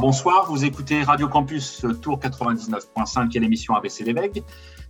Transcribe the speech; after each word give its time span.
Bonsoir, 0.00 0.46
vous 0.48 0.64
écoutez 0.64 1.02
Radio 1.02 1.26
Campus 1.26 1.84
Tour 2.00 2.20
99.5 2.20 3.36
et 3.36 3.40
l'émission 3.40 3.74
ABC 3.74 4.04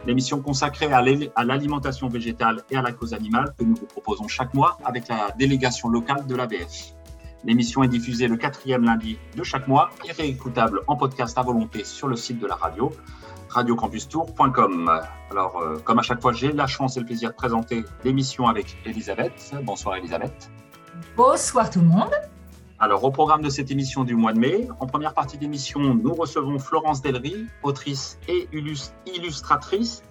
l'émission 0.05 0.43
consacrée 0.43 0.93
à 0.93 1.45
l'alimentation 1.45 2.09
végétale 2.09 2.63
et 2.71 2.77
à 2.77 2.83
la 2.83 2.93
cause 2.93 3.15
animale 3.15 3.55
que 3.59 3.65
nous 3.65 3.75
vous 3.75 3.87
proposons 3.87 4.29
chaque 4.29 4.53
mois 4.53 4.77
avec 4.85 5.09
la 5.09 5.31
délégation 5.39 5.89
locale 5.89 6.27
de 6.27 6.37
l'ABF. 6.37 6.93
L'émission 7.43 7.83
est 7.83 7.89
diffusée 7.89 8.29
le 8.29 8.37
quatrième 8.37 8.85
lundi 8.85 9.19
de 9.35 9.43
chaque 9.43 9.67
mois 9.67 9.89
et 10.07 10.13
réécoutable 10.13 10.83
en 10.89 10.97
podcast 10.97 11.39
à 11.39 11.43
volonté 11.43 11.85
sur 11.85 12.07
le 12.09 12.17
site 12.17 12.39
de 12.39 12.47
la 12.47 12.57
radio, 12.57 12.93
radiocampustour.com. 13.49 15.01
Alors, 15.31 15.59
euh, 15.63 15.79
comme 15.79 16.01
à 16.01 16.03
chaque 16.03 16.21
fois, 16.21 16.35
j'ai 16.35 16.53
la 16.53 16.67
chance 16.67 16.99
et 16.99 17.01
le 17.01 17.07
plaisir 17.07 17.31
de 17.31 17.35
présenter 17.35 17.83
l'émission 18.05 18.47
avec 18.47 18.77
Elisabeth. 18.85 19.55
Bonsoir 19.63 19.97
Elisabeth. 19.97 20.51
Bonsoir 21.17 21.71
tout 21.71 21.81
le 21.81 21.87
monde. 21.87 22.13
Alors, 22.81 23.03
au 23.03 23.11
programme 23.11 23.43
de 23.43 23.51
cette 23.51 23.73
émission 23.73 24.05
du 24.05 24.15
mois 24.15 24.33
de 24.33 24.39
mai, 24.39 24.69
en 24.79 24.87
première 24.87 25.13
partie 25.13 25.37
d'émission, 25.37 25.81
nous 25.81 26.15
recevons 26.15 26.61
Florence 26.61 27.03
Delry, 27.03 27.47
autrice 27.65 28.21
et 28.29 28.49
illustratrice 28.53 30.05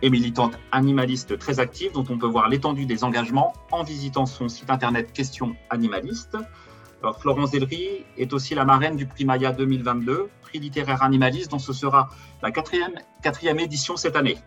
et 0.00 0.08
militante 0.08 0.58
animaliste 0.72 1.38
très 1.38 1.60
active, 1.60 1.92
dont 1.92 2.06
on 2.08 2.16
peut 2.16 2.26
voir 2.26 2.48
l'étendue 2.48 2.86
des 2.86 3.04
engagements 3.04 3.52
en 3.70 3.82
visitant 3.82 4.24
son 4.24 4.48
site 4.48 4.70
internet 4.70 5.12
Questions 5.12 5.54
Animalistes. 5.68 6.38
Alors, 7.02 7.20
Florence 7.20 7.50
Delry 7.50 8.06
est 8.16 8.32
aussi 8.32 8.54
la 8.54 8.64
marraine 8.64 8.96
du 8.96 9.04
prix 9.04 9.26
Maya 9.26 9.52
2022, 9.52 10.30
prix 10.40 10.58
littéraire 10.60 11.02
animaliste, 11.02 11.50
dont 11.50 11.58
ce 11.58 11.74
sera 11.74 12.08
la 12.42 12.50
quatrième, 12.50 12.94
quatrième 13.22 13.60
édition 13.60 13.98
cette 13.98 14.16
année. 14.16 14.38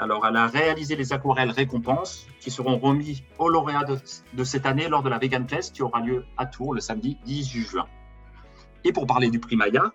Alors, 0.00 0.26
elle 0.26 0.36
a 0.36 0.46
réalisé 0.46 0.96
les 0.96 1.12
aquarelles 1.12 1.50
récompenses 1.50 2.26
qui 2.40 2.50
seront 2.50 2.78
remis 2.78 3.22
aux 3.38 3.50
lauréats 3.50 3.84
de, 3.84 4.44
cette 4.44 4.64
année 4.64 4.88
lors 4.88 5.02
de 5.02 5.10
la 5.10 5.18
Vegan 5.18 5.46
Fest 5.46 5.74
qui 5.74 5.82
aura 5.82 6.00
lieu 6.00 6.24
à 6.38 6.46
Tours 6.46 6.72
le 6.72 6.80
samedi 6.80 7.18
18 7.26 7.60
juin. 7.60 7.86
Et 8.82 8.94
pour 8.94 9.06
parler 9.06 9.28
du 9.28 9.40
prix 9.40 9.56
Maya 9.56 9.92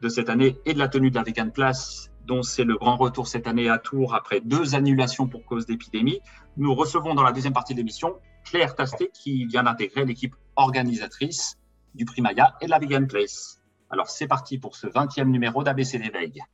de 0.00 0.08
cette 0.08 0.28
année 0.28 0.56
et 0.64 0.74
de 0.74 0.78
la 0.78 0.86
tenue 0.86 1.10
de 1.10 1.16
la 1.16 1.24
Vegan 1.24 1.50
Place, 1.50 2.12
dont 2.24 2.44
c'est 2.44 2.62
le 2.62 2.76
grand 2.76 2.96
retour 2.96 3.26
cette 3.26 3.48
année 3.48 3.68
à 3.68 3.78
Tours 3.78 4.14
après 4.14 4.40
deux 4.40 4.76
annulations 4.76 5.26
pour 5.26 5.44
cause 5.44 5.66
d'épidémie, 5.66 6.20
nous 6.56 6.72
recevons 6.72 7.16
dans 7.16 7.24
la 7.24 7.32
deuxième 7.32 7.52
partie 7.52 7.74
de 7.74 7.78
l'émission 7.78 8.14
Claire 8.44 8.76
Tasté 8.76 9.10
qui 9.12 9.44
vient 9.46 9.64
d'intégrer 9.64 10.04
l'équipe 10.04 10.36
organisatrice 10.54 11.58
du 11.96 12.04
prix 12.04 12.22
Maya 12.22 12.54
et 12.60 12.66
de 12.66 12.70
la 12.70 12.78
Vegan 12.78 13.08
Place. 13.08 13.60
Alors 13.90 14.08
c'est 14.08 14.28
parti 14.28 14.56
pour 14.58 14.76
ce 14.76 14.86
20e 14.86 15.24
numéro 15.24 15.64
d'ABC 15.64 15.98
d'éveil. 15.98 16.44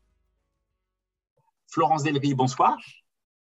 Florence 1.75 2.05
Delry, 2.05 2.35
bonsoir. 2.35 2.79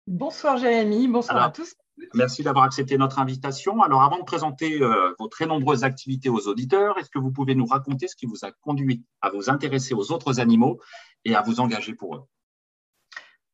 Bonsoir 0.06 0.58
Jérémy, 0.58 1.08
bonsoir 1.08 1.42
à 1.42 1.50
tous. 1.50 1.76
Merci 2.14 2.44
d'avoir 2.44 2.66
accepté 2.66 2.98
notre 2.98 3.20
invitation. 3.20 3.82
Alors 3.82 4.04
avant 4.04 4.20
de 4.20 4.26
présenter 4.26 4.82
euh, 4.82 5.14
vos 5.18 5.30
très 5.30 5.46
nombreuses 5.46 5.86
activités 5.86 6.28
aux 6.28 6.50
auditeurs, 6.50 6.98
est-ce 6.98 7.10
que 7.10 7.20
vous 7.20 7.32
pouvez 7.32 7.56
nous 7.56 7.66
raconter 7.66 8.10
ce 8.10 8.18
qui 8.18 8.26
vous 8.26 8.44
a 8.44 8.52
conduit 8.52 9.06
à 9.22 9.30
vous 9.30 9.50
intéresser 9.50 9.94
aux 9.94 10.12
autres 10.12 10.42
animaux 10.42 10.82
et 11.24 11.36
à 11.36 11.42
vous 11.42 11.62
engager 11.62 11.94
pour 11.94 12.18
eux? 12.18 12.24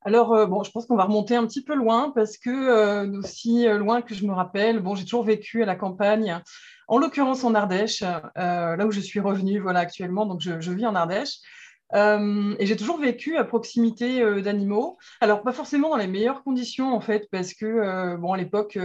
Alors, 0.02 0.34
euh, 0.34 0.48
bon, 0.48 0.64
je 0.64 0.72
pense 0.72 0.88
qu'on 0.88 0.98
va 0.98 1.06
remonter 1.06 1.36
un 1.36 1.46
petit 1.46 1.64
peu 1.64 1.76
loin 1.76 2.10
parce 2.10 2.40
que, 2.40 2.50
euh, 2.50 3.20
aussi 3.20 3.68
loin 3.68 4.02
que 4.02 4.16
je 4.16 4.26
me 4.26 4.34
rappelle, 4.34 4.80
bon, 4.80 4.96
j'ai 4.96 5.04
toujours 5.04 5.24
vécu 5.24 5.62
à 5.62 5.68
la 5.68 5.76
campagne, 5.76 6.42
en 6.88 6.98
l'occurrence 6.98 7.44
en 7.44 7.54
Ardèche, 7.54 8.02
là 8.02 8.86
où 8.88 8.92
je 8.92 9.00
suis 9.00 9.20
revenue 9.20 9.60
voilà, 9.60 9.82
actuellement, 9.82 10.26
donc 10.26 10.42
je 10.42 10.72
vis 10.72 10.88
en 10.88 10.96
Ardèche. 10.96 11.38
Euh, 11.94 12.56
et 12.60 12.66
j'ai 12.66 12.76
toujours 12.76 13.00
vécu 13.00 13.38
à 13.38 13.44
proximité 13.44 14.22
euh, 14.22 14.42
d'animaux. 14.42 14.98
Alors, 15.22 15.44
pas 15.44 15.52
forcément 15.52 15.90
dans 15.90 15.98
les 15.98 16.08
meilleures 16.08 16.44
conditions, 16.44 16.94
en 16.94 17.02
fait, 17.02 17.28
parce 17.32 17.54
que, 17.54 17.66
euh, 17.66 18.18
bon, 18.18 18.34
à 18.34 18.38
l'époque, 18.38 18.78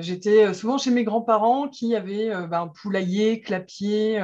j'étais 0.00 0.54
souvent 0.54 0.78
chez 0.78 0.90
mes 0.90 1.04
grands-parents 1.04 1.68
qui 1.68 1.94
avaient 1.94 2.30
ben, 2.48 2.62
un 2.62 2.68
poulailler, 2.68 3.40
clapier, 3.40 4.18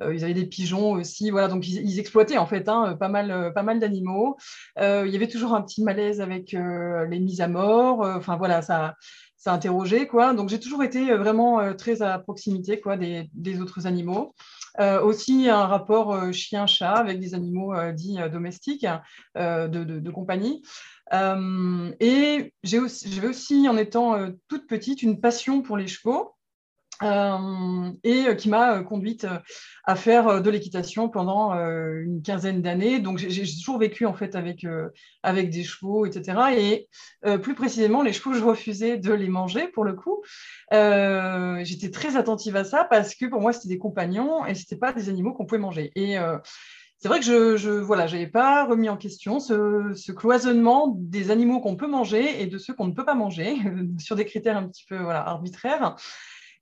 ils 0.00 0.24
avaient 0.24 0.34
des 0.34 0.46
pigeons 0.46 0.92
aussi. 0.92 1.30
Voilà, 1.30 1.48
donc 1.48 1.68
ils, 1.68 1.98
exploitaient, 1.98 2.38
en 2.38 2.46
fait, 2.46 2.68
hein, 2.68 2.96
pas 2.98 3.08
mal, 3.08 3.52
pas 3.54 3.62
mal 3.62 3.80
d'animaux. 3.80 4.36
il 4.78 5.08
y 5.08 5.16
avait 5.16 5.28
toujours 5.28 5.54
un 5.54 5.60
petit 5.60 5.82
malaise 5.82 6.22
avec 6.22 6.52
les 6.52 7.20
mises 7.20 7.42
à 7.42 7.48
mort. 7.48 8.00
Enfin, 8.00 8.36
voilà, 8.36 8.62
ça 8.62 8.94
ça 9.42 9.58
quoi. 10.08 10.34
Donc 10.34 10.48
j'ai 10.48 10.60
toujours 10.60 10.84
été 10.84 11.14
vraiment 11.14 11.74
très 11.74 12.00
à 12.00 12.18
proximité 12.18 12.80
quoi 12.80 12.96
des, 12.96 13.60
autres 13.60 13.86
animaux. 13.86 14.34
Euh, 14.80 15.02
aussi 15.02 15.50
un 15.50 15.66
rapport 15.66 16.14
euh, 16.14 16.32
chien-chat 16.32 16.94
avec 16.94 17.20
des 17.20 17.34
animaux 17.34 17.74
euh, 17.74 17.92
dits 17.92 18.16
domestiques 18.30 18.86
de, 19.36 20.10
compagnie. 20.10 20.62
et 21.12 22.52
j'avais 22.62 22.82
aussi, 22.82 23.20
aussi, 23.26 23.68
en 23.68 23.76
étant 23.76 24.30
toute 24.48 24.66
petite, 24.66 25.02
une 25.02 25.20
passion 25.20 25.60
pour 25.62 25.76
les 25.76 25.88
chevaux. 25.88 26.34
Euh, 27.02 27.90
et 28.04 28.26
euh, 28.26 28.34
qui 28.34 28.48
m'a 28.48 28.76
euh, 28.76 28.82
conduite 28.82 29.26
à 29.84 29.96
faire 29.96 30.40
de 30.40 30.50
l'équitation 30.50 31.08
pendant 31.08 31.52
une 31.52 32.22
quinzaine 32.22 32.62
d'années. 32.62 33.00
Donc 33.00 33.18
j'ai 33.18 33.42
toujours 33.42 33.78
vécu 33.78 34.06
en 34.06 34.14
fait 34.14 34.36
avec, 34.36 34.64
avec 35.24 35.50
des 35.50 35.64
chevaux, 35.64 36.06
etc. 36.06 36.38
Et 36.56 36.88
plus 37.38 37.54
précisément, 37.54 38.02
les 38.02 38.12
chevaux, 38.12 38.32
je 38.32 38.44
refusais 38.44 38.96
de 38.96 39.12
les 39.12 39.28
manger 39.28 39.66
pour 39.68 39.84
le 39.84 39.94
coup. 39.94 40.22
J'étais 40.70 41.90
très 41.90 42.16
attentive 42.16 42.54
à 42.54 42.62
ça 42.62 42.84
parce 42.84 43.16
que 43.16 43.26
pour 43.26 43.40
moi, 43.40 43.52
c'était 43.52 43.68
des 43.68 43.78
compagnons 43.78 44.46
et 44.46 44.54
ce 44.54 44.60
n'était 44.60 44.76
pas 44.76 44.92
des 44.92 45.08
animaux 45.08 45.32
qu'on 45.32 45.46
pouvait 45.46 45.60
manger. 45.60 45.90
Et 45.96 46.16
c'est 46.98 47.08
vrai 47.08 47.18
que 47.18 47.56
je, 47.56 47.68
n'avais 47.68 47.82
voilà, 47.82 48.06
pas 48.32 48.64
remis 48.64 48.88
en 48.88 48.96
question 48.96 49.40
ce, 49.40 49.92
ce 49.96 50.12
cloisonnement 50.12 50.94
des 50.96 51.32
animaux 51.32 51.60
qu'on 51.60 51.74
peut 51.74 51.88
manger 51.88 52.40
et 52.40 52.46
de 52.46 52.58
ceux 52.58 52.72
qu'on 52.72 52.86
ne 52.86 52.94
peut 52.94 53.04
pas 53.04 53.16
manger 53.16 53.56
sur 53.98 54.14
des 54.14 54.24
critères 54.26 54.56
un 54.56 54.68
petit 54.68 54.84
peu 54.88 54.96
voilà, 54.98 55.26
arbitraires. 55.26 55.96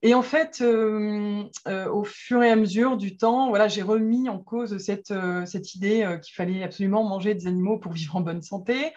Et 0.03 0.15
en 0.15 0.23
fait, 0.23 0.61
euh, 0.63 1.45
euh, 1.69 1.91
au 1.91 2.05
fur 2.05 2.43
et 2.43 2.51
à 2.51 2.57
mesure 2.57 2.97
du 2.97 3.19
temps, 3.19 3.51
voilà, 3.51 3.69
j'ai 3.69 3.83
remis 3.83 4.31
en 4.31 4.39
cause 4.39 4.79
cette, 4.79 5.11
euh, 5.11 5.45
cette 5.45 5.75
idée 5.75 6.19
qu'il 6.23 6.35
fallait 6.35 6.63
absolument 6.63 7.05
manger 7.05 7.35
des 7.35 7.47
animaux 7.47 7.79
pour 7.79 7.93
vivre 7.93 8.17
en 8.17 8.21
bonne 8.21 8.43
santé. 8.43 8.93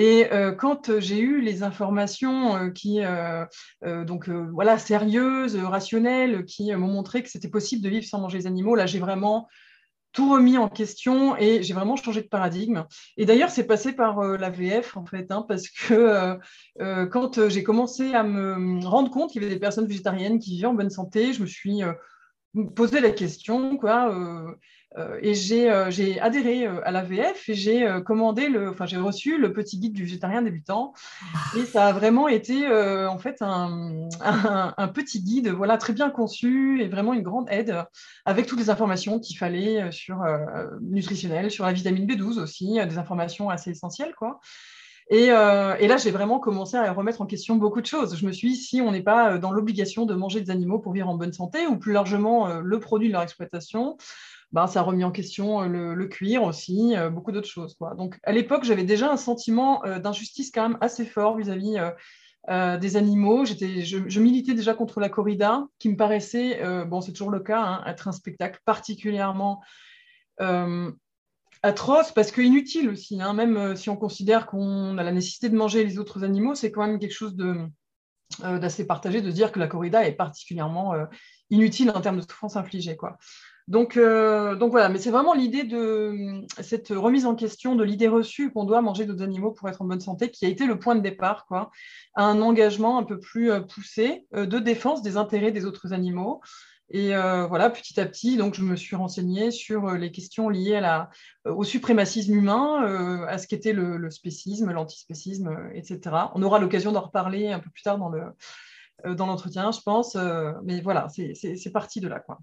Et 0.00 0.28
quand 0.58 1.00
j'ai 1.00 1.18
eu 1.18 1.40
les 1.40 1.64
informations 1.64 2.70
qui, 2.70 3.00
donc 3.82 4.28
voilà, 4.28 4.78
sérieuses, 4.78 5.56
rationnelles, 5.56 6.44
qui 6.44 6.72
m'ont 6.72 6.86
montré 6.86 7.24
que 7.24 7.28
c'était 7.28 7.48
possible 7.48 7.82
de 7.82 7.88
vivre 7.88 8.06
sans 8.06 8.20
manger 8.20 8.38
des 8.38 8.46
animaux, 8.46 8.76
là, 8.76 8.86
j'ai 8.86 9.00
vraiment 9.00 9.48
tout 10.18 10.32
remis 10.32 10.58
en 10.58 10.68
question 10.68 11.36
et 11.36 11.62
j'ai 11.62 11.74
vraiment 11.74 11.94
changé 11.94 12.22
de 12.22 12.26
paradigme. 12.26 12.86
Et 13.16 13.24
d'ailleurs, 13.24 13.50
c'est 13.50 13.68
passé 13.68 13.92
par 13.92 14.18
euh, 14.18 14.36
la 14.36 14.50
VF, 14.50 14.96
en 14.96 15.06
fait, 15.06 15.30
hein, 15.30 15.44
parce 15.46 15.68
que 15.68 15.94
euh, 15.94 16.34
euh, 16.80 17.06
quand 17.06 17.48
j'ai 17.48 17.62
commencé 17.62 18.14
à 18.14 18.24
me 18.24 18.84
rendre 18.84 19.12
compte 19.12 19.30
qu'il 19.30 19.40
y 19.40 19.44
avait 19.44 19.54
des 19.54 19.60
personnes 19.60 19.86
végétariennes 19.86 20.40
qui 20.40 20.56
vivaient 20.56 20.66
en 20.66 20.74
bonne 20.74 20.90
santé, 20.90 21.32
je 21.32 21.40
me 21.40 21.46
suis 21.46 21.82
posé 22.74 23.00
la 23.00 23.10
question, 23.10 23.76
quoi, 23.76 24.12
euh, 24.96 25.18
et 25.20 25.34
euh, 25.70 25.90
j'ai 25.90 26.18
adhéré 26.18 26.66
euh, 26.66 26.80
à 26.84 26.90
l'AVF 26.90 27.48
et 27.48 27.54
j'ai 27.54 27.86
commandé, 28.06 28.48
le, 28.48 28.70
enfin 28.70 28.86
j'ai 28.86 28.96
reçu 28.96 29.38
le 29.38 29.52
petit 29.52 29.78
guide 29.78 29.92
du 29.92 30.04
végétarien 30.04 30.42
débutant. 30.42 30.94
Et 31.56 31.64
ça 31.64 31.88
a 31.88 31.92
vraiment 31.92 32.28
été 32.28 32.66
en 32.68 33.18
fait 33.18 33.36
un, 33.40 34.08
un, 34.20 34.88
petit 34.88 35.22
guide, 35.22 35.48
voilà, 35.48 35.76
très 35.76 35.92
bien 35.92 36.10
conçu 36.10 36.80
et 36.82 36.88
vraiment 36.88 37.12
une 37.12 37.22
grande 37.22 37.48
aide 37.50 37.84
avec 38.24 38.46
toutes 38.46 38.58
les 38.58 38.70
informations 38.70 39.20
qu'il 39.20 39.36
fallait 39.36 39.90
sur 39.92 40.24
nutritionnel, 40.80 41.50
sur 41.50 41.64
la 41.66 41.72
vitamine 41.72 42.06
B12 42.06 42.40
aussi, 42.40 42.78
des 42.86 42.98
informations 42.98 43.50
assez 43.50 43.70
essentielles, 43.70 44.14
quoi. 44.14 44.40
Et, 45.10 45.26
et, 45.26 45.88
là, 45.88 45.96
j'ai 45.96 46.10
vraiment 46.10 46.38
commencé 46.38 46.76
à 46.76 46.92
remettre 46.92 47.22
en 47.22 47.26
question 47.26 47.56
beaucoup 47.56 47.80
de 47.80 47.86
choses. 47.86 48.16
Je 48.16 48.26
me 48.26 48.32
suis 48.32 48.50
dit, 48.50 48.56
si 48.56 48.80
on 48.82 48.92
n'est 48.92 49.02
pas 49.02 49.38
dans 49.38 49.52
l'obligation 49.52 50.04
de 50.04 50.14
manger 50.14 50.40
des 50.42 50.50
animaux 50.50 50.78
pour 50.78 50.92
vivre 50.92 51.08
en 51.08 51.16
bonne 51.16 51.32
santé, 51.32 51.66
ou 51.66 51.78
plus 51.78 51.92
largement 51.92 52.60
le 52.60 52.78
produit 52.78 53.08
de 53.08 53.14
leur 53.14 53.22
exploitation, 53.22 53.96
ben, 54.52 54.66
ça 54.66 54.80
a 54.80 54.82
remis 54.82 55.04
en 55.04 55.10
question 55.10 55.62
euh, 55.62 55.94
le, 55.94 56.06
cuir 56.06 56.42
aussi, 56.42 56.96
euh, 56.96 57.10
beaucoup 57.10 57.32
d'autres 57.32 57.48
choses. 57.48 57.76
Donc 57.96 58.18
à 58.22 58.32
l'époque, 58.32 58.64
j'avais 58.64 58.84
déjà 58.84 59.10
un 59.10 59.18
sentiment 59.18 59.84
euh, 59.84 59.98
d'injustice 59.98 60.50
quand 60.50 60.66
même 60.66 60.78
assez 60.80 61.04
fort 61.04 61.36
vis-à-vis 61.36 61.76
des 62.80 62.96
animaux. 62.96 63.44
Je, 63.44 63.54
je, 64.06 64.20
militais 64.20 64.54
déjà 64.54 64.72
contre 64.72 65.00
la 65.00 65.10
corrida, 65.10 65.66
qui 65.78 65.90
me 65.90 65.96
paraissait, 65.96 66.62
bon 66.86 67.02
c'est 67.02 67.12
toujours 67.12 67.30
le 67.30 67.40
cas, 67.40 67.60
hein, 67.60 67.82
être 67.84 68.08
un 68.08 68.12
spectacle 68.12 68.60
particulièrement 68.64 69.60
atroce 71.62 72.12
parce 72.12 72.30
que 72.30 72.40
inutile 72.40 72.88
aussi. 72.90 73.20
Hein. 73.20 73.34
même 73.34 73.76
si 73.76 73.90
on 73.90 73.96
considère 73.96 74.46
qu'on 74.46 74.98
a 74.98 75.02
la 75.02 75.12
nécessité 75.12 75.48
de 75.48 75.56
manger 75.56 75.84
les 75.84 75.98
autres 75.98 76.24
animaux, 76.24 76.54
c'est 76.54 76.70
quand 76.70 76.86
même 76.86 76.98
quelque 76.98 77.14
chose 77.14 77.36
d'assez 78.40 78.86
partagé 78.86 79.20
de 79.20 79.30
dire 79.30 79.52
que 79.52 79.58
la 79.58 79.66
corrida 79.66 80.06
est 80.06 80.12
particulièrement 80.12 80.94
inutile 81.50 81.90
en 81.90 82.00
termes 82.00 82.16
de 82.16 82.22
souffrance 82.22 82.56
infligée. 82.56 82.96
Quoi. 82.96 83.18
Donc, 83.68 83.98
euh, 83.98 84.54
donc 84.56 84.70
voilà, 84.70 84.88
mais 84.88 84.98
c'est 84.98 85.10
vraiment 85.10 85.34
l'idée 85.34 85.62
de 85.62 86.40
cette 86.62 86.88
remise 86.88 87.26
en 87.26 87.34
question 87.34 87.76
de 87.76 87.84
l'idée 87.84 88.08
reçue 88.08 88.50
qu'on 88.50 88.64
doit 88.64 88.80
manger 88.80 89.04
d'autres 89.04 89.22
animaux 89.22 89.50
pour 89.50 89.68
être 89.68 89.82
en 89.82 89.84
bonne 89.84 90.00
santé 90.00 90.30
qui 90.30 90.46
a 90.46 90.48
été 90.48 90.64
le 90.64 90.78
point 90.78 90.94
de 90.94 91.02
départ, 91.02 91.44
quoi, 91.44 91.70
à 92.14 92.24
un 92.24 92.40
engagement 92.40 92.96
un 92.96 93.02
peu 93.02 93.20
plus 93.20 93.50
euh, 93.50 93.60
poussé 93.60 94.26
euh, 94.34 94.46
de 94.46 94.58
défense 94.58 95.02
des 95.02 95.18
intérêts 95.18 95.52
des 95.52 95.66
autres 95.66 95.92
animaux. 95.92 96.40
Et 96.90 97.12
voilà, 97.48 97.70
petit 97.70 98.00
à 98.00 98.06
petit, 98.06 98.36
donc 98.36 98.54
je 98.54 98.62
me 98.62 98.74
suis 98.74 98.96
renseignée 98.96 99.50
sur 99.50 99.92
les 99.92 100.10
questions 100.10 100.48
liées 100.48 100.76
à 100.76 100.80
la, 100.80 101.10
au 101.44 101.62
suprémacisme 101.62 102.34
humain, 102.34 103.26
à 103.28 103.36
ce 103.36 103.46
qu'était 103.46 103.74
le, 103.74 103.98
le, 103.98 104.10
spécisme, 104.10 104.70
l'antispécisme, 104.70 105.70
etc. 105.74 106.00
On 106.34 106.42
aura 106.42 106.58
l'occasion 106.58 106.92
d'en 106.92 107.02
reparler 107.02 107.48
un 107.48 107.58
peu 107.60 107.68
plus 107.70 107.82
tard 107.82 107.98
dans 107.98 108.08
le 108.08 108.22
dans 109.04 109.26
l'entretien, 109.26 109.70
je 109.70 109.80
pense. 109.80 110.16
mais 110.64 110.80
voilà, 110.80 111.08
c'est 111.08 111.72
parti 111.72 112.00
de 112.00 112.08
là, 112.08 112.20
quoi. 112.20 112.38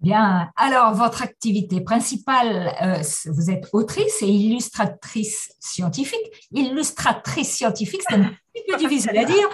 Bien, 0.00 0.50
alors 0.56 0.94
votre 0.94 1.22
activité 1.22 1.82
principale, 1.82 2.74
euh, 2.80 3.02
vous 3.26 3.50
êtes 3.50 3.68
autrice 3.74 4.22
et 4.22 4.28
illustratrice 4.28 5.52
scientifique. 5.60 6.48
Illustratrice 6.52 7.54
scientifique, 7.54 8.00
c'est 8.08 8.14
un 8.14 8.30
petit 8.54 8.64
peu 8.66 8.76
difficile 8.78 9.18
à 9.18 9.24
dire, 9.26 9.48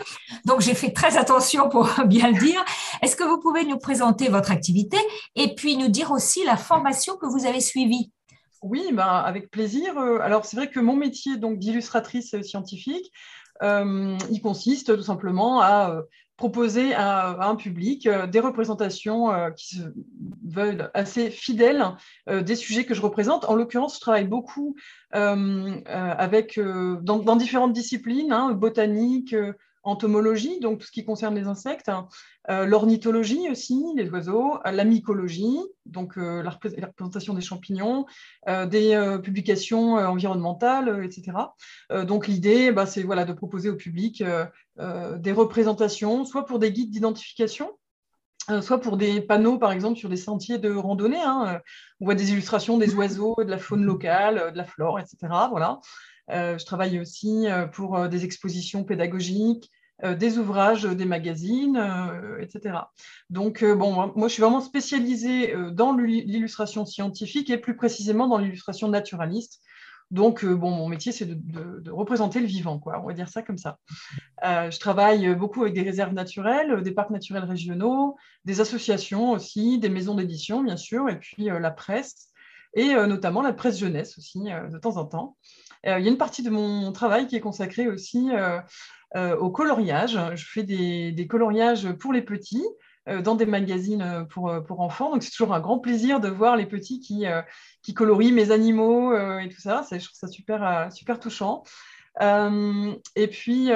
donc 0.45 0.61
j'ai 0.61 0.75
fait 0.75 0.93
très 0.93 1.17
attention 1.17 1.69
pour 1.69 1.91
bien 2.07 2.31
le 2.31 2.39
dire. 2.39 2.65
Est-ce 3.03 3.17
que 3.17 3.25
vous 3.25 3.41
pouvez 3.41 3.65
nous 3.65 3.79
présenter 3.79 4.29
votre 4.29 4.53
activité 4.53 4.99
et 5.35 5.53
puis 5.57 5.77
nous 5.77 5.89
dire 5.89 6.13
aussi 6.13 6.45
la 6.45 6.57
formation 6.57 7.17
que 7.17 7.27
vous 7.27 7.45
avez 7.45 7.61
suivie? 7.61 8.13
Oui, 8.69 8.91
bah, 8.93 9.21
avec 9.21 9.51
plaisir. 9.51 9.97
Euh, 9.99 10.19
alors 10.21 10.45
c'est 10.45 10.57
vrai 10.57 10.69
que 10.69 10.81
mon 10.81 10.97
métier 10.97 11.37
d'illustratrice 11.37 12.41
scientifique, 12.43 13.13
euh, 13.63 14.17
il 14.31 14.41
consiste 14.41 14.97
tout 14.97 15.03
simplement 15.03 15.61
à 15.61 16.03
proposer 16.37 16.95
à, 16.95 17.49
un 17.49 17.57
public 17.57 18.07
euh, 18.07 18.27
des 18.27 18.41
représentations 18.41 19.33
euh, 19.33 19.51
qui 19.51 19.77
se 19.77 19.83
veulent 20.47 20.91
assez 20.95 21.31
fidèles 21.31 21.85
euh, 22.29 22.43
des 22.43 22.57
sujets 22.57 22.85
que 22.85 22.95
je 22.95 23.01
représente. 23.01 23.47
En 23.47 23.55
l'occurrence, 23.55 23.97
je 23.97 24.01
travaille 24.01 24.27
beaucoup 24.27 24.77
avec, 25.13 26.61
dans, 26.61 27.37
différentes 27.37 27.73
disciplines, 27.73 28.33
hein, 28.33 28.53
botanique, 28.53 29.35
entomologie, 29.87 30.59
donc 30.61 30.81
tout 30.81 30.87
ce 30.87 30.93
qui 30.93 31.05
concerne 31.05 31.35
les 31.35 31.47
insectes, 31.47 31.89
hein, 31.89 32.09
euh, 32.51 32.67
l'ornithologie 32.67 33.49
aussi, 33.51 33.85
les 33.97 34.09
oiseaux, 34.11 34.59
euh, 34.67 34.73
la 34.73 34.85
mycologie, 34.85 35.59
donc 35.87 36.19
euh, 36.19 36.43
la, 36.43 36.51
représentation 36.51 37.35
des 37.35 37.41
champignons, 37.41 38.05
des 38.47 39.19
publications 39.23 39.95
environnementales, 39.95 41.05
etc. 41.05 41.33
donc 42.05 42.27
l'idée, 42.27 42.73
bah, 42.73 42.87
c'est 42.87 43.03
voilà, 43.03 43.25
de 43.25 43.33
proposer 43.33 43.71
au 43.71 43.77
public 43.77 44.23
des 44.79 45.33
représentations, 45.33 46.25
soit 46.25 46.45
pour 46.45 46.59
des 46.59 46.73
guides 46.73 46.91
d'identification, 46.91 47.79
soit 48.63 48.81
pour 48.81 48.97
des 48.97 49.21
panneaux, 49.21 49.59
par 49.59 49.73
exemple, 49.73 49.99
sur 49.99 50.09
des 50.09 50.17
sentiers 50.17 50.59
de 50.59 50.75
randonnée. 50.75 51.23
Hein, 51.23 51.61
on 52.01 52.07
voit 52.07 52.15
des 52.15 52.33
illustrations 52.33 52.79
des 52.79 52.95
oiseaux, 52.95 53.37
de 53.39 53.51
la 53.51 53.59
faune 53.59 53.85
locale, 53.85 54.53
de 54.53 54.57
la 54.57 54.65
flore, 54.65 54.99
etc. 54.99 55.17
Voilà. 55.51 55.81
je 56.29 56.65
travaille 56.65 56.99
aussi 57.01 57.47
pour 57.73 58.09
des 58.09 58.25
expositions 58.25 58.85
pédagogiques, 58.85 59.71
euh, 59.71 59.76
des 60.03 60.39
ouvrages, 60.39 60.83
des 60.83 61.05
magazines, 61.07 61.77
euh, 61.79 62.39
etc. 62.41 62.81
Donc, 63.31 63.63
euh, 63.63 63.75
bon, 63.75 64.13
moi, 64.15 64.29
je 64.29 64.35
suis 64.35 64.43
vraiment 64.43 64.61
spécialisée 64.61 65.55
dans 65.73 65.97
l'illustration 65.97 66.85
scientifique 66.85 67.49
et 67.51 67.59
plus 67.59 67.77
précisément 67.77 68.29
dans 68.29 68.39
l'illustration 68.39 68.89
naturaliste. 68.89 69.63
Donc, 70.11 70.45
bon, 70.45 70.71
mon 70.71 70.89
métier, 70.89 71.11
c'est 71.11 71.27
de, 71.27 71.91
représenter 71.91 72.41
le 72.41 72.47
vivant, 72.47 72.79
quoi. 72.79 73.01
On 73.03 73.07
va 73.07 73.13
dire 73.13 73.29
ça 73.29 73.43
comme 73.43 73.59
ça. 73.59 73.79
je 74.43 74.79
travaille 74.79 75.35
beaucoup 75.35 75.63
avec 75.63 75.75
des 75.75 75.83
réserves 75.83 76.13
naturelles, 76.13 76.83
des 76.83 76.93
parcs 76.93 77.11
naturels 77.11 77.43
régionaux, 77.43 78.17
des 78.45 78.61
associations 78.61 79.33
aussi, 79.33 79.79
des 79.79 79.89
maisons 79.89 80.15
d'édition, 80.15 80.63
bien 80.63 80.77
sûr, 80.77 81.09
et 81.09 81.19
puis 81.19 81.47
la 81.47 81.71
presse, 81.73 82.29
et 82.75 82.95
notamment 82.95 83.43
la 83.43 83.53
presse 83.53 83.81
jeunesse 83.81 84.17
aussi, 84.17 84.45
de 84.45 84.79
temps 84.79 84.97
en 84.97 85.07
temps. 85.07 85.37
Il 85.87 86.05
y 86.05 86.09
a 86.09 86.11
une 86.11 86.19
partie 86.19 86.43
de 86.43 86.51
mon 86.51 86.93
travail 86.93 87.27
qui 87.27 87.37
est 87.37 87.41
consacrée 87.41 87.89
aussi 87.89 88.31
euh, 89.15 89.37
au 89.37 89.51
coloriage. 89.51 90.19
Je 90.35 90.45
fais 90.45 90.63
des, 90.65 91.27
coloriages 91.29 91.91
pour 91.93 92.13
les 92.13 92.23
petits 92.23 92.67
euh, 93.09 93.23
dans 93.23 93.37
des 93.37 93.47
magazines 93.47 94.03
euh, 94.03 94.25
pour, 94.25 94.81
enfants. 94.81 95.13
Donc, 95.13 95.23
c'est 95.23 95.31
toujours 95.31 95.55
un 95.55 95.61
grand 95.61 95.79
plaisir 95.79 96.21
de 96.21 96.29
voir 96.29 96.57
les 96.57 96.67
petits 96.67 97.01
qui, 97.01 97.25
colorient 97.95 98.33
mes 98.33 98.51
animaux 98.51 99.15
et 99.39 99.49
tout 99.49 99.61
ça. 99.61 99.87
Je 99.91 99.97
trouve 100.05 100.11
ça 100.13 100.27
super, 100.27 100.93
super 100.93 101.21
touchant. 101.21 101.63
et 102.21 103.29
puis, 103.29 103.71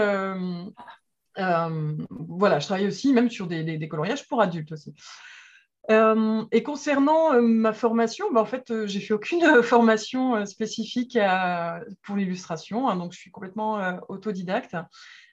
voilà, 1.37 2.59
je 2.59 2.67
travaille 2.67 2.89
aussi 2.89 3.13
même 3.13 3.31
sur 3.31 3.47
des, 3.47 3.63
des, 3.63 3.89
coloriages 3.89 4.27
pour 4.29 4.43
adultes 4.43 4.73
aussi. 4.73 4.95
Et 5.89 6.63
concernant 6.63 7.41
ma 7.41 7.73
formation, 7.73 8.33
bah, 8.33 8.41
en 8.41 8.45
fait, 8.45 8.87
j'ai 8.87 9.01
fait 9.01 9.15
aucune 9.15 9.63
formation 9.63 10.45
spécifique 10.47 11.19
pour 12.03 12.17
l'illustration, 12.17 12.89
hein, 12.89 12.97
donc 12.97 13.13
je 13.13 13.19
suis 13.19 13.31
complètement 13.31 13.99
autodidacte. 14.09 14.77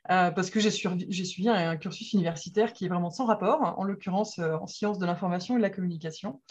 Euh, 0.10 0.32
parce 0.32 0.50
que 0.50 0.60
j'ai 0.60 0.72
suivi, 0.72 1.50
un, 1.50 1.76
cursus 1.76 2.14
universitaire 2.14 2.72
qui 2.72 2.86
est 2.86 2.88
vraiment 2.88 3.10
sans 3.10 3.26
rapport, 3.26 3.76
en 3.78 3.84
l'occurrence 3.84 4.40
euh, 4.40 4.56
en 4.56 4.66
sciences 4.66 5.00
de 5.00 5.06
l'information 5.06 5.56
et 5.56 5.58
de 5.58 5.62
la 5.62 5.70
communication. 5.70 6.42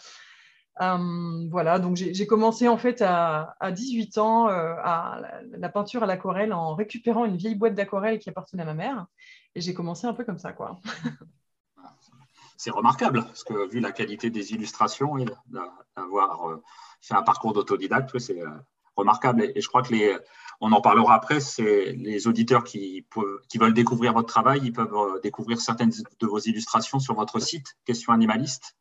Euh, 0.79 1.47
voilà, 1.49 1.79
donc 1.79 1.95
j'ai 1.95 2.27
commencé 2.27 2.67
en 2.67 2.77
fait 2.77 3.01
à, 3.01 3.55
18 3.71 4.19
ans 4.19 4.47
à 4.47 5.21
la, 5.57 5.69
peinture 5.69 6.03
à 6.03 6.05
l'aquarelle 6.05 6.53
en 6.53 6.75
récupérant 6.75 7.25
une 7.25 7.35
vieille 7.35 7.55
boîte 7.55 7.73
d'aquarelle 7.73 8.19
qui 8.19 8.29
appartenait 8.29 8.61
à 8.61 8.65
ma 8.65 8.75
mère. 8.75 9.07
Et 9.55 9.61
j'ai 9.61 9.73
commencé 9.73 10.05
un 10.05 10.13
peu 10.13 10.23
comme 10.23 10.37
ça, 10.37 10.53
quoi. 10.53 10.79
C'est 12.57 12.71
remarquable, 12.71 13.23
parce 13.23 13.43
que 13.43 13.69
vu 13.69 13.79
la 13.79 13.91
qualité 13.91 14.29
des 14.29 14.51
illustrations 14.51 15.17
et 15.17 15.25
d'avoir 15.95 16.59
fait 17.01 17.13
un 17.13 17.21
parcours 17.21 17.53
d'autodidacte, 17.53 18.17
c'est 18.19 18.41
remarquable. 18.95 19.51
Et 19.55 19.61
je 19.61 19.67
crois 19.67 19.83
que 19.83 19.93
les, 19.93 20.17
on 20.59 20.71
en 20.71 20.81
parlera 20.81 21.15
après, 21.15 21.39
les 21.59 22.27
auditeurs 22.27 22.63
qui, 22.63 23.05
veulent 23.55 23.73
découvrir 23.73 24.13
votre 24.13 24.27
travail, 24.27 24.61
ils 24.63 24.73
peuvent 24.73 24.93
euh, 24.93 25.19
découvrir 25.21 25.61
certaines 25.61 25.91
de 25.91 26.27
vos 26.27 26.39
illustrations 26.39 26.99
sur 26.99 27.13
votre 27.13 27.39
site, 27.39 27.75
Question 27.85 28.13
Animaliste. 28.13 28.75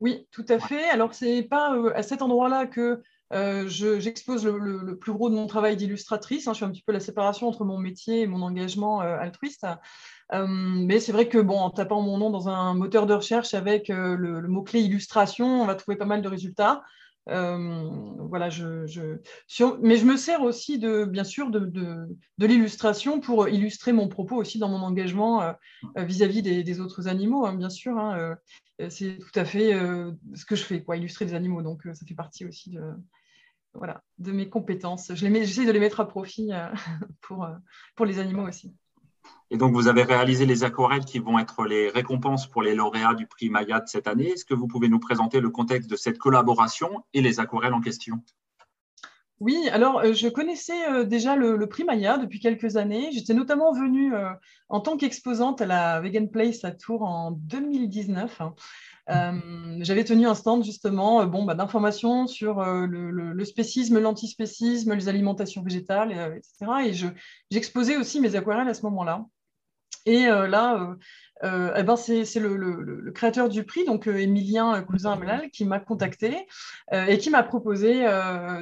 Oui, 0.00 0.26
tout 0.30 0.44
à 0.48 0.58
fait. 0.58 0.84
Alors, 0.90 1.14
ce 1.14 1.24
n'est 1.24 1.42
pas 1.42 1.74
euh, 1.74 1.92
à 1.94 2.02
cet 2.02 2.22
endroit-là 2.22 2.66
que 2.66 3.02
euh, 3.32 3.66
j'expose 3.68 4.46
le, 4.46 4.98
plus 4.98 5.12
gros 5.12 5.30
de 5.30 5.34
mon 5.34 5.46
travail 5.46 5.76
d'illustratrice. 5.76 6.48
Hein. 6.48 6.52
je 6.52 6.58
fais 6.60 6.64
un 6.64 6.70
petit 6.70 6.82
peu 6.82 6.92
la 6.92 7.00
séparation 7.00 7.48
entre 7.48 7.64
mon 7.64 7.78
métier 7.78 8.22
et 8.22 8.26
mon 8.26 8.42
engagement 8.42 9.00
altruiste. 9.00 9.66
Mais 10.32 11.00
c'est 11.00 11.12
vrai 11.12 11.28
que 11.28 11.38
bon, 11.38 11.58
en 11.58 11.70
tapant 11.70 12.02
mon 12.02 12.18
nom 12.18 12.30
dans 12.30 12.48
un 12.48 12.74
moteur 12.74 13.06
de 13.06 13.14
recherche 13.14 13.54
avec 13.54 13.88
le, 13.88 14.46
mot-clé 14.48 14.80
illustration, 14.80 15.62
on 15.62 15.66
va 15.66 15.74
trouver 15.74 15.96
pas 15.96 16.06
mal 16.06 16.22
de 16.22 16.28
résultats. 16.28 16.82
Euh, 17.28 17.90
voilà, 18.28 18.50
je, 18.50 19.18
mais 19.82 19.96
je 19.96 20.04
me 20.04 20.16
sers 20.16 20.42
aussi 20.42 20.78
de, 20.78 21.04
bien 21.04 21.24
sûr 21.24 21.50
de, 21.50 21.58
de, 21.58 22.46
l'illustration 22.46 23.20
pour 23.20 23.48
illustrer 23.48 23.92
mon 23.92 24.08
propos 24.08 24.36
aussi 24.36 24.58
dans 24.58 24.68
mon 24.68 24.82
engagement 24.82 25.42
euh, 25.42 25.52
vis-à-vis 25.96 26.42
des, 26.42 26.80
autres 26.80 27.08
animaux, 27.08 27.46
hein, 27.46 27.54
bien 27.54 27.70
sûr. 27.70 27.98
Hein, 27.98 28.36
euh, 28.80 28.88
c'est 28.90 29.18
tout 29.18 29.38
à 29.38 29.44
fait 29.44 29.72
ce 30.34 30.44
que 30.44 30.54
je 30.54 30.62
fais, 30.62 30.82
quoi, 30.82 30.96
illustrer 30.96 31.24
des 31.24 31.34
animaux. 31.34 31.62
Donc, 31.62 31.82
ça 31.94 32.06
fait 32.06 32.14
partie 32.14 32.44
aussi 32.44 32.70
de, 32.70 32.82
voilà, 33.74 34.02
de 34.18 34.32
mes 34.32 34.48
compétences. 34.48 35.12
J'essaie 35.14 35.64
de 35.64 35.72
les 35.72 35.80
mettre 35.80 36.00
à 36.00 36.06
profit 36.06 36.50
pour, 37.22 37.48
pour 37.96 38.06
les 38.06 38.18
animaux 38.18 38.46
aussi. 38.46 38.74
Et 39.50 39.56
donc, 39.56 39.72
vous 39.72 39.88
avez 39.88 40.02
réalisé 40.02 40.44
les 40.44 40.64
aquarelles 40.64 41.04
qui 41.04 41.18
vont 41.18 41.38
être 41.38 41.64
les 41.64 41.88
récompenses 41.88 42.46
pour 42.46 42.62
les 42.62 42.74
lauréats 42.74 43.14
du 43.14 43.26
prix 43.26 43.48
Maya 43.48 43.80
de 43.80 43.86
cette 43.86 44.08
année. 44.08 44.30
Est-ce 44.30 44.44
que 44.44 44.54
vous 44.54 44.66
pouvez 44.66 44.88
nous 44.88 44.98
présenter 44.98 45.40
le 45.40 45.50
contexte 45.50 45.88
de 45.88 45.96
cette 45.96 46.18
collaboration 46.18 47.04
et 47.14 47.20
les 47.20 47.38
aquarelles 47.38 47.74
en 47.74 47.80
question? 47.80 48.22
Oui, 49.38 49.68
alors 49.70 49.98
euh, 49.98 50.14
je 50.14 50.28
connaissais 50.28 50.88
euh, 50.88 51.04
déjà 51.04 51.36
le, 51.36 51.58
prix 51.66 51.84
Maya 51.84 52.16
depuis 52.16 52.40
quelques 52.40 52.76
années. 52.78 53.10
J'étais 53.12 53.34
notamment 53.34 53.72
venue 53.72 54.14
euh, 54.14 54.30
en 54.70 54.80
tant 54.80 54.96
qu'exposante 54.96 55.60
à 55.60 55.66
la 55.66 56.00
Vegan 56.00 56.30
Place 56.30 56.64
à 56.64 56.70
Tours 56.70 57.02
en 57.02 57.32
2019. 57.32 58.40
J'avais 59.80 60.04
tenu 60.04 60.26
un 60.26 60.34
stand 60.34 60.64
justement 60.64 61.26
bon, 61.26 61.44
bah, 61.44 61.54
d'informations 61.54 62.26
sur 62.26 62.64
le, 62.64 63.44
spécisme, 63.44 64.00
l'antispécisme, 64.00 64.94
les 64.94 65.08
alimentations 65.08 65.62
végétales, 65.62 66.34
etc. 66.36 66.72
Et 66.86 66.92
j'exposais 67.50 67.96
aussi 67.96 68.20
mes 68.20 68.34
aquarelles 68.34 68.68
à 68.68 68.74
ce 68.74 68.82
moment-là. 68.82 69.26
Et 70.06 70.26
euh, 70.28 70.46
là, 70.46 70.80
euh, 70.80 70.94
euh, 71.44 71.74
eh 71.76 71.82
ben 71.82 71.96
c'est 71.96 72.24
le, 72.36 73.10
créateur 73.12 73.48
du 73.48 73.64
prix, 73.64 73.84
donc 73.84 74.06
Emilien 74.06 74.82
Cousin-Amelal, 74.82 75.50
qui 75.50 75.64
m'a 75.64 75.80
contacté 75.80 76.46
et 76.92 77.18
qui 77.18 77.28
m'a 77.30 77.42
proposé 77.42 78.06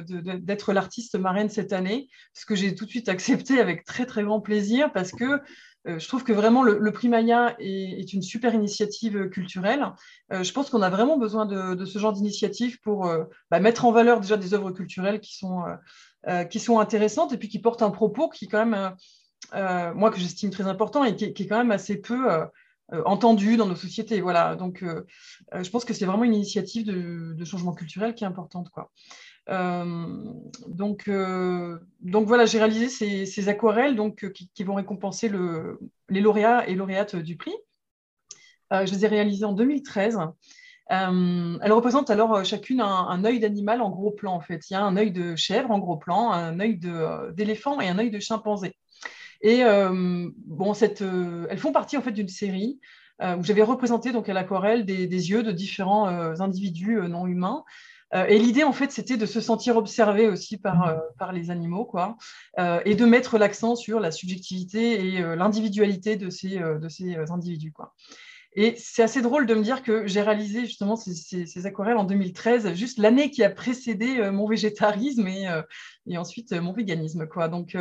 d'être 0.07 0.73
l'artiste 0.73 1.15
marraine 1.15 1.49
cette 1.49 1.71
année, 1.71 2.09
ce 2.33 2.45
que 2.45 2.55
j'ai 2.55 2.75
tout 2.75 2.85
de 2.85 2.89
suite 2.89 3.07
accepté 3.07 3.59
avec 3.61 3.85
très 3.85 4.05
très 4.05 4.23
grand 4.23 4.41
plaisir 4.41 4.91
parce 4.91 5.11
que 5.11 5.39
je 5.85 6.07
trouve 6.07 6.23
que 6.23 6.33
vraiment 6.33 6.63
le, 6.63 6.91
prix 6.91 7.07
Maya 7.07 7.55
est, 7.59 8.11
une 8.11 8.23
super 8.23 8.53
initiative 8.53 9.29
culturelle. 9.29 9.85
je 10.31 10.51
pense 10.51 10.69
qu'on 10.69 10.81
a 10.81 10.89
vraiment 10.89 11.17
besoin 11.17 11.45
de, 11.45 11.85
ce 11.85 11.99
genre 11.99 12.11
d'initiative 12.11 12.79
pour 12.81 13.09
bah, 13.51 13.59
mettre 13.59 13.85
en 13.85 13.91
valeur 13.91 14.19
déjà 14.19 14.35
des 14.35 14.53
œuvres 14.53 14.71
culturelles 14.71 15.21
qui 15.21 15.37
sont, 15.37 15.63
qui 16.49 16.59
sont 16.59 16.79
intéressantes 16.79 17.31
et 17.31 17.37
puis 17.37 17.47
qui 17.47 17.59
portent 17.59 17.83
un 17.83 17.91
propos 17.91 18.27
qui 18.29 18.47
quand 18.49 18.65
même 18.65 18.95
euh, 19.53 19.93
moi 19.93 20.11
que 20.11 20.19
j'estime 20.19 20.49
très 20.49 20.67
important 20.67 21.03
et 21.03 21.15
qui, 21.15 21.25
est 21.25 21.47
quand 21.47 21.57
même 21.57 21.71
assez 21.71 21.97
peu 21.97 22.31
euh, 22.31 22.45
euh, 22.93 23.01
entendu 23.05 23.57
dans 23.57 23.65
nos 23.65 23.75
sociétés. 23.75 24.21
Voilà, 24.21 24.55
donc 24.55 24.83
je 25.53 25.69
pense 25.69 25.85
que 25.85 25.93
c'est 25.93 26.05
vraiment 26.05 26.23
une 26.23 26.35
initiative 26.35 26.85
de, 26.85 27.45
changement 27.45 27.73
culturel 27.73 28.15
qui 28.15 28.23
est 28.23 28.27
importante. 28.27 28.69
Quoi. 28.69 28.91
donc, 30.67 31.09
donc 32.01 32.27
voilà, 32.27 32.45
j'ai 32.45 32.59
réalisé 32.59 33.25
ces, 33.25 33.49
aquarelles 33.49 33.95
donc, 33.95 34.31
qui, 34.31 34.63
vont 34.63 34.75
récompenser 34.75 35.29
le, 35.29 35.79
les 36.09 36.21
lauréats 36.21 36.67
et 36.67 36.75
lauréates 36.75 37.15
du 37.15 37.37
prix. 37.37 37.55
je 38.71 38.91
les 38.91 39.05
ai 39.05 39.07
réalisées 39.07 39.45
en 39.45 39.53
2013. 39.53 40.19
elles 40.89 41.71
représentent 41.71 42.09
alors 42.09 42.43
chacune 42.45 42.81
un, 42.81 43.07
un 43.07 43.23
œil 43.25 43.39
d'animal 43.39 43.81
en 43.81 43.89
gros 43.89 44.11
plan 44.11 44.33
en 44.33 44.41
fait. 44.41 44.69
Il 44.69 44.73
y 44.73 44.75
a 44.75 44.83
un 44.83 44.97
œil 44.97 45.11
de 45.11 45.35
chèvre 45.35 45.71
en 45.71 45.79
gros 45.79 45.97
plan, 45.97 46.31
un 46.31 46.59
œil 46.59 46.79
d'éléphant 47.33 47.79
et 47.79 47.87
un 47.87 47.99
œil 47.99 48.11
de 48.11 48.19
chimpanzé. 48.19 48.75
Et 49.45 49.63
euh, 49.63 50.27
bon, 50.47 50.73
cette, 50.73 51.03
euh, 51.03 51.45
elles 51.51 51.59
font 51.59 51.71
partie 51.71 51.97
en 51.97 52.01
fait 52.01 52.11
d'une 52.11 52.27
série 52.27 52.79
où 53.21 53.43
j'avais 53.43 53.61
représenté 53.61 54.11
donc 54.11 54.27
à 54.27 54.33
l'aquarelle 54.33 54.85
des, 54.85 55.07
des, 55.07 55.29
yeux 55.29 55.41
de 55.41 55.53
différents 55.53 56.07
individus 56.41 56.99
non 57.07 57.27
humains. 57.27 57.63
et 58.13 58.37
l'idée, 58.37 58.65
en 58.65 58.73
fait, 58.73 58.91
c'était 58.91 59.15
de 59.15 59.25
se 59.25 59.39
sentir 59.39 59.77
observé 59.77 60.27
aussi 60.27 60.57
par, 60.57 60.93
par 61.17 61.31
les 61.31 61.49
animaux, 61.49 61.85
quoi, 61.85 62.17
et 62.83 62.93
de 62.93 63.05
mettre 63.05 63.37
l'accent 63.37 63.77
sur 63.77 64.01
la 64.01 64.11
subjectivité 64.11 65.07
et 65.07 65.21
l'individualité 65.37 66.17
de 66.17 66.29
ces, 66.29 66.59
de 66.59 66.89
ces 66.89 67.15
individus, 67.31 67.71
quoi. 67.71 67.93
Et 68.57 68.75
c'est 68.77 69.03
assez 69.03 69.21
drôle 69.21 69.45
de 69.45 69.53
me 69.53 69.61
dire 69.61 69.83
que 69.83 70.07
j'ai 70.07 70.21
réalisé 70.21 70.61
justement 70.61 70.95
ces, 70.95 71.67
aquarelles 71.67 71.97
en 71.97 72.05
2013, 72.05 72.73
juste 72.73 72.99
l'année 72.99 73.29
qui 73.29 73.43
a 73.43 73.49
précédé 73.49 74.17
euh, 74.19 74.31
mon 74.31 74.47
végétarisme 74.47 75.27
et, 75.27 75.49
euh, 75.49 75.61
et 76.07 76.17
ensuite 76.17 76.53
euh, 76.53 76.61
mon 76.61 76.71
véganisme. 76.71 77.27
Quoi. 77.27 77.49
Donc 77.49 77.75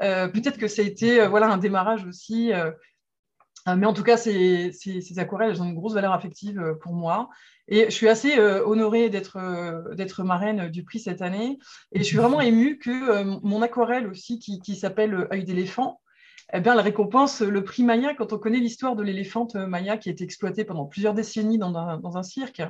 peut-être 0.00 0.58
que 0.58 0.66
ça 0.66 0.82
a 0.82 0.84
été 0.84 1.24
voilà, 1.28 1.46
un 1.48 1.58
démarrage 1.58 2.04
aussi. 2.04 2.50
mais 3.66 3.86
en 3.86 3.92
tout 3.92 4.02
cas, 4.02 4.16
ces, 4.16 4.72
ces, 4.72 5.18
aquarelles, 5.18 5.50
elles 5.50 5.62
ont 5.62 5.66
une 5.66 5.74
grosse 5.74 5.94
valeur 5.94 6.12
affective 6.12 6.76
pour 6.80 6.94
moi. 6.94 7.28
Et 7.68 7.84
je 7.84 7.90
suis 7.90 8.08
assez 8.08 8.38
honorée 8.40 9.10
d'être 9.10 10.24
marraine 10.24 10.68
du 10.68 10.82
prix 10.82 10.98
cette 10.98 11.22
année. 11.22 11.58
Et 11.92 12.00
je 12.00 12.04
suis 12.04 12.16
vraiment 12.16 12.40
émue 12.40 12.78
que 12.78 13.22
mon 13.46 13.62
aquarelle 13.62 14.08
aussi, 14.08 14.40
qui, 14.40 14.60
qui 14.60 14.74
s'appelle 14.74 15.28
Œil 15.32 15.44
d'éléphant, 15.44 16.00
eh 16.54 16.60
bien, 16.60 16.72
elle 16.72 16.80
récompense 16.80 17.42
le 17.42 17.62
prix 17.62 17.82
Maya 17.82 18.14
quand 18.14 18.32
on 18.32 18.38
connaît 18.38 18.58
l'histoire 18.58 18.96
de 18.96 19.02
l'éléphante 19.02 19.54
Maya 19.54 19.98
qui 19.98 20.08
a 20.08 20.12
été 20.12 20.24
exploitée 20.24 20.64
pendant 20.64 20.86
plusieurs 20.86 21.12
décennies 21.12 21.58
dans 21.58 21.76
un, 21.76 22.22
cirque, 22.22 22.62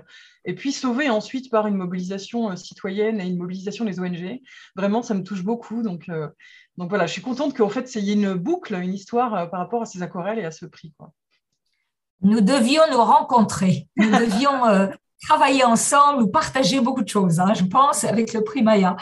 et 0.44 0.54
puis 0.54 0.72
sauvée 0.72 1.08
ensuite 1.08 1.48
par 1.48 1.68
une 1.68 1.76
mobilisation 1.76 2.50
euh, 2.50 2.56
citoyenne 2.56 3.20
et 3.20 3.26
une 3.26 3.38
mobilisation 3.38 3.84
des 3.84 4.00
ONG. 4.00 4.40
Vraiment, 4.74 5.02
ça 5.02 5.14
me 5.14 5.22
touche 5.22 5.44
beaucoup. 5.44 5.82
Donc, 5.82 6.08
euh, 6.08 6.28
donc 6.76 6.88
voilà, 6.88 7.06
je 7.06 7.12
suis 7.12 7.22
contente 7.22 7.56
qu'en 7.56 7.68
fait, 7.68 7.94
il 7.94 8.04
y 8.04 8.10
ait 8.10 8.14
une 8.14 8.34
boucle, 8.34 8.74
une 8.74 8.94
histoire 8.94 9.34
euh, 9.34 9.46
par 9.46 9.60
rapport 9.60 9.82
à 9.82 9.86
ces 9.86 10.02
aquarelles 10.02 10.40
et 10.40 10.44
à 10.44 10.50
ce 10.50 10.66
prix. 10.66 10.92
Nous 12.20 12.40
devions 12.40 12.82
nous 12.90 13.02
rencontrer. 13.02 13.86
Nous 13.96 14.10
devions 14.10 14.90
travailler 15.22 15.64
ensemble 15.64 16.22
ou 16.22 16.28
partager 16.28 16.80
beaucoup 16.80 17.02
de 17.02 17.08
choses, 17.08 17.40
hein, 17.40 17.52
je 17.54 17.64
pense, 17.64 18.04
avec 18.04 18.32
le 18.32 18.42
prix 18.42 18.62
Maya. 18.62 18.96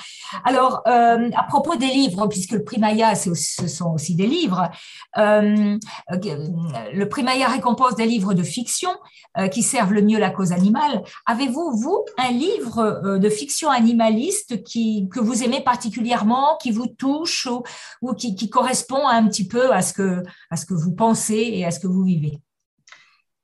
Alors, 0.44 0.82
euh, 0.86 1.30
à 1.34 1.44
propos 1.44 1.76
des 1.76 1.86
livres, 1.88 2.26
puisque 2.28 2.52
le 2.52 2.64
prix 2.64 2.78
Maya, 2.78 3.14
ce 3.14 3.34
sont 3.34 3.92
aussi 3.92 4.14
des 4.14 4.26
livres, 4.26 4.70
euh, 5.18 5.78
le 6.10 7.04
prix 7.04 7.22
Maya 7.22 7.48
récompense 7.48 7.94
des 7.94 8.06
livres 8.06 8.34
de 8.34 8.42
fiction 8.42 8.90
euh, 9.38 9.48
qui 9.48 9.62
servent 9.62 9.92
le 9.92 10.02
mieux 10.02 10.18
la 10.18 10.30
cause 10.30 10.52
animale. 10.52 11.02
Avez-vous, 11.26 11.76
vous, 11.76 12.04
un 12.18 12.30
livre 12.30 13.18
de 13.18 13.28
fiction 13.28 13.70
animaliste 13.70 14.64
qui, 14.64 15.08
que 15.10 15.20
vous 15.20 15.42
aimez 15.42 15.60
particulièrement, 15.60 16.56
qui 16.62 16.70
vous 16.70 16.86
touche 16.86 17.46
ou, 17.46 17.62
ou 18.00 18.14
qui, 18.14 18.34
qui, 18.34 18.48
correspond 18.48 19.06
un 19.06 19.26
petit 19.26 19.46
peu 19.46 19.72
à 19.72 19.82
ce, 19.82 19.92
que, 19.92 20.22
à 20.50 20.56
ce 20.56 20.64
que 20.64 20.74
vous 20.74 20.92
pensez 20.92 21.50
et 21.52 21.66
à 21.66 21.70
ce 21.70 21.80
que 21.80 21.86
vous 21.86 22.04
vivez? 22.04 22.40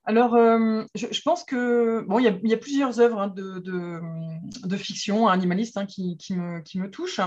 Alors, 0.04 0.34
euh, 0.34 0.82
je, 0.96 1.20
pense 1.22 1.44
que 1.44 2.04
bon, 2.08 2.18
il 2.18 2.24
y, 2.24 2.52
a, 2.52 2.56
plusieurs 2.56 2.98
œuvres 2.98 3.20
hein, 3.20 3.32
de, 3.32 4.76
fiction 4.76 5.28
animaliste 5.28 5.76
hein, 5.76 5.86
qui, 5.86 6.16
me, 6.34 6.86
touchent. 6.88 7.20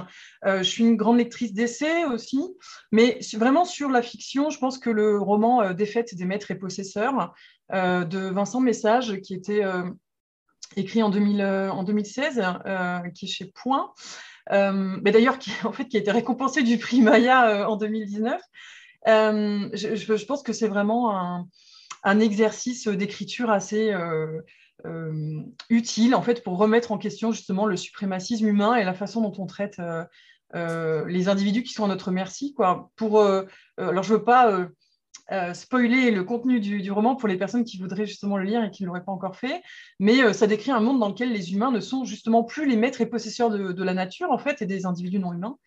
Euh, 0.46 0.58
je 0.58 0.70
suis 0.70 0.84
une 0.84 0.98
grande 0.98 1.18
lectrice 1.18 1.54
d'essais 1.54 2.04
aussi, 2.04 2.42
mais 2.92 3.20
vraiment 3.36 3.64
sur 3.64 3.90
la 3.90 4.02
fiction, 4.02 4.50
je 4.50 4.60
pense 4.60 4.78
que 4.78 4.90
le 4.90 5.18
roman 5.18 5.62
euh, 5.62 5.74
Défaite 5.74 6.16
des 6.16 6.26
maîtres 6.26 6.52
et 6.52 6.56
possesseurs 6.56 7.34
de 7.72 8.30
Vincent 8.30 8.60
Message, 8.60 9.22
qui 9.22 9.34
était 9.34 9.64
écrit 10.76 11.02
en, 11.02 11.10
2016, 11.10 12.44
qui 13.16 13.26
est 13.26 13.30
chez 13.30 13.46
Point, 13.56 13.94
mais 14.52 15.12
d'ailleurs 15.12 15.40
qui, 15.40 15.52
en 15.64 15.72
fait, 15.72 15.86
qui 15.86 15.96
a 15.96 16.02
été 16.02 16.12
récompensé 16.12 16.62
du 16.62 16.78
prix 16.78 17.02
Maya 17.02 17.70
en 17.70 17.78
2019. 17.78 18.42
je, 19.06 20.26
pense 20.26 20.44
que 20.44 20.52
c'est 20.52 20.68
vraiment 20.68 21.18
un 21.18 21.48
un 22.06 22.20
exercice 22.20 22.88
d'écriture 22.88 23.50
assez 23.50 23.92
euh, 23.92 24.40
euh, 24.86 25.42
utile 25.70 26.16
en 26.16 26.22
fait 26.22 26.44
pour 26.44 26.58
remettre 26.58 26.92
en 26.92 26.98
question 26.98 27.32
justement 27.32 27.66
le 27.66 27.76
suprémacisme 27.76 28.48
humain 28.48 28.76
et 28.76 28.84
la 28.84 28.94
façon 28.94 29.22
dont 29.22 29.34
on 29.40 29.48
traite 29.48 29.82
euh, 30.54 31.06
les 31.08 31.28
individus 31.28 31.64
qui 31.64 31.74
sont 31.74 31.84
à 31.84 31.88
notre 31.88 32.12
merci. 32.12 32.54
Quoi. 32.54 32.92
Pour, 32.96 33.22
alors 33.78 34.04
je 34.04 34.14
veux 34.14 34.24
pas 34.24 34.68
spoiler 35.54 36.12
le 36.12 36.24
contenu 36.24 36.60
du, 36.60 36.92
roman 36.92 37.16
pour 37.16 37.28
les 37.28 37.38
personnes 37.38 37.64
qui 37.64 37.80
voudraient 37.80 38.06
justement 38.06 38.38
le 38.38 38.44
lire 38.44 38.64
et 38.64 38.70
qui 38.70 38.84
ne 38.84 38.88
l'auraient 38.88 39.04
pas 39.04 39.12
encore 39.12 39.36
fait, 39.36 39.64
mais 40.00 40.32
ça 40.34 40.46
décrit 40.46 40.70
un 40.70 40.80
monde 40.80 41.00
dans 41.00 41.10
lequel 41.10 41.34
les 41.34 41.54
humains 41.54 41.72
ne 41.72 41.80
sont 41.80 42.06
justement 42.06 42.44
plus 42.44 42.70
les 42.70 42.78
maîtres 42.78 43.02
et 43.02 43.08
possesseurs 43.08 43.50
de, 43.50 43.72
de 43.72 43.84
la 43.84 43.96
nature 43.96 44.32
en 44.32 44.38
fait 44.38 44.62
et 44.62 44.68
des 44.68 44.86
individus 44.86 45.20
non 45.20 45.34
humains. 45.34 45.58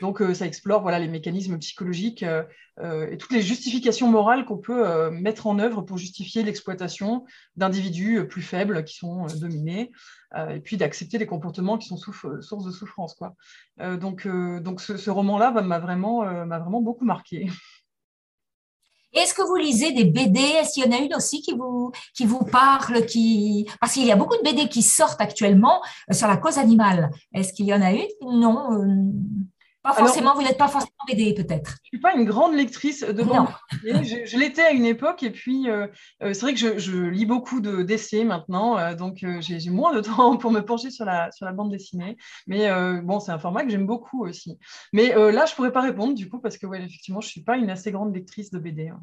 Donc, 0.00 0.22
euh, 0.22 0.34
ça 0.34 0.46
explore 0.46 0.82
voilà, 0.82 0.98
les 0.98 1.08
mécanismes 1.08 1.58
psychologiques 1.58 2.22
euh, 2.22 2.42
euh, 2.78 3.10
et 3.10 3.18
toutes 3.18 3.32
les 3.32 3.42
justifications 3.42 4.08
morales 4.08 4.46
qu'on 4.46 4.56
peut 4.56 5.10
mettre 5.10 5.46
en 5.46 5.58
œuvre 5.58 5.82
pour 5.82 5.98
justifier 5.98 6.42
l'exploitation 6.42 7.24
d'individus 7.56 8.26
plus 8.26 8.42
faibles 8.42 8.84
qui 8.84 8.96
sont 8.96 9.26
dominés, 9.38 9.92
et 10.48 10.60
puis 10.60 10.78
d'accepter 10.78 11.18
les 11.18 11.26
comportements 11.26 11.76
qui 11.76 11.88
sont 11.88 11.98
source 11.98 12.64
de 12.64 12.70
souffrance. 12.70 13.14
Quoi. 13.14 13.34
donc, 13.98 14.26
donc, 14.26 14.80
ce, 14.80 15.10
roman-là 15.10 15.50
m'a 15.60 15.78
vraiment, 15.78 16.24
vraiment 16.46 16.80
beaucoup 16.80 17.04
marqué. 17.04 17.48
Est-ce 19.12 19.34
que 19.34 19.42
vous 19.42 19.56
lisez 19.56 19.92
des 19.92 20.04
BD 20.04 20.40
Est-ce 20.40 20.74
qu'il 20.74 20.84
y 20.84 20.88
en 20.88 20.96
a 20.96 21.00
une 21.00 21.14
aussi 21.14 21.42
qui 21.42 21.52
vous, 21.52 21.90
qui 22.14 22.24
vous 22.24 22.44
parle 22.44 23.04
qui... 23.06 23.68
Parce 23.80 23.94
qu'il 23.94 24.06
y 24.06 24.12
a 24.12 24.16
beaucoup 24.16 24.36
de 24.36 24.42
BD 24.42 24.68
qui 24.68 24.82
sortent 24.82 25.20
actuellement 25.20 25.82
sur 26.12 26.28
la 26.28 26.36
cause 26.36 26.58
animale. 26.58 27.10
Est-ce 27.34 27.52
qu'il 27.52 27.66
y 27.66 27.74
en 27.74 27.82
a 27.82 27.92
une? 27.92 28.08
Non. 28.22 29.39
Pas 29.82 29.94
forcément, 29.94 30.34
vous 30.34 30.42
n'êtes 30.42 30.58
pas 30.58 30.68
forcément 30.68 30.92
BD 31.06 31.32
peut-être. 31.32 31.70
Je 31.84 31.96
ne 31.96 31.98
suis 31.98 32.00
pas 32.00 32.14
une 32.14 32.26
grande 32.26 32.54
lectrice 32.54 33.02
de 33.02 33.22
bande 33.22 33.48
dessinée. 33.82 34.26
Je, 34.26 34.36
l'étais 34.36 34.62
à 34.62 34.72
une 34.72 34.84
époque 34.84 35.22
et 35.22 35.30
puis 35.30 35.70
euh, 35.70 35.86
euh, 36.22 36.34
c'est 36.34 36.42
vrai 36.42 36.54
que 36.54 36.78
je, 36.78 37.06
lis 37.06 37.24
beaucoup 37.24 37.60
d'essais 37.60 38.24
maintenant, 38.24 38.76
euh, 38.76 38.94
donc 38.94 39.24
j'ai 39.40 39.70
moins 39.70 39.94
de 39.94 40.00
temps 40.02 40.36
pour 40.36 40.50
me 40.50 40.60
pencher 40.60 40.90
sur 40.90 41.06
la, 41.06 41.30
sur 41.32 41.46
la 41.46 41.52
bande 41.52 41.70
dessinée. 41.70 42.18
Mais 42.46 42.70
bon, 43.02 43.20
c'est 43.20 43.32
un 43.32 43.38
format 43.38 43.64
que 43.64 43.70
j'aime 43.70 43.86
beaucoup 43.86 44.24
aussi. 44.26 44.58
Mais 44.92 45.14
là, 45.14 45.46
je 45.46 45.52
ne 45.52 45.56
pourrais 45.56 45.72
pas 45.72 45.80
répondre 45.80 46.14
du 46.14 46.28
coup 46.28 46.40
parce 46.40 46.58
que 46.58 46.66
ouais, 46.66 46.82
effectivement, 46.82 47.22
je 47.22 47.28
ne 47.28 47.30
suis 47.30 47.42
pas 47.42 47.56
une 47.56 47.70
assez 47.70 47.90
grande 47.90 48.14
lectrice 48.14 48.50
de 48.50 48.58
BD. 48.58 48.88
Hein. 48.88 49.00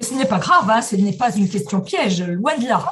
Ce 0.00 0.14
n'est 0.14 0.26
pas 0.26 0.38
grave, 0.38 0.70
hein, 0.70 0.82
ce 0.82 0.96
n'est 0.96 1.16
pas 1.16 1.36
une 1.36 1.48
question 1.48 1.80
piège, 1.80 2.22
loin 2.22 2.56
de 2.56 2.66
là. 2.66 2.88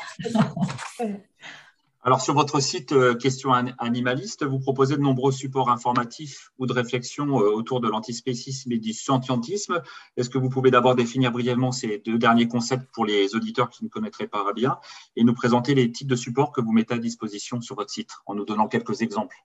Alors, 2.05 2.21
sur 2.21 2.35
votre 2.35 2.61
site 2.61 2.93
euh, 2.93 3.15
Questions 3.15 3.53
animalistes, 3.53 4.45
vous 4.45 4.61
proposez 4.61 4.97
de 4.97 5.01
nombreux 5.01 5.33
supports 5.33 5.69
informatifs 5.69 6.51
ou 6.59 6.67
de 6.67 6.73
réflexion 6.73 7.41
euh, 7.41 7.51
autour 7.51 7.81
de 7.81 7.89
l'antispécisme 7.89 8.71
et 8.71 8.79
du 8.79 8.93
scientisme. 8.93 9.83
Est-ce 10.17 10.31
que 10.31 10.39
vous 10.39 10.49
pouvez 10.49 10.71
d'abord 10.71 10.95
définir 10.95 11.33
brièvement 11.33 11.73
ces 11.73 11.99
deux 11.99 12.17
derniers 12.17 12.47
concepts 12.47 12.89
pour 12.93 13.05
les 13.05 13.35
auditeurs 13.35 13.69
qui 13.69 13.83
ne 13.83 13.89
connaîtraient 13.89 14.29
pas 14.29 14.53
bien 14.55 14.79
et 15.17 15.25
nous 15.25 15.35
présenter 15.35 15.75
les 15.75 15.91
types 15.91 16.09
de 16.09 16.17
supports 16.17 16.53
que 16.53 16.61
vous 16.61 16.73
mettez 16.73 16.95
à 16.95 16.99
disposition 16.99 17.61
sur 17.61 17.75
votre 17.75 17.91
site 17.91 18.11
en 18.27 18.37
nous 18.37 18.45
donnant 18.45 18.69
quelques 18.69 19.03
exemples? 19.03 19.37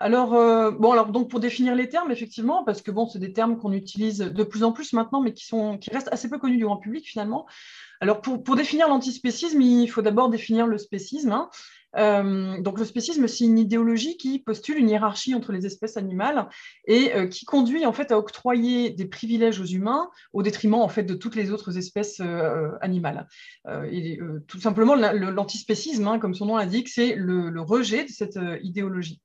Alors, 0.00 0.34
euh, 0.34 0.70
bon, 0.70 0.92
alors 0.92 1.08
donc 1.08 1.28
pour 1.28 1.40
définir 1.40 1.74
les 1.74 1.88
termes, 1.88 2.12
effectivement, 2.12 2.62
parce 2.62 2.82
que 2.82 2.92
bon, 2.92 3.08
c'est 3.08 3.18
des 3.18 3.32
termes 3.32 3.58
qu'on 3.58 3.72
utilise 3.72 4.18
de 4.18 4.44
plus 4.44 4.62
en 4.62 4.70
plus 4.70 4.92
maintenant, 4.92 5.20
mais 5.20 5.32
qui 5.32 5.90
restent 5.90 6.12
assez 6.12 6.30
peu 6.30 6.38
connus 6.38 6.56
du 6.56 6.64
grand 6.64 6.76
public 6.76 7.04
finalement. 7.04 7.46
Alors, 8.00 8.20
pour, 8.20 8.56
définir 8.56 8.88
l'antispécisme, 8.88 9.60
il 9.60 9.88
faut 9.88 10.02
d'abord 10.02 10.28
définir 10.28 10.66
le 10.66 10.78
spécisme. 10.78 11.32
Hein. 11.32 11.50
Euh, 11.96 12.60
donc, 12.60 12.78
le 12.78 12.84
spécisme, 12.84 13.26
c'est 13.26 13.44
une 13.44 13.58
idéologie 13.58 14.16
qui 14.16 14.38
postule 14.38 14.78
une 14.78 14.90
hiérarchie 14.90 15.34
entre 15.34 15.52
les 15.52 15.66
espèces 15.66 15.96
animales 15.96 16.48
et 16.86 17.14
euh, 17.14 17.26
qui 17.26 17.44
conduit 17.44 17.86
en 17.86 17.92
fait 17.92 18.12
à 18.12 18.18
octroyer 18.18 18.90
des 18.90 19.06
privilèges 19.06 19.60
aux 19.60 19.64
humains 19.64 20.10
au 20.32 20.42
détriment 20.42 20.74
en 20.74 20.88
fait 20.88 21.02
de 21.02 21.14
toutes 21.14 21.34
les 21.34 21.50
autres 21.50 21.76
espèces 21.76 22.20
euh, 22.20 22.70
animales. 22.80 23.26
Et, 23.90 24.18
tout 24.46 24.60
simplement, 24.60 24.94
l'antispécisme, 24.94 26.06
hein, 26.06 26.18
comme 26.18 26.34
son 26.34 26.46
nom 26.46 26.56
l'indique, 26.56 26.88
c'est 26.88 27.14
le, 27.14 27.60
rejet 27.60 28.04
de 28.04 28.10
cette 28.10 28.38
idéologie. 28.62 29.20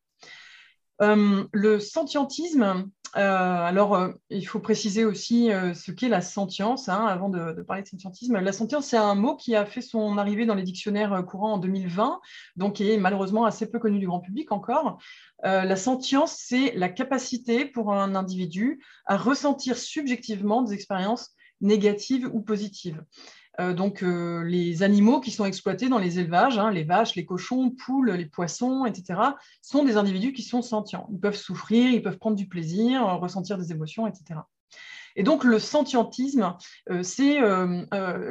le 0.99 1.79
scientisme, 1.79 2.91
euh, 3.02 3.02
alors, 3.21 3.95
euh, 3.95 4.11
il 4.29 4.45
faut 4.47 4.59
préciser 4.59 5.05
aussi 5.05 5.51
euh, 5.51 5.73
ce 5.73 5.91
qu'est 5.91 6.09
la 6.09 6.21
sentience, 6.21 6.89
hein, 6.89 7.05
avant 7.05 7.29
de, 7.29 7.61
parler 7.61 7.83
de 7.83 7.87
scientisme. 7.87 8.39
La 8.39 8.51
sentience, 8.51 8.87
c'est 8.87 8.97
un 8.97 9.15
mot 9.15 9.35
qui 9.35 9.55
a 9.55 9.65
fait 9.65 9.81
son 9.81 10.17
arrivée 10.17 10.45
dans 10.45 10.55
les 10.55 10.63
dictionnaires 10.63 11.23
courants 11.25 11.53
en 11.53 11.57
2020, 11.57 12.19
donc 12.55 12.73
qui 12.77 12.89
est 12.89 12.97
malheureusement 12.97 13.45
assez 13.45 13.69
peu 13.69 13.79
connu 13.79 13.99
du 13.99 14.07
grand 14.07 14.19
public 14.19 14.51
encore. 14.51 14.97
la 15.43 15.75
sentience, 15.75 16.35
c'est 16.39 16.73
la 16.75 16.89
capacité 16.89 17.65
pour 17.65 17.93
un 17.93 18.15
individu 18.15 18.83
à 19.05 19.17
ressentir 19.17 19.77
subjectivement 19.77 20.61
des 20.61 20.73
expériences 20.73 21.31
négatives 21.61 22.29
ou 22.33 22.41
positives. 22.41 23.03
Euh, 23.59 23.73
donc 23.73 24.03
euh, 24.03 24.43
les 24.43 24.83
animaux 24.83 25.19
qui 25.19 25.31
sont 25.31 25.45
exploités 25.45 25.89
dans 25.89 25.99
les 25.99 26.19
élevages, 26.19 26.57
hein, 26.57 26.71
les 26.71 26.83
vaches, 26.83 27.15
les 27.15 27.25
cochons, 27.25 27.69
poules, 27.69 28.11
les 28.11 28.25
poissons, 28.25 28.85
etc., 28.85 29.19
sont 29.61 29.83
des 29.83 29.97
individus 29.97 30.33
qui 30.33 30.41
sont 30.41 30.61
sentients. 30.61 31.07
Ils 31.11 31.19
peuvent 31.19 31.37
souffrir, 31.37 31.91
ils 31.91 32.01
peuvent 32.01 32.17
prendre 32.17 32.35
du 32.35 32.47
plaisir, 32.47 33.07
euh, 33.07 33.15
ressentir 33.15 33.57
des 33.57 33.71
émotions, 33.71 34.07
etc. 34.07 34.39
Et 35.15 35.21
donc 35.21 35.43
le 35.43 35.59
sentientisme, 35.59 36.55
c'est 37.03 37.39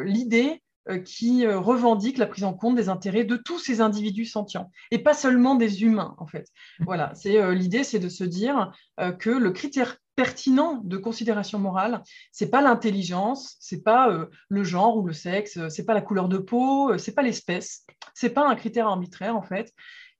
l'idée 0.04 0.60
qui 1.04 1.46
revendique 1.46 2.18
la 2.18 2.26
prise 2.26 2.42
en 2.42 2.54
compte 2.54 2.74
des 2.74 2.88
intérêts 2.88 3.22
de 3.22 3.36
tous 3.36 3.60
ces 3.60 3.80
individus 3.80 4.24
sentients 4.24 4.68
et 4.90 4.98
pas 4.98 5.14
seulement 5.14 5.54
des 5.54 5.84
humains 5.84 6.16
en 6.18 6.26
fait. 6.26 6.48
Voilà, 6.80 7.12
c'est 7.14 7.54
l'idée, 7.54 7.84
c'est 7.84 8.00
de 8.00 8.08
se 8.08 8.24
dire 8.24 8.72
que 9.20 9.30
le 9.30 9.52
critère 9.52 9.98
pertinent 10.14 10.80
de 10.84 10.96
considération 10.96 11.58
morale, 11.58 12.02
c'est 12.30 12.50
pas 12.50 12.62
l'intelligence, 12.62 13.56
c'est 13.60 13.82
pas 13.82 14.10
euh, 14.10 14.26
le 14.48 14.64
genre 14.64 14.96
ou 14.96 15.06
le 15.06 15.12
sexe, 15.12 15.58
c'est 15.68 15.84
pas 15.84 15.94
la 15.94 16.02
couleur 16.02 16.28
de 16.28 16.38
peau, 16.38 16.96
c'est 16.98 17.14
pas 17.14 17.22
l'espèce, 17.22 17.86
c'est 18.14 18.30
pas 18.30 18.48
un 18.48 18.54
critère 18.54 18.86
arbitraire 18.86 19.36
en 19.36 19.42
fait, 19.42 19.72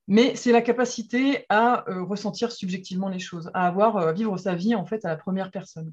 mais 0.08 0.34
c'est 0.34 0.52
la 0.52 0.62
capacité 0.62 1.44
à 1.48 1.84
ressentir 1.86 2.50
subjectivement 2.52 3.08
les 3.08 3.18
choses, 3.18 3.50
à 3.54 3.66
avoir 3.66 4.12
vivre 4.12 4.36
sa 4.36 4.54
vie 4.54 4.74
en 4.74 4.86
fait 4.86 5.04
à 5.04 5.08
la 5.08 5.16
première 5.16 5.50
personne. 5.50 5.92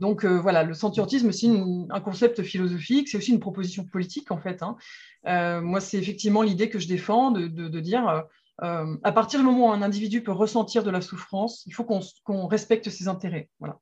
Donc 0.00 0.24
voilà, 0.24 0.64
le 0.64 0.74
sentientisme, 0.74 1.30
c'est 1.30 1.48
un 1.90 2.00
concept 2.00 2.42
philosophique, 2.42 3.08
c'est 3.08 3.16
aussi 3.16 3.30
une 3.30 3.38
proposition 3.38 3.84
politique 3.84 4.32
en 4.32 4.38
fait. 4.38 4.62
Hein. 4.62 5.60
moi, 5.60 5.80
c'est 5.80 5.98
effectivement 5.98 6.42
l'idée 6.42 6.68
que 6.68 6.80
je 6.80 6.88
défends 6.88 7.30
de 7.30 7.80
dire 7.80 8.24
euh, 8.62 8.96
à 9.02 9.12
partir 9.12 9.40
du 9.40 9.46
moment 9.46 9.68
où 9.68 9.72
un 9.72 9.82
individu 9.82 10.22
peut 10.22 10.32
ressentir 10.32 10.84
de 10.84 10.90
la 10.90 11.00
souffrance, 11.00 11.64
il 11.66 11.74
faut 11.74 11.84
qu'on 11.84 12.46
respecte 12.46 12.88
ses 12.90 13.08
intérêts. 13.08 13.50
Voilà. 13.58 13.78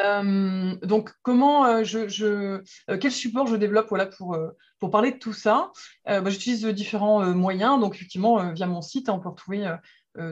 Euh, 0.00 0.74
donc, 0.76 1.12
comment 1.20 1.66
euh, 1.66 1.84
je, 1.84 2.62
quel 2.96 3.12
support 3.12 3.46
je 3.46 3.56
développe 3.56 3.90
voilà, 3.90 4.06
pour, 4.06 4.38
pour 4.78 4.90
parler 4.90 5.12
de 5.12 5.18
tout 5.18 5.34
ça? 5.34 5.70
Bah, 6.06 6.30
J'utilise 6.30 6.64
différents 6.68 7.22
moyens. 7.34 7.78
Donc, 7.78 7.94
effectivement, 7.94 8.54
via 8.54 8.66
mon 8.66 8.80
site, 8.80 9.10
hein, 9.10 9.12
on 9.12 9.20
peut 9.20 9.28
retrouver 9.28 9.70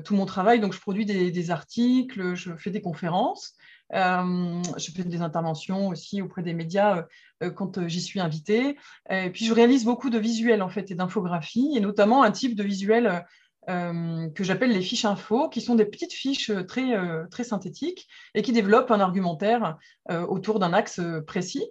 tout 0.03 0.15
mon 0.15 0.25
travail. 0.25 0.61
Donc, 0.61 0.73
je 0.73 0.81
produis 0.81 1.05
des 1.05 1.51
articles, 1.51 2.35
je 2.35 2.57
fais 2.57 2.71
des 2.71 2.81
conférences. 2.81 3.53
Euh, 3.95 4.63
je 4.77 4.91
fais 4.93 5.05
des 5.05 5.23
interventions 5.23 5.89
aussi 5.89 6.23
auprès 6.23 6.43
des 6.43 6.55
médias 6.55 6.99
euh, 6.99 7.03
euh, 7.43 7.51
quand 7.51 7.87
j'y 7.89 8.01
suis 8.01 8.21
invitée. 8.21 8.77
Et 9.11 9.31
puis 9.31 9.45
je 9.45 9.55
réalise 9.55 9.85
beaucoup 9.85 10.11
de 10.11 10.19
visuels 10.19 10.63
en 10.63 10.69
fait 10.69 10.91
et 10.91 10.95
d'infographies, 10.95 11.73
et 11.77 11.81
notamment 11.81 12.23
un 12.23 12.31
type 12.31 12.55
de 12.57 12.63
visuel 12.63 13.25
que 13.69 14.43
j'appelle 14.43 14.73
les 14.73 14.81
fiches 14.81 15.05
info, 15.05 15.49
qui 15.49 15.61
sont 15.61 15.77
des 15.77 15.85
petites 15.85 16.13
fiches 16.13 16.51
très, 16.67 16.93
très 17.31 17.45
synthétiques 17.45 18.09
et 18.35 18.43
qui 18.43 18.53
développent 18.53 18.91
un 18.91 18.99
argumentaire 18.99 19.79
autour 20.09 20.59
d'un 20.59 20.73
axe 20.73 21.01
précis. 21.25 21.65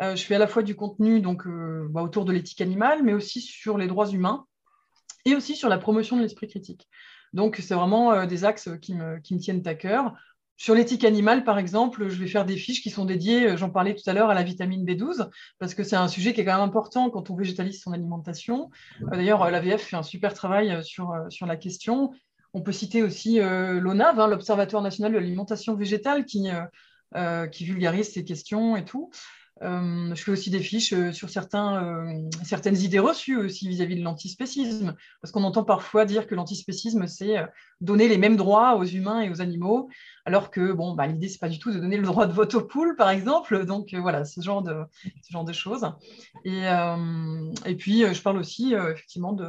je 0.00 0.22
fais 0.22 0.36
à 0.36 0.38
la 0.38 0.46
fois 0.46 0.62
du 0.62 0.74
contenu 0.76 1.20
donc, 1.20 1.46
bah, 1.90 2.02
autour 2.02 2.24
de 2.24 2.32
l'éthique 2.32 2.62
animale, 2.62 3.02
mais 3.02 3.12
aussi 3.12 3.42
sur 3.42 3.76
les 3.76 3.86
droits 3.86 4.08
humains 4.08 4.46
et 5.26 5.34
aussi 5.34 5.54
sur 5.54 5.68
la 5.68 5.76
promotion 5.76 6.16
de 6.16 6.22
l'esprit 6.22 6.48
critique. 6.48 6.88
Donc, 7.34 7.56
c'est 7.56 7.74
vraiment 7.74 8.24
des 8.24 8.44
axes 8.44 8.70
qui 8.80 8.94
me, 8.94 9.18
qui 9.18 9.34
me, 9.34 9.40
tiennent 9.40 9.66
à 9.66 9.74
cœur. 9.74 10.14
Sur 10.56 10.74
l'éthique 10.74 11.04
animale, 11.04 11.44
par 11.44 11.58
exemple, 11.58 12.08
je 12.08 12.18
vais 12.18 12.28
faire 12.28 12.44
des 12.44 12.56
fiches 12.56 12.82
qui 12.82 12.90
sont 12.90 13.04
dédiées, 13.04 13.48
euh, 13.48 13.56
j'en 13.56 13.70
parlais 13.70 13.94
tout 13.94 14.08
à 14.08 14.12
l'heure, 14.12 14.30
à 14.30 14.34
la 14.34 14.42
vitamine 14.42 14.84
B12, 14.84 15.28
parce 15.58 15.74
que 15.74 15.82
c'est 15.82 15.96
un 15.96 16.08
sujet 16.08 16.32
qui 16.32 16.40
est 16.40 16.44
quand 16.44 16.54
même 16.54 16.68
important 16.68 17.10
quand 17.10 17.30
on 17.30 17.36
végétalise 17.36 17.82
son 17.82 17.92
alimentation. 17.92 18.70
Euh, 19.02 19.16
d'ailleurs, 19.16 19.42
euh, 19.42 19.50
l'AVF 19.50 19.82
fait 19.82 19.96
un 19.96 20.02
super 20.02 20.34
travail 20.34 20.84
sur, 20.84 21.14
sur 21.30 21.46
la 21.46 21.56
question. 21.56 22.12
On 22.54 22.60
peut 22.60 22.72
citer 22.72 23.02
aussi 23.02 23.38
l'ONAV, 23.40 24.20
hein, 24.20 24.26
l'Observatoire 24.26 24.82
national 24.82 25.12
de 25.12 25.18
l'alimentation 25.18 25.74
végétale, 25.74 26.26
qui, 26.26 26.50
qui 27.50 27.64
vulgarise 27.64 28.12
ces 28.12 28.24
questions 28.24 28.76
et 28.76 28.84
tout. 28.84 29.10
Euh, 29.62 30.14
je 30.14 30.22
fais 30.22 30.32
aussi 30.32 30.50
des 30.50 30.60
fiches 30.60 30.92
euh, 30.92 31.12
sur 31.12 31.30
certains, 31.30 31.84
euh, 31.84 32.30
certaines 32.42 32.78
idées 32.78 32.98
reçues 32.98 33.36
aussi 33.36 33.68
vis-à-vis 33.68 33.96
de 33.96 34.02
l'antispécisme, 34.02 34.96
parce 35.20 35.30
qu'on 35.30 35.44
entend 35.44 35.62
parfois 35.62 36.04
dire 36.04 36.26
que 36.26 36.34
l'antispécisme, 36.34 37.06
c'est 37.06 37.36
donner 37.80 38.08
les 38.08 38.18
mêmes 38.18 38.36
droits 38.36 38.76
aux 38.76 38.84
humains 38.84 39.20
et 39.20 39.30
aux 39.30 39.40
animaux, 39.40 39.88
alors 40.24 40.50
que 40.50 40.72
bon, 40.72 40.94
bah, 40.94 41.06
l'idée, 41.06 41.28
c'est 41.28 41.38
pas 41.38 41.48
du 41.48 41.58
tout 41.58 41.72
de 41.72 41.78
donner 41.78 41.96
le 41.96 42.04
droit 42.04 42.26
de 42.26 42.32
vote 42.32 42.54
aux 42.54 42.64
poules, 42.64 42.96
par 42.96 43.10
exemple. 43.10 43.64
Donc 43.64 43.94
voilà, 43.94 44.24
ce 44.24 44.40
genre 44.40 44.62
de, 44.62 44.84
ce 45.22 45.32
genre 45.32 45.44
de 45.44 45.52
choses. 45.52 45.90
Et, 46.44 46.62
et 47.66 47.76
puis, 47.76 48.04
je 48.12 48.22
parle 48.22 48.38
aussi 48.38 48.74
effectivement 48.74 49.32
de 49.32 49.48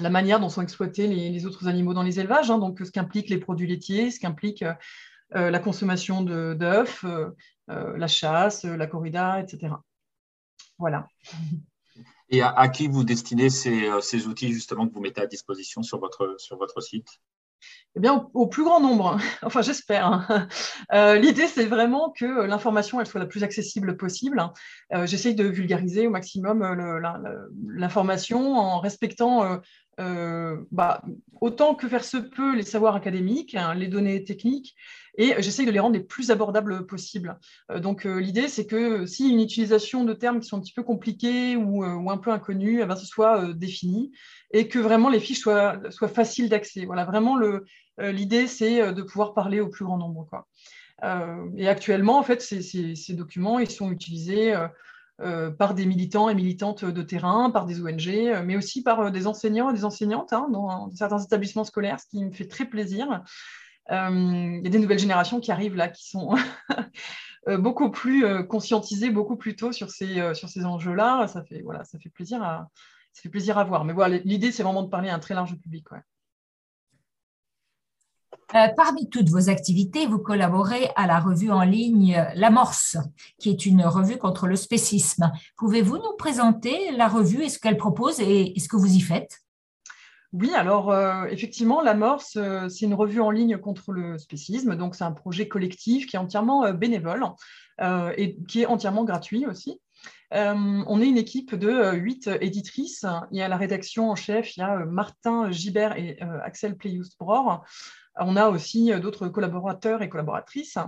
la 0.00 0.10
manière 0.10 0.40
dont 0.40 0.48
sont 0.48 0.62
exploités 0.62 1.06
les, 1.06 1.46
autres 1.46 1.68
animaux 1.68 1.94
dans 1.94 2.02
les 2.02 2.20
élevages, 2.20 2.50
hein, 2.50 2.58
donc 2.58 2.80
ce 2.84 2.90
qu'impliquent 2.90 3.30
les 3.30 3.38
produits 3.38 3.66
laitiers, 3.66 4.10
ce 4.10 4.18
qu'implique 4.20 4.64
la 5.30 5.58
consommation 5.58 6.22
d'œufs, 6.22 7.04
euh, 7.68 7.96
la 7.96 8.06
chasse, 8.06 8.64
euh, 8.64 8.76
la 8.76 8.86
corrida, 8.86 9.40
etc. 9.40 9.74
Voilà. 10.78 11.08
Et 12.28 12.42
à, 12.42 12.68
qui 12.68 12.86
vous 12.86 13.02
destinez 13.02 13.48
euh, 13.66 14.00
ces, 14.00 14.26
outils 14.26 14.52
justement 14.52 14.86
que 14.86 14.94
vous 14.94 15.00
mettez 15.00 15.20
à 15.20 15.26
disposition 15.26 15.82
sur 15.82 15.98
votre, 15.98 16.36
sur 16.38 16.56
votre 16.58 16.80
site? 16.80 17.08
Eh 17.96 18.00
bien, 18.00 18.28
au, 18.34 18.46
plus 18.46 18.64
grand 18.64 18.80
nombre, 18.80 19.18
enfin 19.42 19.62
j'espère. 19.62 20.06
Hein. 20.06 21.16
L'idée, 21.16 21.46
c'est 21.46 21.66
vraiment 21.66 22.10
que 22.10 22.46
l'information 22.46 23.04
soit 23.04 23.20
la 23.20 23.26
plus 23.26 23.42
accessible 23.42 23.96
possible. 23.96 24.42
J'essaye 25.04 25.34
de 25.34 25.44
vulgariser 25.44 26.06
au 26.06 26.10
maximum 26.10 26.62
l'information 27.66 28.58
en 28.58 28.80
respectant 28.80 29.60
bah, 29.98 31.02
autant 31.40 31.74
que 31.74 31.88
faire 31.88 32.04
se 32.04 32.16
peut 32.16 32.54
les 32.54 32.62
savoirs 32.62 32.96
académiques, 32.96 33.54
hein, 33.54 33.74
les 33.74 33.88
données 33.88 34.24
techniques, 34.24 34.76
et 35.18 35.34
j'essaye 35.38 35.66
de 35.66 35.70
les 35.70 35.80
rendre 35.80 35.94
les 35.94 36.02
plus 36.02 36.30
abordables 36.30 36.86
possibles. 36.86 37.38
Euh, 37.70 37.80
donc 37.80 38.06
euh, 38.06 38.18
l'idée, 38.18 38.48
c'est 38.48 38.66
que 38.66 39.06
si 39.06 39.30
une 39.30 39.40
utilisation 39.40 40.04
de 40.04 40.12
termes 40.12 40.40
qui 40.40 40.48
sont 40.48 40.58
un 40.58 40.60
petit 40.60 40.72
peu 40.72 40.82
compliqués 40.82 41.56
ou, 41.56 41.84
euh, 41.84 42.08
un 42.08 42.18
peu 42.18 42.30
inconnus, 42.30 42.80
eh 42.82 42.86
ben, 42.86 42.96
ce 42.96 43.06
soit 43.06 43.52
défini 43.54 44.12
et 44.52 44.68
que 44.68 44.78
vraiment 44.78 45.08
les 45.08 45.20
fiches 45.20 45.40
soient, 45.40 45.80
soient 45.90 46.08
faciles 46.08 46.48
d'accès. 46.48 46.84
Voilà, 46.84 47.04
vraiment 47.04 47.38
l'idée, 47.98 48.46
c'est 48.46 48.92
de 48.92 49.02
pouvoir 49.02 49.34
parler 49.34 49.60
au 49.60 49.68
plus 49.68 49.84
grand 49.84 49.98
nombre. 49.98 50.46
Et 51.56 51.68
actuellement, 51.68 52.18
en 52.18 52.22
fait, 52.22 52.40
ces, 52.40 52.62
ces, 52.62 53.14
documents, 53.14 53.58
ils 53.58 53.70
sont 53.70 53.90
utilisés 53.90 54.54
par 55.58 55.74
des 55.74 55.86
militants 55.86 56.28
et 56.28 56.34
militantes 56.34 56.84
de 56.84 57.02
terrain, 57.02 57.50
par 57.50 57.64
des 57.64 57.80
ONG, 57.80 58.42
mais 58.44 58.56
aussi 58.56 58.82
par 58.82 59.10
des 59.10 59.26
enseignants 59.26 59.70
et 59.70 59.72
des 59.72 59.84
enseignantes 59.84 60.32
hein, 60.32 60.48
dans 60.50 60.90
certains 60.90 61.18
établissements 61.18 61.64
scolaires, 61.64 62.00
ce 62.00 62.06
qui 62.06 62.24
me 62.24 62.32
fait 62.32 62.48
très 62.48 62.66
plaisir. 62.66 63.22
Euh, 63.90 64.10
il 64.10 64.64
y 64.64 64.66
a 64.66 64.70
des 64.70 64.78
nouvelles 64.78 64.98
générations 64.98 65.40
qui 65.40 65.52
arrivent 65.52 65.76
là, 65.76 65.88
qui 65.88 66.08
sont 66.08 66.34
euh, 67.48 67.58
beaucoup 67.58 67.90
plus 67.90 68.24
euh, 68.24 68.42
conscientisées, 68.42 69.10
beaucoup 69.10 69.36
plus 69.36 69.54
tôt 69.54 69.72
sur 69.72 69.90
ces, 69.90 70.20
enjeux-là. 70.64 71.28
Ça 71.28 71.44
fait, 71.44 71.62
plaisir 72.10 72.42
à, 72.42 73.64
voir. 73.64 73.84
Mais 73.84 73.94
l'idée, 74.24 74.52
c'est 74.52 74.62
vraiment 74.62 74.82
de 74.82 74.88
parler 74.88 75.08
à 75.08 75.14
un 75.14 75.18
très 75.18 75.34
large 75.34 75.56
public. 75.56 75.86
Parmi 78.48 79.08
toutes 79.10 79.28
vos 79.28 79.48
activités, 79.48 80.06
vous 80.06 80.18
collaborez 80.18 80.90
à 80.96 81.06
la 81.06 81.20
revue 81.20 81.50
en 81.50 81.62
ligne 81.62 82.24
L'Amorce, 82.34 82.96
qui 83.38 83.50
est 83.50 83.66
une 83.66 83.84
revue 83.84 84.18
contre 84.18 84.46
le 84.46 84.56
spécisme. 84.56 85.32
Pouvez-vous 85.56 85.96
nous 85.98 86.16
présenter 86.16 86.92
la 86.92 87.08
revue 87.08 87.42
et 87.42 87.48
ce 87.48 87.58
qu'elle 87.58 87.76
propose 87.76 88.20
et 88.20 88.54
ce 88.58 88.68
que 88.68 88.76
vous 88.76 88.94
y 88.94 89.00
faites? 89.00 89.40
Oui, 90.32 90.52
alors 90.54 90.90
euh, 90.90 91.24
effectivement, 91.26 91.80
l'Amorce, 91.80 92.36
euh, 92.36 92.68
c'est 92.68 92.84
une 92.84 92.94
revue 92.94 93.20
en 93.20 93.30
ligne 93.30 93.56
contre 93.56 93.92
le 93.92 94.18
spécisme. 94.18 94.76
Donc, 94.76 94.94
c'est 94.94 95.04
un 95.04 95.12
projet 95.12 95.48
collectif 95.48 96.06
qui 96.06 96.16
est 96.16 96.18
entièrement 96.18 96.64
euh, 96.64 96.72
bénévole 96.72 97.24
et 98.16 98.38
qui 98.48 98.62
est 98.62 98.66
entièrement 98.66 99.04
gratuit 99.04 99.44
aussi. 99.46 99.78
on 100.32 101.00
est 101.02 101.06
une 101.06 101.18
équipe 101.18 101.54
de 101.54 101.94
huit 101.94 102.26
éditrices. 102.40 103.04
Il 103.30 103.38
y 103.38 103.42
a 103.42 103.48
la 103.48 103.58
rédaction 103.58 104.10
en 104.10 104.14
chef, 104.14 104.56
il 104.56 104.60
y 104.60 104.62
a 104.62 104.86
Martin 104.86 105.50
Gibert 105.50 105.94
et 105.98 106.18
Axel 106.42 106.74
Pleius-Bror. 106.74 107.66
On 108.18 108.36
a 108.36 108.48
aussi 108.48 108.92
d'autres 109.00 109.28
collaborateurs 109.28 110.02
et 110.02 110.08
collaboratrices. 110.08 110.78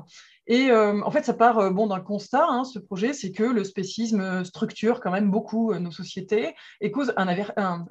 Et 0.49 0.71
euh, 0.71 1.03
en 1.03 1.11
fait, 1.11 1.25
ça 1.27 1.35
part 1.35 1.59
euh, 1.59 1.71
bon, 1.71 1.87
d'un 1.87 2.01
constat, 2.01 2.47
hein, 2.49 2.65
ce 2.65 2.79
projet, 2.79 3.13
c'est 3.13 3.33
que 3.33 3.43
le 3.43 3.65
spécisme 3.65 4.45
structure 4.45 5.01
quand 5.01 5.11
même 5.11 5.31
beaucoup 5.31 5.73
euh, 5.73 5.79
nos 5.79 5.91
sociétés 5.91 6.55
et 6.81 6.91
cause 6.91 7.13
un, 7.19 7.29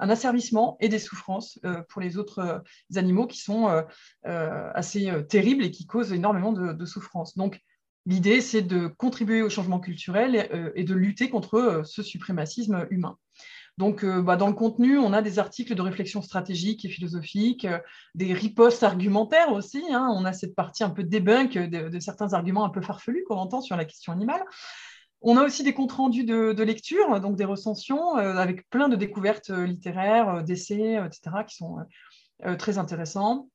asservissement 0.00 0.76
et 0.80 0.88
des 0.88 0.98
souffrances 0.98 1.60
pour 1.88 2.02
les 2.02 2.18
autres 2.18 2.62
animaux 2.96 3.26
qui 3.26 3.38
sont 3.38 3.84
assez 4.24 5.10
terribles 5.28 5.62
et 5.62 5.70
qui 5.70 5.86
causent 5.86 6.12
énormément 6.12 6.52
de 6.52 6.84
souffrances. 6.86 7.36
Donc, 7.36 7.60
l'idée, 8.06 8.40
c'est 8.40 8.62
de 8.62 8.88
contribuer 8.88 9.42
au 9.42 9.50
changement 9.50 9.78
culturel 9.78 10.72
et 10.74 10.84
de 10.84 10.94
lutter 10.94 11.30
contre 11.30 11.82
ce 11.84 12.02
suprémacisme 12.02 12.86
humain. 12.90 13.16
Donc, 13.78 14.02
euh, 14.02 14.20
bah, 14.20 14.34
dans 14.34 14.48
le 14.48 14.54
contenu, 14.54 14.98
on 14.98 15.12
a 15.12 15.22
des 15.22 15.38
articles 15.38 15.76
de 15.76 15.80
réflexion 15.80 16.20
stratégique 16.20 16.84
et 16.84 16.88
philosophique, 16.88 17.64
euh, 17.64 17.78
des 18.16 18.34
ripostes 18.34 18.82
argumentaires 18.82 19.52
aussi. 19.52 19.84
Hein. 19.92 20.10
On 20.12 20.24
a 20.24 20.32
cette 20.32 20.56
partie 20.56 20.82
un 20.82 20.90
peu 20.90 21.04
debunk 21.04 21.56
de, 21.56 22.00
certains 22.00 22.32
arguments 22.32 22.64
un 22.64 22.70
peu 22.70 22.82
farfelus 22.82 23.22
qu'on 23.28 23.36
entend 23.36 23.60
sur 23.60 23.76
la 23.76 23.84
question 23.84 24.12
animale. 24.12 24.44
On 25.22 25.36
a 25.36 25.44
aussi 25.44 25.62
des 25.62 25.74
comptes 25.74 25.92
rendus 25.92 26.24
de, 26.24 26.62
lecture, 26.62 27.20
donc 27.20 27.36
des 27.36 27.44
recensions 27.44 28.18
euh, 28.18 28.34
avec 28.34 28.68
plein 28.68 28.88
de 28.88 28.96
découvertes 28.96 29.50
littéraires, 29.50 30.42
d'essais, 30.42 30.94
etc., 30.94 31.44
qui 31.46 31.56
sont 31.56 31.76
très 32.58 32.78
intéressants. 32.78 33.48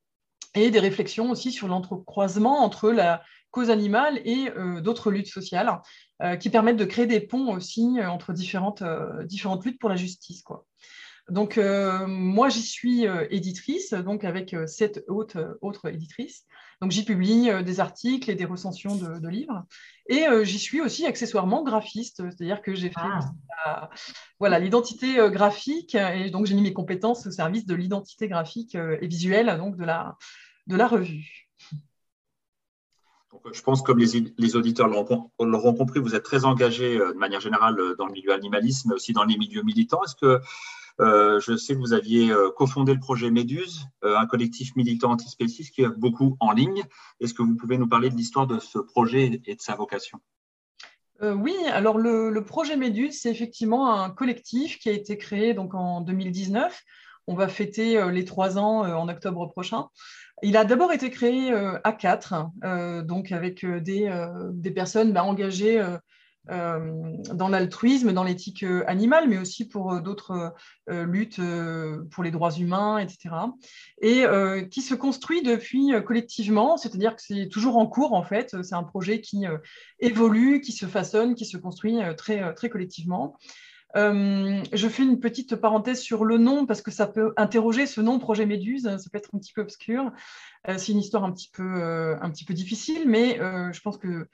Et 0.54 0.70
des 0.70 0.78
réflexions 0.78 1.30
aussi 1.30 1.52
sur 1.52 1.68
l'entrecroisement 1.68 2.62
entre 2.62 2.90
la 2.90 3.22
cause 3.50 3.70
animale 3.70 4.20
et 4.24 4.52
d'autres 4.82 5.10
luttes 5.10 5.26
sociales. 5.26 5.80
Euh, 6.22 6.36
qui 6.36 6.48
permettent 6.48 6.76
de 6.76 6.84
créer 6.84 7.06
des 7.06 7.20
ponts 7.20 7.52
aussi 7.52 7.98
euh, 7.98 8.08
entre 8.08 8.32
différentes, 8.32 8.82
euh, 8.82 9.24
différentes 9.24 9.64
luttes 9.64 9.80
pour 9.80 9.88
la 9.88 9.96
justice. 9.96 10.42
Quoi. 10.42 10.64
Donc, 11.28 11.58
moi, 12.06 12.50
j'y 12.50 12.60
suis 12.60 13.06
éditrice, 13.30 13.94
donc 13.94 14.24
avec 14.24 14.54
sept 14.66 15.02
autres, 15.08 15.58
autres 15.62 15.88
éditrices. 15.88 16.44
Donc, 16.82 16.90
j'y 16.90 17.02
publie 17.02 17.48
des 17.64 17.80
articles 17.80 18.30
et 18.30 18.34
des 18.34 18.44
recensions 18.44 18.94
de, 18.94 19.28
livres. 19.28 19.64
Et 20.10 20.26
j'y 20.42 20.58
suis 20.58 20.82
aussi 20.82 21.06
accessoirement 21.06 21.62
graphiste, 21.62 22.22
c'est-à-dire 22.28 22.60
que 22.60 22.74
j'ai 22.74 22.90
fait 22.90 23.00
ah. 23.64 23.88
voilà 24.38 24.58
l'identité 24.58 25.16
graphique 25.30 25.94
et 25.94 26.28
donc 26.28 26.44
j'ai 26.44 26.54
mis 26.54 26.60
mes 26.60 26.74
compétences 26.74 27.26
au 27.26 27.30
service 27.30 27.64
de 27.64 27.74
l'identité 27.74 28.28
graphique 28.28 28.74
et 28.74 29.06
visuelle 29.06 29.56
donc 29.56 29.78
de 29.78 29.84
la, 29.84 30.18
de 30.66 30.76
la 30.76 30.86
revue. 30.86 31.48
Je 33.52 33.62
pense, 33.62 33.82
comme 33.82 33.98
les, 33.98 34.56
auditeurs 34.56 34.88
l'auront 34.88 35.74
compris, 35.74 36.00
vous 36.00 36.14
êtes 36.14 36.24
très 36.24 36.44
engagé 36.44 36.98
de 36.98 37.18
manière 37.18 37.40
générale 37.40 37.76
dans 37.98 38.06
le 38.06 38.12
milieu 38.12 38.32
animaliste, 38.32 38.86
mais 38.86 38.94
aussi 38.94 39.12
dans 39.12 39.24
les 39.24 39.36
milieux 39.36 39.62
militants. 39.62 40.02
Est-ce 40.04 40.16
que 40.16 40.40
euh, 41.00 41.40
je 41.40 41.56
sais 41.56 41.74
que 41.74 41.80
vous 41.80 41.92
aviez 41.92 42.30
euh, 42.30 42.50
cofondé 42.50 42.94
le 42.94 43.00
projet 43.00 43.30
Méduse, 43.30 43.86
euh, 44.04 44.16
un 44.16 44.26
collectif 44.26 44.76
militant 44.76 45.10
antispéciste 45.10 45.74
qui 45.74 45.82
est 45.82 45.88
beaucoup 45.88 46.36
en 46.38 46.52
ligne. 46.52 46.84
Est-ce 47.20 47.34
que 47.34 47.42
vous 47.42 47.56
pouvez 47.56 47.78
nous 47.78 47.88
parler 47.88 48.10
de 48.10 48.14
l'histoire 48.14 48.46
de 48.46 48.60
ce 48.60 48.78
projet 48.78 49.40
et 49.44 49.56
de 49.56 49.60
sa 49.60 49.74
vocation? 49.74 50.18
Oui, 51.22 51.54
alors 51.68 51.96
le, 51.96 52.38
projet 52.44 52.76
Méduse, 52.76 53.20
c'est 53.20 53.30
effectivement 53.30 53.98
un 53.98 54.10
collectif 54.10 54.78
qui 54.78 54.90
a 54.90 54.92
été 54.92 55.16
créé 55.16 55.54
donc 55.54 55.72
en 55.72 56.00
2019. 56.00 56.82
On 57.28 57.34
va 57.34 57.48
fêter 57.48 58.10
les 58.10 58.24
trois 58.24 58.58
ans 58.58 58.80
en 58.80 59.08
octobre 59.08 59.46
prochain. 59.46 59.86
Il 60.44 60.56
a 60.56 60.64
d'abord 60.64 60.92
été 60.92 61.10
créé 61.10 61.52
à 61.52 61.92
quatre, 61.92 62.34
donc 63.02 63.32
avec 63.32 63.64
des, 63.64 64.70
personnes 64.74 65.12
bah, 65.12 65.24
engagées 65.24 65.82
euh, 66.50 67.12
dans 67.32 67.48
l'altruisme, 67.48 68.12
dans 68.12 68.22
l'éthique 68.22 68.64
euh, 68.64 68.84
animale, 68.86 69.28
mais 69.28 69.38
aussi 69.38 69.66
pour 69.66 69.94
euh, 69.94 70.00
d'autres 70.00 70.52
luttes 70.86 71.40
pour 72.10 72.22
les 72.22 72.30
droits 72.30 72.52
humains, 72.52 72.98
etc. 72.98 73.34
Et 74.02 74.24
qui 74.70 74.82
se 74.82 74.94
construit 74.94 75.42
depuis 75.42 75.92
collectivement, 76.04 76.76
c'est-à-dire 76.76 77.16
que 77.16 77.22
c'est 77.22 77.48
toujours 77.48 77.78
en 77.78 77.86
cours 77.86 78.12
en 78.12 78.22
fait. 78.22 78.54
C'est 78.62 78.74
un 78.74 78.82
projet 78.82 79.22
qui 79.22 79.46
évolue, 79.98 80.60
qui 80.60 80.72
se 80.72 80.84
façonne, 80.84 81.34
qui 81.34 81.46
se 81.46 81.56
construit 81.56 81.98
très, 82.18 82.52
très 82.52 82.68
collectivement. 82.68 83.38
Je 83.94 84.88
fais 84.88 85.02
une 85.02 85.20
petite 85.20 85.56
parenthèse 85.56 86.00
sur 86.00 86.24
le 86.24 86.38
nom 86.38 86.66
parce 86.66 86.82
que 86.82 86.90
ça 86.90 87.06
peut 87.06 87.32
interroger 87.36 87.86
ce 87.86 88.00
nom 88.00 88.18
projet 88.18 88.46
Méduse, 88.46 88.82
ça 88.82 89.10
peut 89.10 89.18
être 89.18 89.30
un 89.34 89.38
petit 89.38 89.52
peu 89.52 89.62
obscur. 89.62 90.10
c'est 90.76 90.92
une 90.92 90.98
histoire 90.98 91.24
un 91.24 91.32
petit 91.32 91.50
peu, 91.52 92.16
un 92.20 92.30
petit 92.30 92.44
peu 92.44 92.54
difficile, 92.54 93.08
mais 93.08 93.38
je 93.72 93.80
pense 93.80 93.98
que 93.98 94.26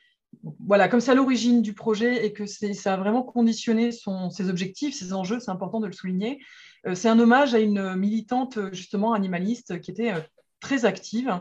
voilà, 0.42 0.88
comme 0.88 1.01
c'est 1.01 1.11
à 1.11 1.14
l'origine 1.14 1.62
du 1.62 1.75
projet 1.75 2.25
et 2.25 2.33
que 2.33 2.46
ça 2.46 2.94
a 2.94 2.96
vraiment 2.96 3.23
conditionné 3.23 3.90
ses 3.92 4.49
objectifs, 4.49 4.94
ses 4.94 5.12
enjeux, 5.12 5.40
c'est 5.40 5.51
important 5.51 5.81
de 5.81 5.87
le 5.87 5.92
souligner. 5.92 6.40
Euh, 6.87 6.94
c'est 6.94 7.09
un 7.09 7.18
hommage 7.18 7.55
à 7.55 7.59
une 7.59 7.94
militante 7.96 8.59
justement 8.73 9.12
animaliste 9.12 9.81
qui 9.81 9.90
était 9.90 10.12
euh, 10.12 10.20
très 10.61 10.85
active, 10.85 11.40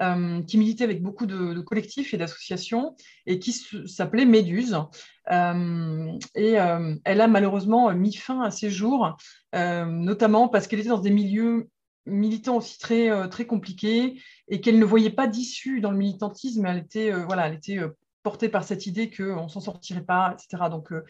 euh, 0.00 0.42
qui 0.42 0.58
militait 0.58 0.84
avec 0.84 1.02
beaucoup 1.02 1.26
de, 1.26 1.60
collectifs 1.60 2.14
et 2.14 2.16
d'associations 2.16 2.96
et 3.26 3.38
qui 3.38 3.52
s'appelait 3.86 4.24
Méduse. 4.24 4.76
et 5.30 6.52
elle 7.04 7.20
a 7.20 7.26
malheureusement 7.28 7.92
mis 7.94 8.14
fin 8.14 8.42
à 8.42 8.50
ses 8.50 8.70
jours, 8.70 9.16
notamment 9.52 10.48
parce 10.48 10.66
qu'elle 10.66 10.80
était 10.80 10.90
dans 10.90 10.98
des 10.98 11.10
milieux 11.10 11.68
militants 12.06 12.58
aussi 12.58 12.78
très, 12.78 13.46
compliqués 13.46 14.20
et 14.48 14.60
qu'elle 14.60 14.78
ne 14.78 14.84
voyait 14.84 15.10
pas 15.10 15.26
d'issue 15.26 15.80
dans 15.80 15.90
le 15.90 15.98
militantisme. 15.98 16.64
Elle 16.66 16.78
était, 16.78 17.10
voilà, 17.12 17.48
elle 17.48 17.54
était 17.54 17.80
porté 18.26 18.48
par 18.48 18.64
cette 18.64 18.86
idée 18.86 19.08
qu'on 19.08 19.44
ne 19.44 19.48
s'en 19.48 19.60
sortirait 19.60 20.02
pas, 20.02 20.34
etc. 20.34 20.64
Donc, 20.68 20.90
euh, 20.90 21.04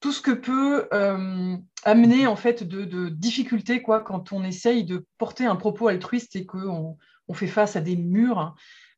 tout 0.00 0.10
ce 0.10 0.22
que 0.22 0.30
peut 0.30 0.88
euh, 0.94 1.54
amener 1.84 2.26
en 2.26 2.34
fait 2.34 2.62
de, 2.62 3.10
difficultés 3.10 3.82
quoi, 3.82 4.00
quand 4.00 4.32
on 4.32 4.42
essaye 4.42 4.82
de 4.84 5.04
porter 5.18 5.44
un 5.44 5.56
propos 5.56 5.88
altruiste 5.88 6.34
et 6.34 6.46
qu'on 6.46 6.96
on 7.28 7.34
fait 7.34 7.46
face 7.46 7.76
à 7.76 7.80
des 7.80 7.96
murs. 7.96 8.54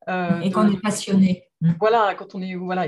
Euh, 0.09 0.41
et 0.41 0.51
qu'on 0.51 0.71
est 0.71 0.81
passionné. 0.81 1.45
Mm. 1.61 1.73
Voilà, 1.81 2.14
quand 2.14 2.35
on 2.35 2.41
est 2.41 2.55
voilà, 2.55 2.87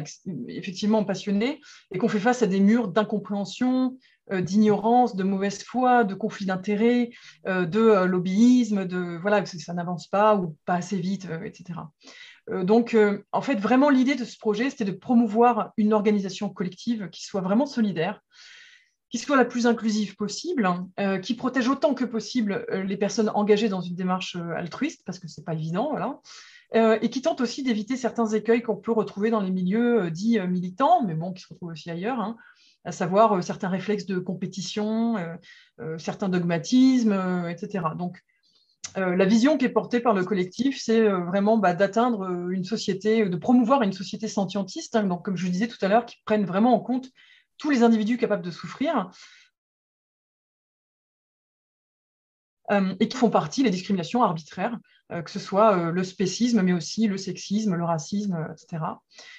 effectivement 0.49 1.05
passionné 1.05 1.61
et 1.93 1.99
qu'on 1.99 2.09
fait 2.09 2.21
face 2.21 2.43
à 2.43 2.47
des 2.47 2.61
murs 2.61 2.89
d'incompréhension, 2.89 3.97
d'ignorance, 4.33 5.17
de 5.17 5.25
mauvaise 5.25 5.65
foi, 5.65 6.05
de 6.05 6.15
conflit 6.15 6.47
d'intérêts, 6.47 7.11
de 7.47 8.05
lobbyisme, 8.05 8.85
de 8.85 9.19
voilà, 9.21 9.43
que 9.43 9.49
ça 9.49 9.75
n'avance 9.75 10.07
pas 10.07 10.37
ou 10.37 10.57
pas 10.67 10.75
assez 10.75 11.01
vite, 11.01 11.27
etc. 11.45 11.81
Euh, 12.51 12.65
donc, 12.65 12.95
euh, 12.95 13.25
en 13.33 13.43
fait, 13.43 13.57
vraiment, 13.57 13.91
l'idée 13.91 14.15
de 14.15 14.25
ce 14.25 14.39
projet, 14.39 14.71
c'était 14.71 14.85
de 14.85 14.93
promouvoir 14.93 15.73
une 15.77 15.93
organisation 15.93 16.49
collective 16.49 17.09
qui 17.11 17.25
soit 17.25 17.41
vraiment 17.41 17.67
solidaire, 17.67 18.21
qui 19.11 19.19
soit 19.19 19.37
la 19.37 19.45
plus 19.45 19.67
inclusive 19.67 20.17
possible, 20.17 20.69
euh, 20.99 21.19
qui 21.19 21.35
protège 21.35 21.69
autant 21.69 21.95
que 21.95 22.05
possible 22.05 22.67
les 22.71 22.97
personnes 22.97 23.31
engagées 23.35 23.69
dans 23.69 23.81
une 23.81 23.97
démarche 23.97 24.37
altruiste, 24.57 25.03
parce 25.05 25.19
que 25.19 25.29
ce 25.29 25.41
n'est 25.41 25.45
pas 25.45 25.55
évident, 25.55 25.91
voilà, 25.91 26.21
et 27.03 27.11
qui 27.11 27.21
tente 27.21 27.41
aussi 27.41 27.65
d'éviter 27.65 27.97
certains 27.97 28.29
écueils 28.29 28.63
qu'on 28.63 28.77
peut 28.77 28.93
retrouver 28.93 29.31
dans 29.31 29.41
les 29.41 29.51
milieux 29.51 30.09
dits 30.13 30.39
militants, 30.39 31.03
mais 31.05 31.15
bon, 31.15 31.33
qui 31.33 31.43
se 31.43 31.49
retrouvent 31.49 31.73
aussi 31.73 31.91
ailleurs, 31.91 32.21
hein, 32.21 32.37
à 32.85 32.93
savoir 32.93 33.43
certains 33.43 33.69
réflexes 33.69 34.07
de 34.07 34.21
compétition, 34.21 35.17
certains 35.99 36.29
dogmatismes, 36.29 37.49
etc. 37.49 37.87
Donc, 37.99 38.23
euh, 38.97 39.15
la 39.15 39.25
vision 39.25 39.57
qui 39.57 39.65
est 39.65 39.71
portée 39.71 40.01
par 40.01 40.15
le 40.15 40.25
collectif, 40.25 40.81
c'est 40.81 41.01
euh, 41.01 41.21
vraiment 41.25 41.59
bah, 41.59 41.75
d'atteindre 41.75 42.23
euh, 42.23 42.51
une 42.51 42.65
société, 42.65 43.29
de 43.29 43.37
promouvoir 43.37 43.83
une 43.83 43.93
société 43.93 44.27
sentientiste, 44.27 44.97
hein, 44.97 45.05
donc 45.05 45.25
comme 45.25 45.37
je 45.37 45.47
disais 45.47 45.69
tout 45.69 45.79
à 45.83 45.89
l'heure, 45.89 46.07
qui 46.07 46.17
prenne 46.25 46.45
vraiment 46.45 46.75
en 46.75 46.81
compte 46.81 47.09
tous 47.61 47.71
les 47.71 47.83
individus 47.85 48.17
capables 48.17 48.43
de 48.43 48.51
souffrir 48.51 49.11
et 53.01 53.09
qui 53.09 53.17
font 53.17 53.31
partie 53.31 53.65
des 53.65 53.71
discriminations 53.71 54.23
arbitraires, 54.23 54.79
que 55.09 55.31
ce 55.31 55.41
soit 55.41 55.91
le 55.91 56.05
spécisme, 56.05 56.63
mais 56.63 56.73
aussi 56.73 57.09
le 57.09 57.19
sexisme, 57.19 57.75
le 57.75 57.85
racisme, 57.85 58.47
etc. 58.53 58.85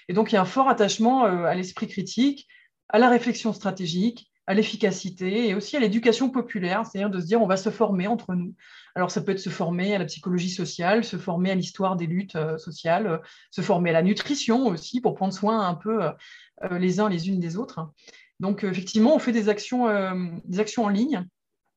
Et 0.09 0.13
donc 0.13 0.31
il 0.31 0.35
y 0.35 0.37
a 0.37 0.41
un 0.41 0.45
fort 0.45 0.67
attachement 0.67 1.23
à 1.23 1.55
l'esprit 1.55 1.87
critique, 1.87 2.45
à 2.89 2.99
la 2.99 3.07
réflexion 3.07 3.53
stratégique, 3.53 4.30
à 4.47 4.53
l'efficacité 4.53 5.49
et 5.49 5.55
aussi 5.55 5.77
à 5.77 5.79
l'éducation 5.79 6.29
populaire, 6.29 6.85
c'est-à-dire 6.85 7.09
de 7.09 7.19
se 7.19 7.25
dire 7.25 7.41
on 7.41 7.47
va 7.47 7.57
se 7.57 7.69
former 7.69 8.07
entre 8.07 8.33
nous. 8.33 8.53
Alors 8.95 9.11
ça 9.11 9.21
peut 9.21 9.31
être 9.31 9.39
se 9.39 9.49
former 9.49 9.95
à 9.95 9.99
la 9.99 10.05
psychologie 10.05 10.49
sociale, 10.49 11.03
se 11.03 11.17
former 11.17 11.51
à 11.51 11.55
l'histoire 11.55 11.95
des 11.95 12.07
luttes 12.07 12.35
euh, 12.35 12.57
sociales, 12.57 13.07
euh, 13.07 13.17
se 13.51 13.61
former 13.61 13.91
à 13.91 13.93
la 13.93 14.01
nutrition 14.01 14.67
aussi 14.67 14.99
pour 14.99 15.15
prendre 15.15 15.33
soin 15.33 15.67
un 15.67 15.75
peu 15.75 16.03
euh, 16.03 16.77
les 16.77 16.99
uns 16.99 17.07
les 17.07 17.29
unes 17.29 17.39
des 17.39 17.57
autres. 17.57 17.91
Donc 18.39 18.63
effectivement, 18.63 19.15
on 19.15 19.19
fait 19.19 19.31
des 19.31 19.49
actions, 19.49 19.85
des 20.45 20.59
actions 20.59 20.85
en 20.85 20.89
ligne. 20.89 21.27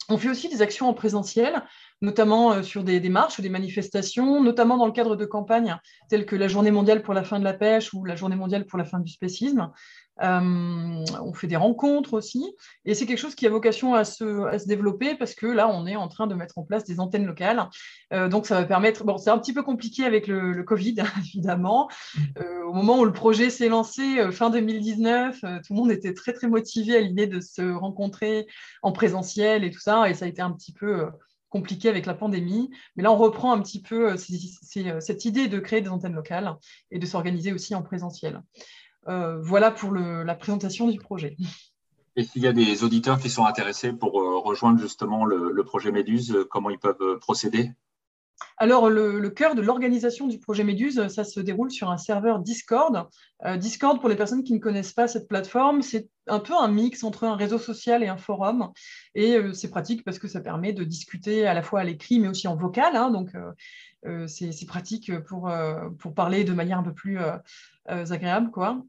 On 0.08 0.16
fait 0.16 0.30
aussi 0.30 0.48
des 0.48 0.62
actions 0.62 0.88
en 0.88 0.94
présentiel, 0.94 1.62
notamment 2.00 2.62
sur 2.62 2.84
des, 2.84 3.00
des, 3.00 3.08
marches 3.08 3.38
ou 3.38 3.42
des 3.42 3.48
manifestations, 3.48 4.42
notamment 4.42 4.76
dans 4.76 4.86
le 4.86 4.92
cadre 4.92 5.16
de 5.16 5.24
campagnes 5.24 5.76
telles 6.08 6.26
que 6.26 6.36
la 6.36 6.48
Journée 6.48 6.70
mondiale 6.70 7.02
pour 7.02 7.14
la 7.14 7.24
fin 7.24 7.38
de 7.38 7.44
la 7.44 7.54
pêche 7.54 7.94
ou 7.94 8.04
la 8.04 8.16
Journée 8.16 8.36
mondiale 8.36 8.66
pour 8.66 8.78
la 8.78 8.84
fin 8.84 8.98
du 8.98 9.10
spécisme. 9.10 9.70
Euh, 10.22 11.04
on 11.20 11.34
fait 11.34 11.46
des 11.46 11.56
rencontres 11.56 12.14
aussi. 12.14 12.54
Et 12.84 12.94
c'est 12.94 13.06
quelque 13.06 13.18
chose 13.18 13.34
qui 13.34 13.46
a 13.46 13.50
vocation 13.50 13.94
à 13.94 14.04
se, 14.04 14.66
développer 14.66 15.14
parce 15.16 15.34
que 15.34 15.46
là, 15.46 15.68
on 15.68 15.86
est 15.86 15.96
en 15.96 16.08
train 16.08 16.26
de 16.26 16.34
mettre 16.34 16.58
en 16.58 16.62
place 16.62 16.84
des 16.84 17.00
antennes 17.00 17.26
locales. 17.26 17.68
Euh, 18.12 18.28
donc, 18.28 18.46
ça 18.46 18.60
va 18.60 18.64
permettre. 18.64 19.04
Bon, 19.04 19.18
c'est 19.18 19.30
un 19.30 19.38
petit 19.38 19.52
peu 19.52 19.62
compliqué 19.62 20.04
avec 20.04 20.26
le, 20.26 20.62
Covid, 20.62 20.96
évidemment. 21.18 21.88
Euh, 22.38 22.62
au 22.64 22.72
moment 22.72 22.98
où 22.98 23.04
le 23.04 23.12
projet 23.12 23.50
s'est 23.50 23.68
lancé, 23.68 24.30
fin 24.32 24.50
2019, 24.50 25.40
tout 25.40 25.72
le 25.72 25.76
monde 25.76 25.90
était 25.90 26.14
très, 26.14 26.32
très 26.32 26.46
motivé 26.46 26.96
à 26.96 27.00
l'idée 27.00 27.26
de 27.26 27.40
se 27.40 27.62
rencontrer 27.72 28.46
en 28.82 28.92
présentiel 28.92 29.64
et 29.64 29.70
tout 29.70 29.80
ça. 29.80 30.08
Et 30.08 30.14
ça 30.14 30.24
a 30.24 30.28
été 30.28 30.42
un 30.42 30.52
petit 30.52 30.72
peu 30.72 31.06
compliqué 31.54 31.88
avec 31.88 32.04
la 32.04 32.14
pandémie. 32.14 32.70
Mais 32.96 33.04
là, 33.04 33.12
on 33.12 33.16
reprend 33.16 33.52
un 33.52 33.60
petit 33.62 33.80
peu 33.80 34.16
cette 34.16 35.24
idée 35.24 35.46
de 35.46 35.60
créer 35.60 35.80
des 35.82 35.88
antennes 35.88 36.14
locales 36.14 36.56
et 36.90 36.98
de 36.98 37.06
s'organiser 37.06 37.52
aussi 37.52 37.76
en 37.76 37.82
présentiel. 37.82 38.42
Euh, 39.06 39.40
voilà 39.40 39.70
pour 39.70 39.92
la 39.94 40.34
présentation 40.34 40.88
du 40.88 40.98
projet. 40.98 41.36
Et 42.16 42.24
s'il 42.24 42.42
y 42.42 42.48
a 42.48 42.52
des 42.52 42.82
auditeurs 42.82 43.20
qui 43.20 43.30
sont 43.30 43.44
intéressés 43.44 43.92
pour 43.92 44.20
euh, 44.20 44.38
rejoindre 44.38 44.80
justement 44.80 45.24
le, 45.24 45.64
projet 45.64 45.92
Méduse, 45.92 46.32
euh, 46.32 46.44
comment 46.44 46.70
ils 46.70 46.78
peuvent 46.78 47.18
procéder? 47.20 47.70
Alors, 48.56 48.88
le, 48.88 49.28
cœur 49.30 49.54
de 49.54 49.62
l'organisation 49.62 50.26
du 50.26 50.38
projet 50.38 50.64
Méduse, 50.64 51.08
ça 51.08 51.24
se 51.24 51.40
déroule 51.40 51.70
sur 51.70 51.90
un 51.90 51.96
serveur 51.96 52.38
Discord. 52.38 53.08
Discord, 53.58 54.00
pour 54.00 54.08
les 54.08 54.16
personnes 54.16 54.44
qui 54.44 54.52
ne 54.52 54.58
connaissent 54.58 54.92
pas 54.92 55.08
cette 55.08 55.28
plateforme, 55.28 55.82
c'est 55.82 56.08
un 56.28 56.38
peu 56.38 56.54
un 56.54 56.68
mix 56.68 57.04
entre 57.04 57.24
un 57.24 57.36
réseau 57.36 57.58
social 57.58 58.02
et 58.02 58.08
un 58.08 58.16
forum. 58.16 58.70
Et 59.14 59.36
c'est 59.54 59.70
pratique 59.70 60.04
parce 60.04 60.18
que 60.18 60.28
ça 60.28 60.40
permet 60.40 60.72
de 60.72 60.84
discuter 60.84 61.46
à 61.46 61.54
la 61.54 61.62
fois 61.62 61.80
à 61.80 61.84
l'écrit, 61.84 62.20
mais 62.20 62.28
aussi 62.28 62.46
en 62.46 62.56
vocal. 62.56 62.96
Hein. 62.96 63.10
donc, 63.10 63.30
c'est 64.28 64.66
pratique 64.66 65.12
pour, 65.20 65.50
parler 66.14 66.44
de 66.44 66.52
manière 66.52 66.78
un 66.78 66.84
peu 66.84 66.94
plus 66.94 67.18
agréable. 67.86 68.50
Quoi. 68.50 68.84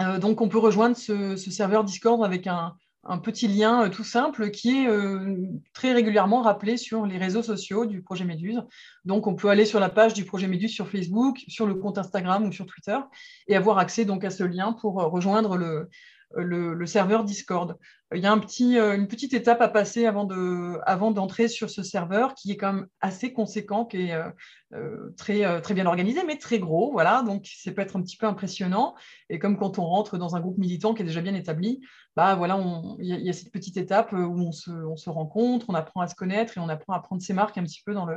Euh, 0.00 0.18
donc, 0.18 0.40
on 0.40 0.48
peut 0.48 0.58
rejoindre 0.58 0.96
ce, 0.96 1.36
serveur 1.36 1.84
Discord 1.84 2.22
avec 2.24 2.46
un, 2.46 2.74
petit 3.22 3.48
lien 3.48 3.84
euh, 3.84 3.88
tout 3.88 4.04
simple 4.04 4.50
qui 4.50 4.82
est 4.82 4.88
euh, 4.88 5.36
très 5.72 5.92
régulièrement 5.92 6.42
rappelé 6.42 6.76
sur 6.76 7.06
les 7.06 7.18
réseaux 7.18 7.42
sociaux 7.42 7.86
du 7.86 8.02
projet 8.02 8.24
Méduse. 8.24 8.62
Donc, 9.04 9.26
on 9.26 9.34
peut 9.34 9.48
aller 9.48 9.64
sur 9.64 9.80
la 9.80 9.88
page 9.88 10.14
du 10.14 10.24
projet 10.24 10.46
Méduse 10.46 10.72
sur 10.72 10.88
Facebook, 10.88 11.38
sur 11.48 11.66
le 11.66 11.74
compte 11.74 11.98
Instagram 11.98 12.46
ou 12.46 12.52
sur 12.52 12.66
Twitter 12.66 12.98
et 13.46 13.56
avoir 13.56 13.78
accès 13.78 14.04
donc 14.04 14.24
à 14.24 14.30
ce 14.30 14.44
lien 14.44 14.72
pour 14.72 14.94
rejoindre 14.94 15.56
le, 15.56 15.88
le, 16.36 16.86
serveur 16.86 17.24
Discord. 17.24 17.76
Il 18.14 18.22
y 18.22 18.26
a 18.26 18.34
euh, 18.34 18.96
une 18.96 19.06
petite 19.06 19.34
étape 19.34 19.60
à 19.60 19.68
passer 19.68 20.06
avant, 20.06 20.24
de, 20.24 20.78
avant 20.86 21.10
d'entrer 21.10 21.48
sur 21.48 21.68
ce 21.68 21.82
serveur 21.82 22.34
qui 22.34 22.52
est 22.52 22.56
quand 22.56 22.72
même 22.72 22.86
assez 23.00 23.32
conséquent, 23.32 23.84
qui 23.84 24.08
est 24.08 24.12
euh, 24.14 24.30
euh, 24.74 25.10
très, 25.16 25.60
très 25.60 25.74
bien 25.74 25.86
organisé, 25.86 26.22
mais 26.26 26.38
très 26.38 26.58
gros. 26.58 26.90
Voilà, 26.92 27.22
donc 27.22 27.46
ça 27.46 27.70
peut 27.72 27.82
être 27.82 27.96
un 27.96 28.02
petit 28.02 28.16
peu 28.16 28.26
impressionnant. 28.26 28.94
Et 29.28 29.38
comme 29.38 29.58
quand 29.58 29.78
on 29.78 29.84
rentre 29.84 30.16
dans 30.16 30.36
un 30.36 30.40
groupe 30.40 30.58
militant 30.58 30.94
qui 30.94 31.02
est 31.02 31.06
déjà 31.06 31.20
bien 31.20 31.34
établi, 31.34 31.80
bah 32.16 32.34
voilà, 32.34 32.58
il 32.98 33.06
y, 33.06 33.30
a 33.30 33.32
cette 33.32 33.52
petite 33.52 33.76
étape 33.76 34.12
où 34.12 34.40
on 34.40 34.52
se 34.52 35.10
rencontre, 35.10 35.66
on 35.68 35.74
apprend 35.74 36.00
à 36.00 36.08
se 36.08 36.14
connaître 36.14 36.56
et 36.56 36.60
on 36.60 36.68
apprend 36.68 36.94
à 36.94 37.00
prendre 37.00 37.22
ses 37.22 37.32
marques 37.32 37.58
un 37.58 37.62
petit 37.62 37.82
peu 37.84 37.94
dans 37.94 38.06
le, 38.06 38.16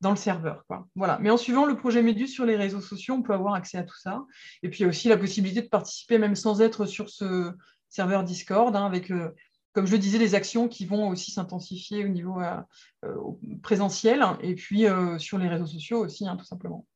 dans 0.00 0.10
le 0.10 0.16
serveur. 0.16 0.64
Quoi. 0.66 0.86
Voilà. 0.94 1.18
Mais 1.20 1.30
en 1.30 1.36
suivant 1.36 1.66
le 1.66 1.76
projet 1.76 2.02
Médus 2.02 2.28
sur 2.28 2.44
les 2.44 2.56
réseaux 2.56 2.80
sociaux, 2.80 3.14
on 3.14 3.22
peut 3.22 3.34
avoir 3.34 3.54
accès 3.54 3.78
à 3.78 3.82
tout 3.82 3.98
ça. 3.98 4.24
Et 4.62 4.68
puis 4.68 4.80
il 4.80 4.82
y 4.82 4.86
a 4.86 4.88
aussi 4.88 5.08
la 5.08 5.16
possibilité 5.16 5.62
de 5.62 5.68
participer 5.68 6.18
même 6.18 6.36
sans 6.36 6.60
être 6.60 6.86
sur 6.86 7.10
ce 7.10 7.52
serveur 7.88 8.24
Discord, 8.24 8.74
hein, 8.76 8.86
avec, 8.86 9.10
euh, 9.10 9.34
comme 9.72 9.86
je 9.86 9.92
le 9.92 9.98
disais, 9.98 10.18
les 10.18 10.34
actions 10.34 10.68
qui 10.68 10.86
vont 10.86 11.08
aussi 11.08 11.30
s'intensifier 11.30 12.04
au 12.04 12.08
niveau 12.08 12.40
euh, 12.40 12.56
euh, 13.04 13.16
présentiel 13.62 14.24
et 14.42 14.54
puis 14.54 14.86
sur 15.18 15.38
les 15.38 15.48
réseaux 15.48 15.66
sociaux 15.66 16.04
aussi, 16.04 16.26
hein, 16.26 16.36
tout 16.36 16.44
simplement. 16.44 16.86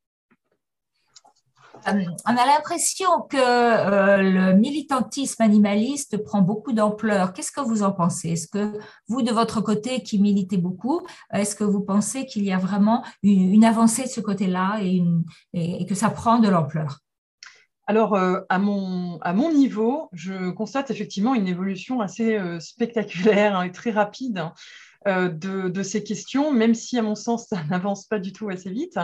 Euh, 1.87 2.05
on 2.25 2.37
a 2.37 2.45
l'impression 2.45 3.21
que 3.29 3.37
euh, 3.37 4.17
le 4.17 4.53
militantisme 4.53 5.41
animaliste 5.41 6.23
prend 6.23 6.41
beaucoup 6.41 6.73
d'ampleur. 6.73 7.33
Qu'est-ce 7.33 7.51
que 7.51 7.61
vous 7.61 7.83
en 7.83 7.91
pensez? 7.91 8.31
Est-ce 8.31 8.47
que 8.47 8.79
vous, 9.07 9.21
de 9.21 9.31
votre 9.31 9.61
côté, 9.61 10.01
qui 10.01 10.19
militez 10.19 10.57
beaucoup, 10.57 11.01
est-ce 11.33 11.55
que 11.55 11.63
vous 11.63 11.81
pensez 11.81 12.25
qu'il 12.25 12.43
y 12.45 12.51
a 12.51 12.57
vraiment 12.57 13.03
une, 13.21 13.65
avancée 13.65 14.03
de 14.03 14.09
ce 14.09 14.21
côté-là 14.21 14.79
et, 14.81 15.85
que 15.85 15.95
ça 15.95 16.09
prend 16.09 16.39
de 16.39 16.49
l'ampleur? 16.49 16.99
Alors, 17.85 18.13
euh, 18.15 18.39
à, 18.47 18.59
mon, 18.59 19.19
niveau, 19.53 20.09
je 20.13 20.51
constate 20.51 20.89
effectivement 20.89 21.35
une 21.35 21.47
évolution 21.47 21.99
assez 21.99 22.39
spectaculaire 22.59 23.57
hein, 23.57 23.63
et 23.63 23.71
très 23.71 23.91
rapide 23.91 24.49
euh, 25.07 25.29
de, 25.29 25.83
ces 25.83 26.03
questions, 26.03 26.51
même 26.53 26.73
si, 26.73 26.97
à 26.97 27.01
mon 27.01 27.15
sens, 27.15 27.47
ça 27.49 27.63
n'avance 27.69 28.05
pas 28.05 28.19
du 28.19 28.33
tout 28.33 28.49
assez 28.49 28.69
vite. 28.69 28.99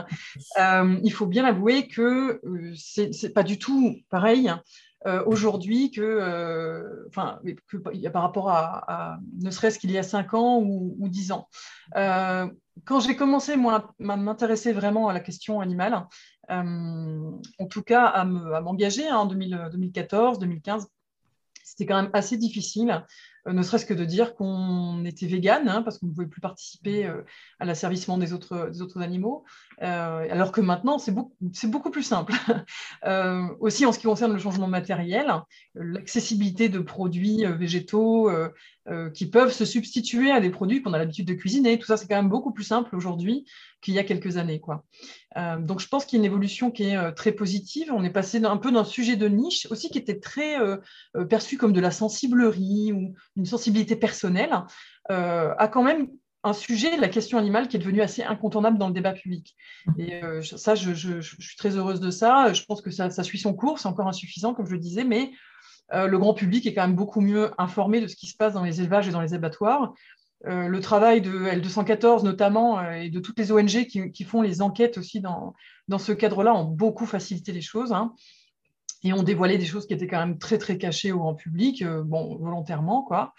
Euh, 0.60 0.98
il 1.04 1.12
faut 1.12 1.26
bien 1.26 1.46
avouer 1.46 1.88
que 1.88 2.40
euh, 2.44 2.74
c'est 2.76 3.12
n'est 3.24 3.30
pas 3.30 3.44
du 3.44 3.60
tout 3.60 3.98
pareil 4.10 4.52
aujourd'hui 5.28 5.92
que, 5.92 7.08
enfin, 7.08 7.40
par 8.12 8.22
rapport 8.22 8.50
à, 8.50 9.18
ne 9.40 9.50
serait-ce 9.50 9.80
qu'il 9.80 9.92
y 9.92 9.98
a 9.98 10.04
5 10.04 10.34
ans 10.34 10.60
ou, 10.60 10.94
ou 11.00 11.08
10 11.08 11.32
ans. 11.32 11.48
quand 11.94 13.00
j'ai 13.00 13.16
commencé, 13.16 13.56
moi, 13.56 13.94
à 13.98 14.18
m'intéresser 14.18 14.74
vraiment 14.74 15.08
à 15.08 15.14
la 15.14 15.22
question 15.22 15.62
animale, 15.62 16.06
en 16.50 17.68
tout 17.70 17.82
cas 17.82 18.08
à 18.08 18.26
m'engager 18.26 19.08
hein, 19.08 19.20
en 19.20 19.26
2014, 19.26 20.38
2015, 20.38 20.90
c'était 21.64 21.86
quand 21.86 22.02
même 22.02 22.12
assez 22.12 22.36
difficile 22.36 23.06
ne 23.46 23.62
serait-ce 23.64 23.86
que 23.86 23.94
de 23.94 24.06
dire 24.06 24.36
qu'on 24.36 25.06
était 25.06 25.28
vegan, 25.28 25.68
hein, 25.68 25.82
parce 25.82 25.98
qu'on 25.98 26.08
ne 26.08 26.12
pouvait 26.12 26.28
plus 26.28 26.42
participer 26.42 27.06
euh, 27.06 27.22
à 27.60 27.66
l'asservissement 27.66 28.18
des 28.18 28.34
autres, 28.34 28.70
des 28.70 28.82
autres 28.82 29.02
animaux, 29.02 29.44
euh, 29.46 29.69
alors 29.82 30.52
que 30.52 30.62
maintenant, 30.62 30.98
c'est 30.98 31.12
beaucoup, 31.12 31.36
beaucoup, 31.66 31.90
plus 31.90 32.04
simple. 32.04 32.34
aussi, 33.60 33.86
en 33.86 33.92
ce 33.92 34.00
qui 34.00 34.06
concerne 34.06 34.34
le 34.34 34.40
changement 34.40 34.68
matériel, 34.68 35.32
l'accessibilité 35.76 36.70
de 36.70 36.80
produits 36.80 37.46
végétaux 37.46 38.30
qui 39.14 39.30
peuvent 39.30 39.52
se 39.52 39.66
substituer 39.66 40.32
à 40.32 40.42
des 40.42 40.50
produits 40.50 40.82
qu'on 40.82 40.94
a 40.94 40.98
l'habitude 40.98 41.28
de 41.28 41.34
cuisiner, 41.34 41.78
tout 41.78 41.86
ça, 41.86 41.98
c'est 41.98 42.08
quand 42.08 42.16
même 42.16 42.30
beaucoup 42.30 42.52
plus 42.52 42.64
simple 42.64 42.96
aujourd'hui 42.96 43.46
qu'il 43.82 43.94
y 43.94 44.00
a 44.00 44.04
quelques 44.04 44.38
années. 44.38 44.60
Quoi. 44.60 44.84
donc, 45.60 45.80
je 45.80 45.88
pense 45.88 46.06
qu'il 46.06 46.18
y 46.18 46.20
a 46.20 46.22
une 46.24 46.32
évolution 46.32 46.72
qui 46.72 46.84
est 46.84 47.12
très 47.14 47.32
positive. 47.32 47.92
On 47.94 48.04
est 48.04 48.10
passé 48.10 48.44
un 48.44 48.58
peu 48.58 48.72
d'un 48.72 48.84
sujet 48.84 49.16
de 49.16 49.28
niche 49.28 49.68
aussi 49.70 49.90
qui 49.90 49.98
était 49.98 50.20
très 50.20 50.58
perçu 51.30 51.58
comme 51.58 51.74
de 51.74 51.80
la 51.80 51.92
sensiblerie 51.92 52.92
ou 52.92 53.14
une 53.36 53.46
sensibilité 53.46 53.96
personnelle, 53.96 54.64
euh, 55.12 55.54
a 55.58 55.68
quand 55.68 55.84
même 55.84 56.10
un 56.44 56.54
sujet, 56.54 56.96
la 56.98 57.10
question 57.10 57.38
animale, 57.38 57.68
qui 57.68 57.76
est 57.76 57.80
devenue 57.80 58.02
assez 58.02 58.24
incontournable 58.24 58.78
dans 58.78 58.88
le 58.88 58.94
débat 58.94 59.14
public. 59.14 59.56
Et 59.98 60.24
euh, 60.24 60.42
ça, 60.42 60.76
je, 60.76 61.20
suis 61.22 61.58
très 61.58 61.76
heureuse 61.76 62.00
de 62.00 62.12
ça. 62.12 62.54
Je 62.54 62.64
pense 62.64 62.82
que 62.82 62.92
ça, 62.92 63.10
suit 63.24 63.40
son 63.40 63.54
cours, 63.54 63.80
c'est 63.80 63.88
encore 63.88 64.08
insuffisant, 64.08 64.54
comme 64.54 64.66
je 64.66 64.74
le 64.74 64.80
disais, 64.80 65.04
mais 65.04 65.32
euh, 65.94 66.08
le 66.08 66.18
grand 66.18 66.34
public 66.34 66.66
est 66.66 66.74
quand 66.74 66.88
même 66.88 66.96
beaucoup 66.96 67.22
mieux 67.22 67.52
informé 67.58 68.00
de 68.00 68.08
ce 68.08 68.16
qui 68.16 68.28
se 68.28 68.38
passe 68.38 68.54
dans 68.54 68.64
les 68.64 68.80
élevages 68.80 69.08
et 69.08 69.12
dans 69.12 69.22
les 69.22 69.34
abattoirs. 69.34 69.94
le 70.46 70.80
travail 70.80 71.22
de 71.22 71.32
L214 71.32 72.24
notamment 72.24 72.82
et 72.92 73.10
de 73.10 73.20
toutes 73.20 73.38
les 73.40 73.52
ONG 73.52 73.88
qui, 73.88 74.24
font 74.24 74.42
les 74.42 74.62
enquêtes 74.62 74.98
aussi 74.98 75.20
dans, 75.20 75.54
ce 75.98 76.12
cadre-là 76.14 76.54
ont 76.54 76.66
beaucoup 76.66 77.06
facilité 77.06 77.52
les 77.52 77.62
choses. 77.62 77.92
Hein 77.92 78.14
et 79.04 79.14
ont 79.14 79.24
dévoilé 79.24 79.58
des 79.58 79.66
choses 79.66 79.88
qui 79.88 79.94
étaient 79.94 80.08
quand 80.08 80.20
même 80.20 80.38
très 80.38 80.58
très 80.58 80.78
cachées 80.78 81.12
au 81.12 81.20
grand 81.20 81.36
public, 81.36 81.82
euh, 81.82 82.04
volontairement 82.04 83.04
quoi. 83.04 83.34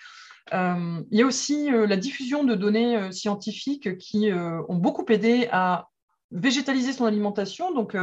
Euh, 0.52 1.02
il 1.10 1.18
y 1.18 1.22
a 1.22 1.26
aussi 1.26 1.72
euh, 1.72 1.86
la 1.86 1.96
diffusion 1.96 2.44
de 2.44 2.54
données 2.54 3.12
scientifiques 3.12 3.98
qui 3.98 4.30
ont 4.32 4.76
beaucoup 4.76 5.04
aidé 5.08 5.48
à 5.52 5.88
végétaliser 6.30 6.92
son 6.92 7.04
alimentation, 7.06 7.72
donc 7.74 7.96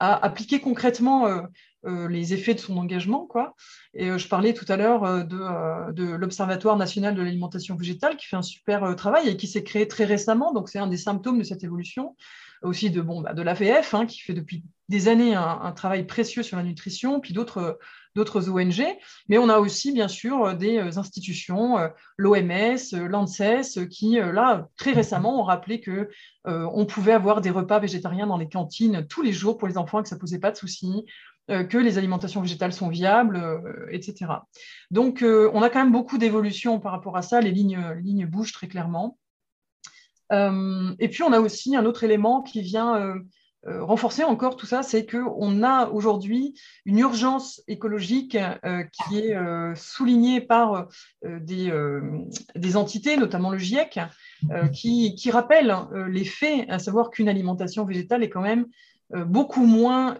à 0.00 0.24
appliquer 0.24 0.60
concrètement 0.60 1.26
les 1.84 2.34
effets 2.34 2.54
de 2.54 2.60
son 2.60 2.76
engagement. 2.76 3.28
Et 3.94 4.16
je 4.16 4.28
parlais 4.28 4.54
tout 4.54 4.64
à 4.68 4.76
l'heure 4.76 5.24
de, 5.24 5.92
de 5.92 6.04
l'Observatoire 6.04 6.76
national 6.76 7.14
de 7.14 7.22
l'alimentation 7.22 7.76
végétale 7.76 8.16
qui 8.16 8.26
fait 8.26 8.36
un 8.36 8.42
super 8.42 8.94
travail 8.96 9.28
et 9.28 9.36
qui 9.36 9.48
s'est 9.48 9.64
créé 9.64 9.88
très 9.88 10.04
récemment, 10.04 10.52
donc 10.52 10.68
c'est 10.68 10.78
un 10.78 10.86
des 10.86 10.96
symptômes 10.96 11.38
de 11.38 11.44
cette 11.44 11.64
évolution 11.64 12.14
aussi 12.64 12.90
de, 12.90 13.00
bon, 13.00 13.20
bah, 13.20 13.34
de 13.34 13.42
l'AVF, 13.42 13.94
hein, 13.94 14.06
qui 14.06 14.20
fait 14.20 14.34
depuis 14.34 14.64
des 14.88 15.08
années 15.08 15.34
un, 15.34 15.72
travail 15.72 16.06
précieux 16.06 16.42
sur 16.42 16.56
la 16.56 16.62
nutrition, 16.62 17.20
puis 17.20 17.32
d'autres 17.32 17.78
d'autres 18.14 18.48
ONG, 18.48 18.84
mais 19.28 19.38
on 19.38 19.48
a 19.48 19.58
aussi 19.58 19.90
bien 19.90 20.06
sûr 20.06 20.54
des 20.54 20.78
institutions, 20.78 21.78
l'OMS, 22.16 22.78
l'ANSES, 22.92 23.88
qui 23.90 24.20
là 24.20 24.68
très 24.76 24.92
récemment 24.92 25.40
ont 25.40 25.42
rappelé 25.42 25.80
que 25.80 26.08
on 26.44 26.86
pouvait 26.86 27.12
avoir 27.12 27.40
des 27.40 27.50
repas 27.50 27.80
végétariens 27.80 28.28
dans 28.28 28.36
les 28.36 28.48
cantines 28.48 29.04
tous 29.08 29.22
les 29.22 29.32
jours 29.32 29.58
pour 29.58 29.66
les 29.66 29.78
enfants 29.78 29.98
et 29.98 30.02
que 30.04 30.08
ça 30.08 30.16
posait 30.16 30.38
pas 30.38 30.52
de 30.52 30.56
soucis, 30.56 31.06
que 31.48 31.76
les 31.76 31.98
alimentations 31.98 32.40
végétales 32.40 32.72
sont 32.72 32.88
viables, 32.88 33.42
etc. 33.90 34.26
Donc 34.92 35.24
on 35.24 35.62
a 35.62 35.68
quand 35.68 35.80
même 35.80 35.92
beaucoup 35.92 36.18
d'évolutions 36.18 36.78
par 36.78 36.92
rapport 36.92 37.16
à 37.16 37.22
ça, 37.22 37.40
les 37.40 37.50
lignes, 37.50 37.82
les 37.96 38.02
lignes 38.02 38.26
bougent 38.26 38.52
très 38.52 38.68
clairement. 38.68 39.18
Euh, 40.32 40.94
et 40.98 41.08
puis, 41.08 41.22
on 41.22 41.32
a 41.32 41.40
aussi 41.40 41.76
un 41.76 41.84
autre 41.84 42.04
élément 42.04 42.42
qui 42.42 42.62
vient 42.62 42.96
euh, 42.96 43.14
euh, 43.14 43.20
renforcer 43.66 44.24
encore 44.24 44.56
tout 44.56 44.66
ça, 44.66 44.82
c'est 44.82 45.06
qu'on 45.06 45.62
a 45.62 45.88
aujourd'hui 45.88 46.54
une 46.84 46.98
urgence 46.98 47.62
écologique 47.66 48.36
qui 48.92 49.18
est 49.18 49.74
soulignée 49.74 50.40
par 50.40 50.88
des, 51.22 52.76
entités, 52.76 53.16
notamment 53.16 53.50
le 53.50 53.58
GIEC, 53.58 54.00
qui, 54.72 55.14
qui 55.14 55.30
rappellent 55.30 55.74
les 56.08 56.24
faits, 56.24 56.66
à 56.68 56.78
savoir 56.78 57.10
qu'une 57.10 57.28
alimentation 57.28 57.84
végétale 57.84 58.22
est 58.22 58.30
quand 58.30 58.42
même 58.42 58.66
beaucoup 59.14 59.64
moins 59.64 60.18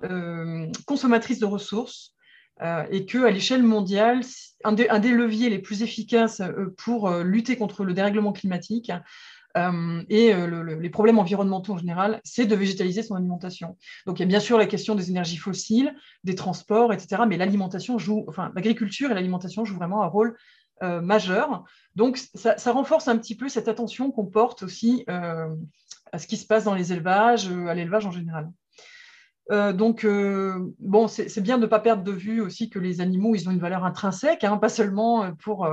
consommatrice 0.86 1.38
de 1.38 1.46
ressources 1.46 2.14
et 2.90 3.04
qu'à 3.04 3.30
l'échelle 3.30 3.62
mondiale, 3.62 4.20
un, 4.64 4.72
des 4.72 5.10
leviers 5.10 5.50
les 5.50 5.58
plus 5.58 5.82
efficaces 5.82 6.40
pour 6.78 7.10
lutter 7.10 7.56
contre 7.56 7.84
le 7.84 7.92
dérèglement 7.92 8.32
climatique, 8.32 8.90
euh, 9.56 10.02
et 10.08 10.34
euh, 10.34 10.80
les 10.80 10.90
problèmes 10.90 11.18
environnementaux 11.18 11.74
en 11.74 11.78
général, 11.78 12.20
c'est 12.24 12.46
de 12.46 12.54
végétaliser 12.54 13.02
son 13.02 13.14
alimentation. 13.14 13.76
Donc 14.06 14.18
il 14.18 14.22
y 14.22 14.24
a 14.24 14.26
bien 14.26 14.40
sûr 14.40 14.58
la 14.58 14.66
question 14.66 14.94
des 14.94 15.10
énergies 15.10 15.36
fossiles, 15.36 15.94
des 16.24 16.34
transports, 16.34 16.92
etc. 16.92 17.22
Mais 17.28 17.36
l'agriculture 17.36 19.10
et 19.10 19.14
l'alimentation 19.14 19.64
jouent 19.64 19.76
vraiment 19.76 20.02
un 20.02 20.06
rôle 20.06 20.36
euh, 20.82 21.00
majeur. 21.00 21.64
Donc 21.94 22.18
ça, 22.34 22.72
renforce 22.72 23.08
un 23.08 23.16
petit 23.16 23.36
peu 23.36 23.48
cette 23.48 23.68
attention 23.68 24.10
qu'on 24.10 24.26
porte 24.26 24.62
aussi 24.64 25.04
à 25.06 26.18
ce 26.18 26.26
qui 26.26 26.36
se 26.36 26.46
passe 26.46 26.64
dans 26.64 26.74
les 26.74 26.92
élevages, 26.92 27.48
à 27.48 27.74
l'élevage 27.74 28.06
en 28.06 28.10
général. 28.10 28.50
Euh, 29.50 29.72
donc, 29.72 30.04
euh, 30.04 30.72
bon, 30.78 31.06
c'est 31.06 31.40
bien 31.40 31.58
de 31.58 31.62
ne 31.62 31.66
pas 31.66 31.80
perdre 31.80 32.02
de 32.02 32.12
vue 32.12 32.40
aussi 32.40 32.70
que 32.70 32.78
les 32.78 33.00
animaux, 33.00 33.34
ils 33.34 33.48
ont 33.48 33.52
une 33.52 33.58
valeur 33.58 33.84
intrinsèque, 33.84 34.44
hein, 34.44 34.56
pas 34.56 34.68
seulement 34.68 35.24
euh, 35.24 35.30
pour 35.32 35.68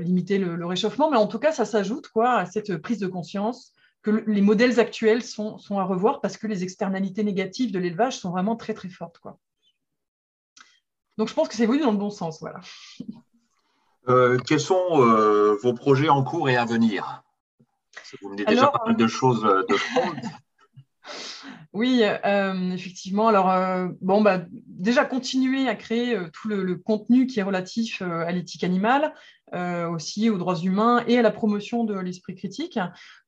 limiter 0.00 0.38
le, 0.38 0.66
réchauffement, 0.66 1.10
mais 1.10 1.16
en 1.16 1.26
tout 1.26 1.38
cas, 1.38 1.52
ça 1.52 1.64
s'ajoute 1.64 2.08
quoi 2.08 2.34
à 2.34 2.46
cette 2.46 2.76
prise 2.78 2.98
de 2.98 3.06
conscience 3.06 3.72
que 4.02 4.10
les 4.10 4.40
modèles 4.40 4.78
actuels 4.78 5.22
sont, 5.22 5.58
à 5.70 5.82
revoir 5.82 6.20
parce 6.20 6.36
que 6.36 6.46
les 6.46 6.62
externalités 6.62 7.24
négatives 7.24 7.72
de 7.72 7.78
l'élevage 7.80 8.18
sont 8.18 8.30
vraiment 8.30 8.54
très, 8.54 8.72
très 8.72 8.88
fortes. 8.88 9.18
Quoi. 9.18 9.38
Donc, 11.18 11.28
je 11.28 11.34
pense 11.34 11.48
que 11.48 11.54
c'est 11.54 11.64
évolue 11.64 11.80
dans 11.80 11.90
le 11.90 11.98
bon 11.98 12.10
sens. 12.10 12.40
Voilà. 12.40 12.60
quels 14.46 14.60
sont 14.60 15.56
vos 15.60 15.74
projets 15.74 16.08
en 16.08 16.22
cours 16.22 16.48
et 16.48 16.56
à 16.56 16.64
venir? 16.64 17.24
Vous 18.22 18.28
me 18.28 18.36
dites 18.36 18.46
déjà 18.46 18.68
pas 18.68 18.82
mal 18.86 18.96
de 18.96 19.06
choses 19.08 19.42
de 19.42 19.76
fond. 19.76 20.12
Oui, 21.76 22.00
euh, 22.04 22.70
effectivement. 22.72 23.28
Alors, 23.28 23.50
euh, 23.50 23.88
bon, 24.00 24.22
bah, 24.22 24.46
déjà 24.50 25.04
continuer 25.04 25.68
à 25.68 25.74
créer 25.74 26.16
euh, 26.16 26.30
tout 26.32 26.48
le, 26.48 26.74
contenu 26.76 27.26
qui 27.26 27.38
est 27.38 27.42
relatif 27.42 28.00
à 28.00 28.32
l'éthique 28.32 28.64
animale, 28.64 29.12
aussi 29.52 30.30
aux 30.30 30.38
droits 30.38 30.58
humains 30.58 31.04
et 31.06 31.18
à 31.18 31.22
la 31.22 31.30
promotion 31.30 31.84
de 31.84 31.98
l'esprit 31.98 32.34
critique. 32.34 32.78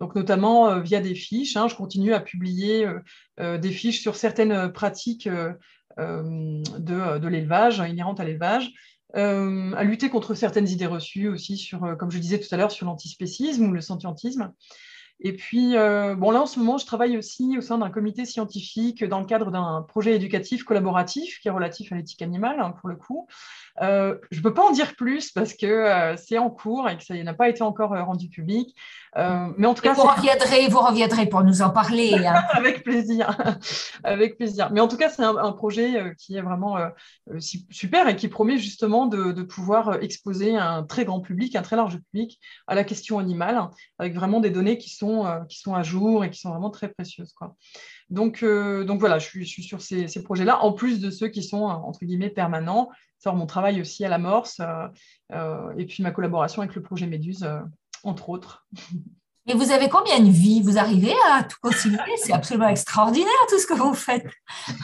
Donc, 0.00 0.14
notamment 0.14 0.80
via 0.80 1.00
des 1.00 1.14
fiches. 1.14 1.58
Hein. 1.58 1.68
je 1.68 1.74
continue 1.74 2.14
à 2.14 2.20
publier 2.20 2.88
des 3.38 3.70
fiches 3.70 4.00
sur 4.00 4.16
certaines 4.16 4.72
pratiques 4.72 5.28
de, 5.98 7.18
de 7.18 7.28
l'élevage, 7.28 7.78
inhérentes 7.87 8.18
à 8.18 8.24
l'élevage. 8.24 8.72
à 9.14 9.84
lutter 9.84 10.11
contre 10.11 10.34
certaines 10.34 10.68
idées 10.68 10.87
reçues 10.87 11.28
aussi 11.28 11.56
sur, 11.56 11.96
comme 11.98 12.11
je 12.11 12.18
disais 12.18 12.40
tout 12.40 12.52
à 12.52 12.56
l'heure, 12.56 12.72
sur 12.72 12.87
l'antispécisme 12.87 13.66
ou 13.66 13.72
le 13.72 13.80
scientisme. 13.80 14.52
Et 15.20 15.33
puis, 15.33 15.76
euh, 15.76 16.14
bon, 16.14 16.31
là, 16.31 16.42
en 16.42 16.46
ce 16.46 16.61
moment, 16.61 16.78
je 16.78 16.87
travaille 16.87 17.18
aussi 17.18 17.59
au 17.59 17.61
sein 17.61 17.78
d'un 17.78 17.90
comité 17.90 18.24
scientifique 18.24 19.04
dans 19.04 19.18
le 19.18 19.26
cadre 19.26 19.50
d'un 19.50 19.85
projet 19.88 20.14
éducatif 20.14 20.62
collaboratif 20.62 21.40
qui 21.40 21.48
est 21.48 21.50
relatif 21.50 21.90
à 21.90 21.96
l'éthique 21.96 22.22
animale, 22.22 22.61
hein, 22.61 22.72
pour 22.78 22.88
le 22.88 22.94
coup. 22.94 23.26
Euh, 23.83 24.16
je 24.31 24.38
ne 24.38 24.42
peux 24.42 24.54
pas 24.54 24.62
en 24.62 24.70
dire 24.70 24.94
plus 24.94 25.33
parce 25.33 25.54
que 25.54 25.66
euh, 25.66 26.16
c'est 26.16 26.38
en 26.38 26.50
cours 26.50 26.88
et 26.88 26.96
que 26.96 27.04
ça 27.04 27.14
n'a 27.14 27.35
pas 27.35 27.48
été 27.48 27.62
encore 27.62 27.90
rendu 27.90 28.28
public. 28.28 28.76
mais 29.16 29.66
en 29.66 29.74
tout 29.74 29.83
cas, 29.83 29.92
vous 29.92 30.02
reviendrez, 30.02 30.68
vous 30.68 30.78
reviendrez 30.78 31.26
pour 31.26 31.42
nous 31.42 31.62
en 31.62 31.70
parler. 31.70 32.14
Hein. 32.14 32.40
Avec 32.52 32.85
plaisir, 32.85 33.37
avec 34.04 34.37
plaisir. 34.37 34.70
Mais 34.72 34.81
en 34.81 34.87
tout 34.87 34.96
cas, 34.96 35.09
c'est 35.09 35.24
un, 35.24 35.52
projet 35.52 36.14
qui 36.18 36.37
est 36.37 36.42
vraiment 36.42 36.76
super 37.70 38.07
et 38.09 38.14
qui 38.14 38.28
promet 38.28 38.59
justement 38.59 39.07
de, 39.07 39.33
de, 39.33 39.42
pouvoir 39.42 40.00
exposer 40.02 40.57
un 40.57 40.85
très 40.85 41.04
grand 41.04 41.20
public, 41.20 41.57
un 41.57 41.62
très 41.62 41.74
large 41.74 41.98
public 41.98 42.38
à 42.68 42.74
la 42.76 42.85
question 42.85 43.18
animale, 43.18 43.61
avec 43.98 44.14
vraiment 44.14 44.40
des 44.40 44.50
données 44.50 44.78
qui 44.78 44.90
sont 44.90 45.08
euh, 45.09 45.44
qui 45.49 45.59
sont 45.59 45.75
à 45.75 45.83
jour 45.83 46.25
et 46.25 46.31
qui 46.31 46.38
sont 46.38 46.51
vraiment 46.51 46.71
très 46.71 46.88
précieuses. 46.88 47.33
Quoi. 47.33 47.55
Donc, 48.11 48.42
euh, 48.42 48.85
donc 48.85 49.01
voilà, 49.01 49.18
je 49.18 49.27
suis, 49.27 49.44
je 49.44 49.51
suis 49.51 49.62
sur 49.62 49.81
ces, 49.81 50.23
projets-là, 50.23 50.62
en 50.62 50.73
plus 50.73 51.01
de 51.01 51.11
ceux 51.11 51.29
qui 51.29 51.42
sont, 51.42 51.68
euh, 51.68 51.73
entre 51.73 52.05
guillemets, 52.05 52.31
permanents. 52.31 52.90
Ça, 53.18 53.33
mon 53.33 53.47
travail 53.47 53.81
aussi 53.81 54.05
à 54.05 54.09
l'amorce, 54.09 54.61
et 55.31 55.87
puis 55.87 56.05
ma 56.05 56.12
collaboration 56.12 56.62
avec 56.62 56.77
le 56.77 56.83
projet 56.83 57.07
Méduse, 57.07 57.49
entre 58.05 58.29
autres. 58.29 58.64
Et 59.49 59.55
vous 59.55 59.73
avez 59.73 59.88
combien 59.88 60.21
de 60.21 60.31
vies? 60.31 60.62
Vous 60.62 60.79
arrivez 60.79 61.14
à 61.33 61.42
tout 61.42 61.57
concilier 61.61 61.99
C'est 62.16 62.33
absolument 62.33 62.68
extraordinaire 62.68 63.33
tout 63.49 63.59
ce 63.59 63.66
que 63.66 63.75
vous 63.75 63.94
faites. 63.94 64.27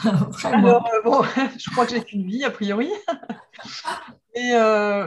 Alors, 0.43 0.89
bon, 1.05 1.23
je 1.57 1.69
crois 1.71 1.85
que 1.85 1.91
j'ai 1.91 2.03
qu'une 2.03 2.27
vie, 2.27 2.43
a 2.43 2.51
priori. 2.51 2.89
Et 4.35 4.51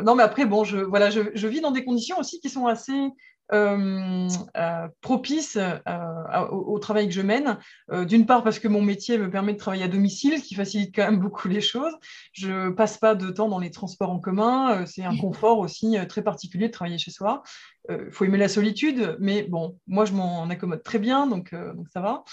non, 0.04 0.14
mais 0.14 0.22
après, 0.22 0.46
bon, 0.46 0.64
je, 0.64 0.78
voilà, 0.78 1.10
je, 1.10 1.20
je, 1.34 1.48
vis 1.48 1.60
dans 1.60 1.70
des 1.70 1.84
conditions 1.84 2.18
aussi 2.18 2.40
qui 2.40 2.48
sont 2.48 2.66
assez 2.66 3.10
euh, 3.52 4.28
euh, 4.58 4.88
propice 5.00 5.56
euh, 5.56 6.48
au, 6.50 6.78
travail 6.78 7.08
que 7.08 7.14
je 7.14 7.22
mène. 7.22 7.58
D'une 8.06 8.26
part 8.26 8.44
parce 8.44 8.58
que 8.58 8.68
mon 8.68 8.82
métier 8.82 9.16
me 9.18 9.30
permet 9.30 9.54
de 9.54 9.58
travailler 9.58 9.84
à 9.84 9.88
domicile, 9.88 10.38
ce 10.38 10.44
qui 10.44 10.54
facilite 10.54 10.94
quand 10.94 11.04
même 11.04 11.20
beaucoup 11.20 11.48
les 11.48 11.60
choses. 11.60 11.94
Je 12.32 12.70
passe 12.70 12.98
pas 12.98 13.14
de 13.14 13.30
temps 13.30 13.48
dans 13.48 13.58
les 13.58 13.70
transports 13.70 14.10
en 14.10 14.18
commun. 14.18 14.84
c'est 14.86 15.04
un 15.04 15.16
confort 15.16 15.58
aussi 15.58 15.96
très 16.08 16.22
particulier 16.22 16.68
de 16.68 16.72
travailler 16.72 16.98
chez 16.98 17.10
soi. 17.10 17.42
Il 17.90 18.10
faut 18.10 18.26
aimer 18.26 18.38
la 18.38 18.48
solitude, 18.48 19.16
mais 19.18 19.44
bon, 19.44 19.78
moi 19.86 20.04
je 20.04 20.12
m'en 20.12 20.48
accommode 20.50 20.82
très 20.82 20.98
bien, 20.98 21.26
donc, 21.26 21.54
donc 21.54 21.88
ça 21.88 22.00
va. 22.00 22.24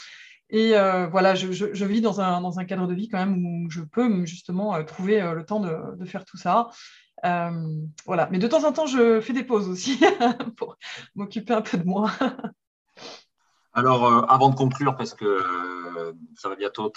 Et 0.49 0.73
voilà, 1.11 1.33
je, 1.33 1.51
je, 1.51 1.85
vis 1.85 2.01
dans 2.01 2.19
un, 2.19 2.41
dans 2.41 2.59
un, 2.59 2.65
cadre 2.65 2.87
de 2.87 2.93
vie 2.93 3.07
quand 3.07 3.19
même 3.19 3.45
où 3.45 3.69
je 3.69 3.81
peux 3.81 4.25
justement 4.25 4.83
trouver 4.83 5.21
le 5.21 5.45
temps 5.45 5.61
de, 5.61 5.95
de, 5.97 6.05
faire 6.05 6.25
tout 6.25 6.37
ça. 6.37 6.69
Euh, 7.23 7.81
voilà. 8.05 8.27
Mais 8.31 8.39
de 8.39 8.47
temps 8.47 8.63
en 8.63 8.71
temps, 8.71 8.85
je 8.85 9.21
fais 9.21 9.33
des 9.33 9.43
pauses 9.43 9.69
aussi 9.69 9.99
pour 10.57 10.77
m'occuper 11.15 11.53
un 11.53 11.61
peu 11.61 11.77
de 11.77 11.85
moi. 11.85 12.11
Alors, 13.73 14.05
euh, 14.05 14.21
avant 14.21 14.49
de 14.49 14.55
conclure, 14.55 14.95
parce 14.95 15.13
que 15.13 15.25
euh, 15.25 16.13
ça 16.35 16.47
va 16.47 16.55
bientôt 16.55 16.91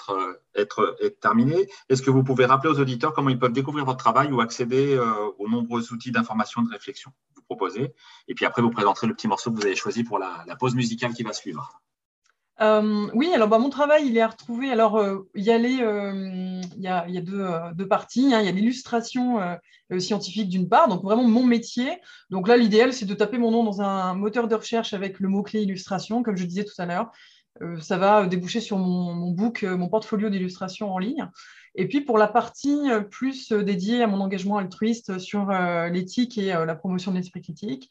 être, 0.54 0.96
terminé, 1.20 1.68
est-ce 1.88 2.02
que 2.02 2.10
vous 2.10 2.22
pouvez 2.22 2.46
rappeler 2.46 2.70
aux 2.70 2.78
auditeurs 2.78 3.12
comment 3.12 3.30
ils 3.30 3.38
peuvent 3.38 3.52
découvrir 3.52 3.84
votre 3.84 3.98
travail 3.98 4.30
ou 4.30 4.40
accéder 4.40 4.96
aux 5.38 5.48
nombreux 5.48 5.92
outils 5.92 6.12
d'information 6.12 6.62
et 6.62 6.66
de 6.66 6.70
réflexion 6.70 7.10
que 7.10 7.40
vous 7.40 7.42
proposez? 7.42 7.94
Et 8.28 8.34
puis 8.34 8.44
après, 8.44 8.62
vous 8.62 8.70
présenterez 8.70 9.08
le 9.08 9.14
petit 9.14 9.26
morceau 9.26 9.50
que 9.50 9.56
vous 9.56 9.66
avez 9.66 9.74
choisi 9.74 10.04
pour 10.04 10.20
la 10.20 10.56
pause 10.56 10.76
musicale 10.76 11.14
qui 11.14 11.24
va 11.24 11.32
suivre. 11.32 11.80
Euh, 12.60 13.08
oui, 13.14 13.30
alors 13.34 13.48
bah, 13.48 13.58
mon 13.58 13.70
travail, 13.70 14.06
il 14.06 14.16
est 14.16 14.20
à 14.20 14.28
retrouver. 14.28 14.70
Alors, 14.70 14.96
euh, 14.96 15.28
il 15.34 15.44
y 15.44 15.50
a, 15.50 15.58
les, 15.58 15.78
euh, 15.80 16.60
deux, 17.74 17.88
parties. 17.88 18.34
Hein. 18.34 18.40
Il 18.40 18.46
y 18.46 18.48
a 18.48 18.52
l'illustration 18.52 19.38
scientifique 19.98 20.48
d'une 20.48 20.68
part, 20.68 20.88
donc 20.88 21.02
vraiment 21.02 21.24
mon 21.24 21.44
métier. 21.44 21.98
Donc 22.30 22.48
là, 22.48 22.56
l'idéal, 22.56 22.92
c'est 22.92 23.06
de 23.06 23.14
taper 23.14 23.38
mon 23.38 23.50
nom 23.50 23.64
dans 23.64 23.80
un 23.80 24.14
moteur 24.14 24.48
de 24.48 24.54
recherche 24.54 24.92
avec 24.92 25.20
le 25.20 25.28
mot-clé 25.28 25.62
illustration, 25.62 26.22
comme 26.22 26.36
je 26.36 26.44
disais 26.44 26.64
tout 26.64 26.74
à 26.78 26.86
l'heure. 26.86 27.10
ça 27.80 27.96
va 27.96 28.26
déboucher 28.26 28.60
sur 28.60 28.78
mon, 28.78 29.14
mon 29.14 29.30
book, 29.30 29.62
mon 29.62 29.88
portfolio 29.88 30.28
d'illustration 30.28 30.92
en 30.92 30.98
ligne. 30.98 31.28
Et 31.74 31.86
puis 31.86 32.00
pour 32.00 32.18
la 32.18 32.26
partie 32.26 32.88
plus 33.10 33.52
dédiée 33.52 34.02
à 34.02 34.08
mon 34.08 34.20
engagement 34.20 34.58
altruiste 34.58 35.18
sur 35.18 35.50
l'éthique 35.90 36.36
et 36.36 36.48
la 36.48 36.74
promotion 36.74 37.12
de 37.12 37.18
l'esprit 37.18 37.40
critique, 37.40 37.88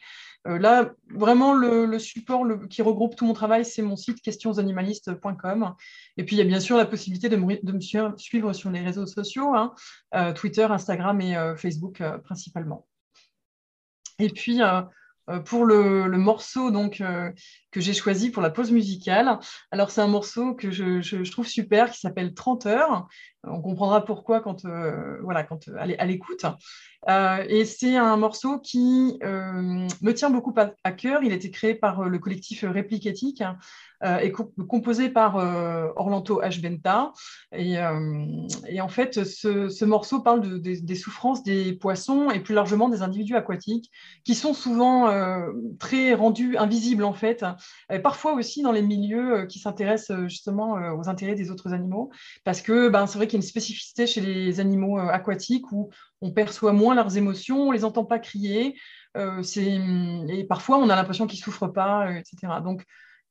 euh, 0.48 0.58
là, 0.58 0.94
vraiment, 1.10 1.54
le, 1.54 2.00
support 2.00 2.46
qui 2.70 2.82
regroupe 2.82 3.16
tout 3.16 3.26
mon 3.26 3.34
travail, 3.34 3.66
c'est 3.66 3.82
mon 3.82 3.96
site 3.96 4.22
questionsanimalistes.com. 4.22 5.76
Et 6.18 6.24
puis, 6.24 6.36
il 6.36 6.40
y 6.40 6.42
a 6.42 6.46
bien 6.46 6.60
sûr 6.60 6.78
la 6.78 6.86
possibilité 6.86 7.30
de 7.30 7.36
me, 7.36 8.18
suivre 8.18 8.54
sur 8.54 8.70
les 8.70 8.80
réseaux 8.82 9.06
sociaux, 9.06 9.54
hein, 9.56 9.74
euh, 10.16 10.34
Twitter, 10.34 10.64
Instagram 10.64 11.20
et 11.22 11.36
euh, 11.36 11.56
Facebook 11.56 12.02
principalement. 12.24 12.88
Et 14.20 14.30
puis, 14.30 14.62
pour 15.46 15.66
le, 15.66 16.08
morceau 16.18 16.72
donc, 16.72 17.04
que 17.72 17.82
j'ai 17.82 17.94
choisi 17.94 18.30
pour 18.30 18.42
la 18.42 18.50
pause 18.50 18.72
musicale. 18.72 19.40
Alors, 19.72 19.92
c'est 19.92 20.02
un 20.02 20.08
morceau 20.08 20.54
que 20.56 20.72
je, 20.72 21.32
trouve 21.32 21.48
super 21.48 21.92
qui 21.92 22.00
s'appelle 22.00 22.34
30 22.34 22.66
heures. 22.66 23.08
On 23.44 23.62
comprendra 23.62 24.04
pourquoi 24.04 24.42
quand, 24.42 24.66
voilà, 25.22 25.44
quand 25.44 25.68
à 25.78 26.06
l'écoute. 26.06 26.46
Euh, 27.10 27.46
et 27.48 27.64
c'est 27.66 27.96
un 27.96 28.18
morceau 28.18 28.60
qui 28.60 29.18
euh, 29.24 29.88
me 30.02 30.12
tient 30.12 30.30
beaucoup 30.30 30.54
à, 30.84 30.92
cœur. 30.92 31.24
Il 31.24 31.32
a 31.32 31.36
été 31.36 31.52
créé 31.52 31.76
par 31.76 32.02
euh, 32.02 32.10
le 32.10 32.20
collectif 32.20 32.66
Répliquétique 32.68 33.44
et 34.22 34.32
composé 34.32 35.10
par 35.10 35.38
Orlando 35.96 36.40
H. 36.40 36.62
Venta. 36.62 37.14
Et, 37.52 37.80
en 37.82 38.90
fait, 38.90 39.24
ce, 39.24 39.86
morceau 39.86 40.20
parle 40.20 40.62
des 40.62 40.96
souffrances 40.96 41.42
des 41.42 41.74
poissons 41.74 42.30
et 42.30 42.40
plus 42.40 42.54
largement 42.54 42.90
des 42.90 43.02
individus 43.02 43.36
aquatiques 43.36 43.90
qui 44.24 44.36
sont 44.36 44.54
souvent 44.54 45.12
très 45.80 46.14
rendus 46.14 46.58
invisibles 46.58 47.04
en 47.04 47.14
fait. 47.14 47.44
Et 47.92 48.00
parfois 48.00 48.34
aussi 48.34 48.62
dans 48.62 48.72
les 48.72 48.82
milieux 48.82 49.46
qui 49.48 49.60
s'intéressent 49.60 50.28
justement 50.28 50.74
aux 50.98 51.10
intérêts 51.10 51.36
des 51.36 51.52
autres 51.52 51.74
animaux. 51.74 52.12
Parce 52.44 52.62
que 52.62 52.90
ben, 52.90 53.08
c'est 53.08 53.18
vrai 53.18 53.28
qu'il 53.28 53.40
y 53.40 53.42
a 53.42 53.44
une 53.44 53.48
spécificité 53.48 54.08
chez 54.08 54.22
les 54.22 54.60
animaux 54.60 54.98
aquatiques 54.98 55.72
où 55.72 55.90
on 56.22 56.32
perçoit 56.32 56.74
moins 56.74 56.96
leurs 56.96 57.18
émotions, 57.18 57.68
on 57.68 57.72
les 57.72 57.86
entend 57.86 58.06
pas 58.06 58.20
crier, 58.20 58.76
euh, 59.18 59.42
et 60.30 60.44
parfois 60.44 60.78
on 60.78 60.90
a 60.90 60.96
l'impression 60.96 61.28
qu'ils 61.28 61.40
souffrent 61.40 61.72
pas, 61.72 62.08
euh, 62.08 62.16
etc. 62.16 62.54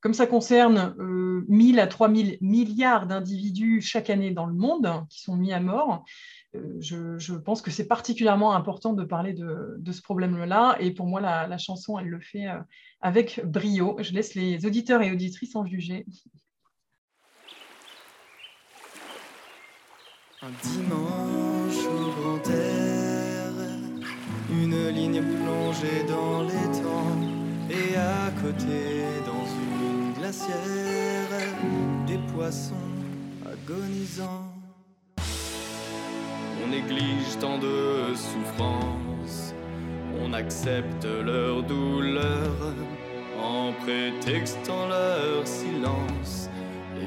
comme 0.00 0.14
ça 0.14 0.26
concerne 0.26 0.94
1000 1.48 1.78
euh, 1.78 1.82
à 1.82 1.86
3000 1.86 2.38
milliards 2.40 3.06
d'individus 3.06 3.80
chaque 3.80 4.10
année 4.10 4.30
dans 4.30 4.46
le 4.46 4.54
monde 4.54 5.04
qui 5.08 5.20
sont 5.20 5.36
mis 5.36 5.52
à 5.52 5.60
mort, 5.60 6.04
je, 6.78 7.34
pense 7.34 7.60
que 7.60 7.70
c'est 7.70 7.86
particulièrement 7.86 8.54
important 8.54 8.92
de 8.92 9.04
parler 9.04 9.34
de, 9.34 9.92
ce 9.92 10.02
problème-là. 10.02 10.76
Et 10.80 10.92
pour 10.92 11.06
moi, 11.06 11.20
la, 11.20 11.58
chanson, 11.58 11.98
elle 11.98 12.08
le 12.08 12.20
fait 12.20 12.46
avec 13.00 13.44
brio. 13.44 13.96
Je 14.00 14.12
laisse 14.12 14.34
les 14.34 14.64
auditeurs 14.64 15.02
et 15.02 15.12
auditrices 15.12 15.54
en 15.54 15.66
juger. 15.66 16.06
Un 20.42 20.50
dimanche 20.62 21.86
au 21.86 22.20
grand 22.20 22.50
air, 22.50 23.52
une 24.50 24.88
ligne 24.90 25.22
plongée 25.22 26.04
dans 26.08 26.42
les 26.42 26.66
et 27.68 27.96
à 27.96 28.30
côté, 28.40 29.22
dans 29.26 29.35
des 32.06 32.18
poissons 32.34 32.74
agonisants. 33.44 34.50
On 36.64 36.68
néglige 36.68 37.38
tant 37.40 37.58
de 37.58 38.12
souffrances, 38.14 39.54
on 40.20 40.32
accepte 40.32 41.04
leur 41.04 41.62
douleur 41.62 42.74
en 43.40 43.72
prétextant 43.84 44.88
leur 44.88 45.46
silence, 45.46 46.50
et 47.00 47.06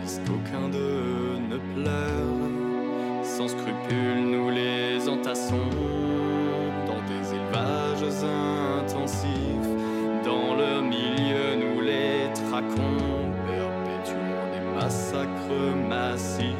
puisqu'aucun 0.00 0.68
d'eux 0.68 1.38
ne 1.50 1.58
pleure 1.74 3.24
sans 3.24 3.48
scrupules, 3.48 4.24
nous 4.30 4.50
les 4.50 5.08
entassons 5.08 5.70
dans 6.86 7.02
des 7.08 7.34
élevages 7.34 8.04
intensifs. 8.78 9.41
Traquons, 12.52 13.32
perpétuons 13.46 14.44
des 14.52 14.78
massacres 14.78 15.74
massifs. 15.88 16.52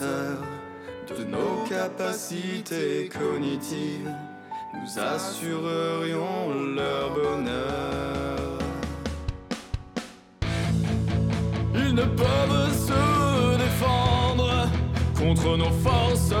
De 0.00 1.24
nos 1.24 1.64
capacités 1.68 3.08
cognitives, 3.08 4.10
nous 4.74 4.98
assurerions 4.98 6.74
leur 6.74 7.10
bonheur. 7.14 8.58
Ils 11.74 11.94
ne 11.94 12.02
peuvent 12.02 12.72
se 12.72 13.56
défendre 13.56 14.68
contre 15.16 15.56
nos 15.56 15.72
forces 15.88 16.32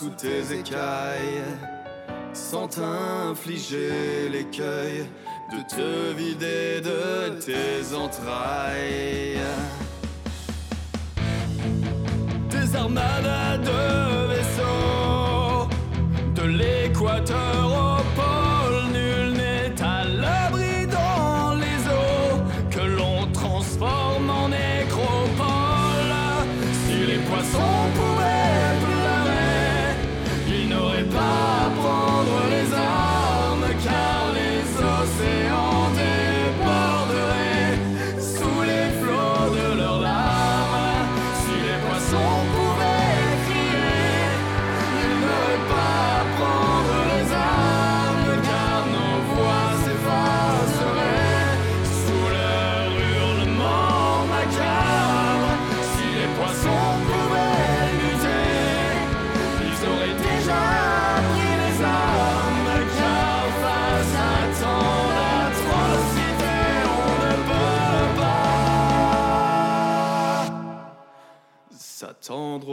sous 0.00 0.08
tes 0.08 0.58
écailles, 0.58 1.44
sans 2.32 2.68
t'infliger 2.68 4.30
l'écueil 4.32 5.04
de 5.52 5.60
te 5.74 6.14
vider 6.16 6.80
de 6.80 7.38
tes 7.38 7.94
entrailles. 7.94 9.38
Des 12.48 12.76
armadas 12.76 13.58
de 13.58 14.26
vaisseaux, 14.32 15.68
de 16.34 16.46
l'équateur 16.48 17.89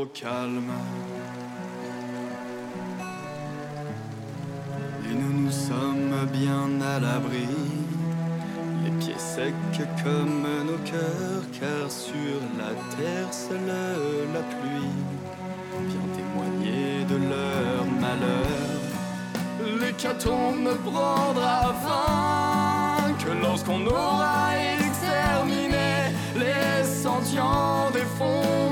calme. 0.06 0.72
Et 5.06 5.14
nous 5.14 5.44
nous 5.44 5.52
sommes 5.52 6.28
bien 6.32 6.82
à 6.82 7.00
l'abri, 7.00 7.48
les 8.84 8.92
pieds 9.00 9.18
secs 9.18 9.54
comme 10.04 10.48
nos 10.66 10.78
cœurs, 10.90 11.44
car 11.60 11.90
sur 11.90 12.40
la 12.58 12.74
terre 12.96 13.32
seule 13.32 13.60
la 14.34 14.42
pluie 14.42 14.96
vient 15.88 16.10
témoigner 16.16 17.06
de 17.06 17.16
leur 17.16 17.86
malheur. 18.00 18.78
L'hécatombe 19.80 20.60
ne 20.60 20.74
prendra 20.74 21.74
fin 21.86 23.14
que 23.14 23.32
lorsqu'on 23.42 23.86
aura 23.86 24.50
exterminé 24.80 26.14
les 26.36 26.84
sentients 26.84 27.90
des 27.94 28.06
fonds 28.18 28.67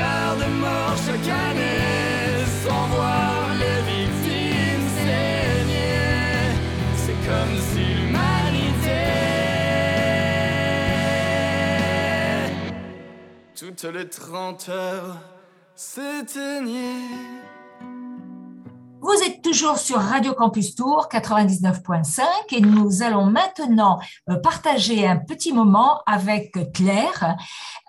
milliards 0.00 0.36
de 0.36 0.46
morts 0.60 0.96
chaque 1.06 1.28
année, 1.28 2.44
sans 2.64 2.86
voir 2.88 3.48
les 3.58 3.80
victimes 3.92 4.88
saigner. 5.04 6.56
C'est 6.96 7.20
comme 7.28 7.56
si 7.70 7.84
l'humanité, 7.94 9.02
toutes 13.58 13.84
les 13.94 14.08
30 14.08 14.68
heures, 14.68 15.18
s'éteignait. 15.74 17.39
Vous 19.12 19.24
êtes 19.24 19.42
toujours 19.42 19.76
sur 19.76 19.98
Radio 19.98 20.34
Campus 20.34 20.76
Tour 20.76 21.08
99.5 21.10 22.22
et 22.52 22.60
nous 22.60 23.02
allons 23.02 23.24
maintenant 23.24 23.98
euh, 24.28 24.36
partager 24.36 25.04
un 25.04 25.16
petit 25.16 25.52
moment 25.52 26.00
avec 26.06 26.52
Claire. 26.72 27.36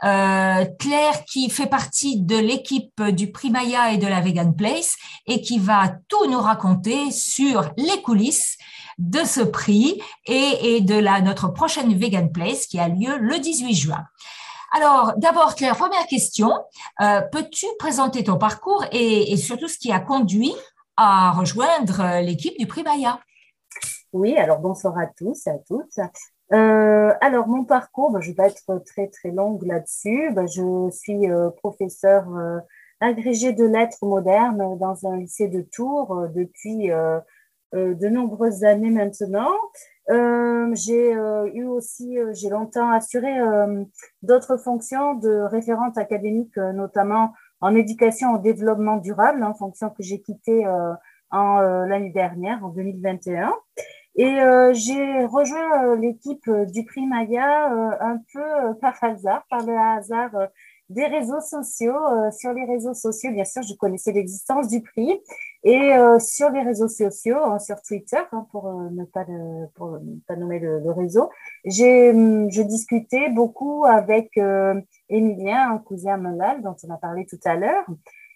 Euh, 0.04 0.66
Claire 0.80 1.24
qui 1.26 1.52
fait 1.52 1.68
partie 1.68 2.20
de 2.20 2.38
l'équipe 2.38 3.00
du 3.04 3.32
Primaya 3.32 3.92
et 3.92 4.00
de 4.00 4.08
la 4.08 4.20
Vegan 4.20 4.56
Place 4.56 4.96
et 5.28 5.42
qui 5.42 5.60
va 5.60 5.94
tout 6.08 6.26
nous 6.28 6.42
raconter 6.42 7.12
sur 7.12 7.70
les 7.78 8.02
coulisses 8.02 8.58
de 8.98 9.24
ce 9.24 9.42
prix 9.42 10.02
et, 10.26 10.82
de 10.82 11.24
notre 11.24 11.50
prochaine 11.50 11.94
Vegan 11.94 12.32
Place 12.32 12.66
qui 12.66 12.80
a 12.80 12.88
lieu 12.88 13.16
le 13.20 13.38
18 13.38 13.76
juin. 13.76 14.04
Alors, 14.74 15.14
d'abord, 15.18 15.54
Claire, 15.54 15.76
première 15.76 16.08
question. 16.08 16.52
Euh, 17.02 17.22
Peux-tu 17.32 17.68
présenter 17.78 18.24
ton 18.24 18.38
parcours 18.38 18.86
et 18.92 19.38
surtout 19.38 19.68
ce 19.68 19.78
qui 19.78 19.92
a 19.92 20.00
conduit 20.00 20.56
à 20.98 21.32
rejoindre 21.32 22.22
l'équipe 22.22 22.58
du 22.58 22.68
prix 22.68 22.84
Maya. 22.84 23.20
Oui, 24.14 24.36
alors 24.38 24.60
bonsoir 24.60 24.98
à 24.98 25.08
tous 25.08 25.48
et 25.48 25.52
à 25.52 25.58
toutes. 25.60 26.00
Euh, 26.54 27.14
alors, 27.22 27.48
mon 27.48 27.64
parcours, 27.64 28.12
ben, 28.12 28.20
je 28.20 28.30
ne 28.30 28.34
vais 28.34 28.38
pas 28.38 28.48
être 28.48 28.84
très, 28.86 29.08
très 29.08 29.32
longue 29.32 29.64
là-dessus. 29.66 30.32
Ben, 30.34 30.48
je 30.48 30.90
suis 30.92 31.30
euh, 31.30 31.50
professeur 31.50 32.28
euh, 32.36 32.60
agrégé 33.00 33.54
de 33.54 33.64
lettres 33.64 34.06
modernes 34.06 34.78
dans 34.78 35.08
un 35.08 35.18
lycée 35.18 35.48
de 35.48 35.62
Tours 35.62 36.14
euh, 36.14 36.28
depuis 36.28 36.92
euh, 36.92 37.20
de 37.74 38.10
nombreuses 38.10 38.66
années 38.66 38.90
maintenant. 38.90 39.54
j'ai 40.10 41.12
eu 41.54 41.64
aussi, 41.64 42.18
j'ai 42.34 42.50
longtemps 42.50 42.92
assuré 42.92 43.32
d'autres 44.24 44.58
fonctions 44.58 45.14
de 45.14 45.40
référente 45.44 45.98
académique, 45.98 46.58
notamment 46.58 47.32
en 47.62 47.76
éducation 47.76 48.34
au 48.34 48.38
développement 48.40 48.98
durable, 48.98 49.44
en 49.44 49.54
fonction 49.54 49.90
que 49.90 50.04
j'ai 50.04 50.20
quittée 50.22 50.66
euh, 50.66 50.94
en 51.30 51.60
euh, 51.60 51.86
l'année 51.86 52.12
dernière, 52.12 52.64
en 52.66 52.70
2021. 52.70 53.54
Et 54.16 54.42
euh, 54.42 54.74
j'ai 54.74 55.26
rejoint 55.26 55.96
l'équipe 55.96 56.50
du 56.74 56.84
prix 56.84 57.06
Maya 57.08 57.72
un 58.02 58.18
peu 58.34 58.76
par 58.82 59.02
hasard, 59.02 59.46
par 59.50 59.66
le 59.66 59.78
hasard 59.78 60.32
des 60.92 61.06
réseaux 61.08 61.42
sociaux. 61.42 61.96
sur 62.32 62.54
les 62.54 62.66
réseaux 62.66 62.94
sociaux, 62.94 63.32
bien 63.32 63.46
sûr, 63.46 63.62
je 63.64 63.74
connaissais 63.76 64.12
l'existence 64.12 64.68
du 64.68 64.82
prix. 64.82 65.20
Et 65.64 65.92
sur 66.20 66.50
les 66.50 66.62
réseaux 66.62 66.88
sociaux, 66.88 67.38
hein, 67.38 67.60
sur 67.60 67.82
Twitter, 67.82 68.22
hein, 68.32 68.48
pour, 68.52 68.72
ne 68.92 69.06
pas 69.06 69.26
ne 69.28 69.66
pas 70.28 70.36
nommer 70.36 70.60
le, 70.60 70.92
réseau, 70.92 71.30
j'ai, 71.66 72.12
je 72.12 72.62
discutais 72.62 73.30
beaucoup 73.30 73.86
avec 73.86 74.40
Émilien, 75.10 75.74
un 75.74 75.78
cousin 75.78 76.18
Melal, 76.18 76.62
dont 76.62 76.76
on 76.84 76.90
a 76.94 76.98
parlé 76.98 77.26
tout 77.26 77.40
à 77.46 77.56
l'heure. 77.56 77.86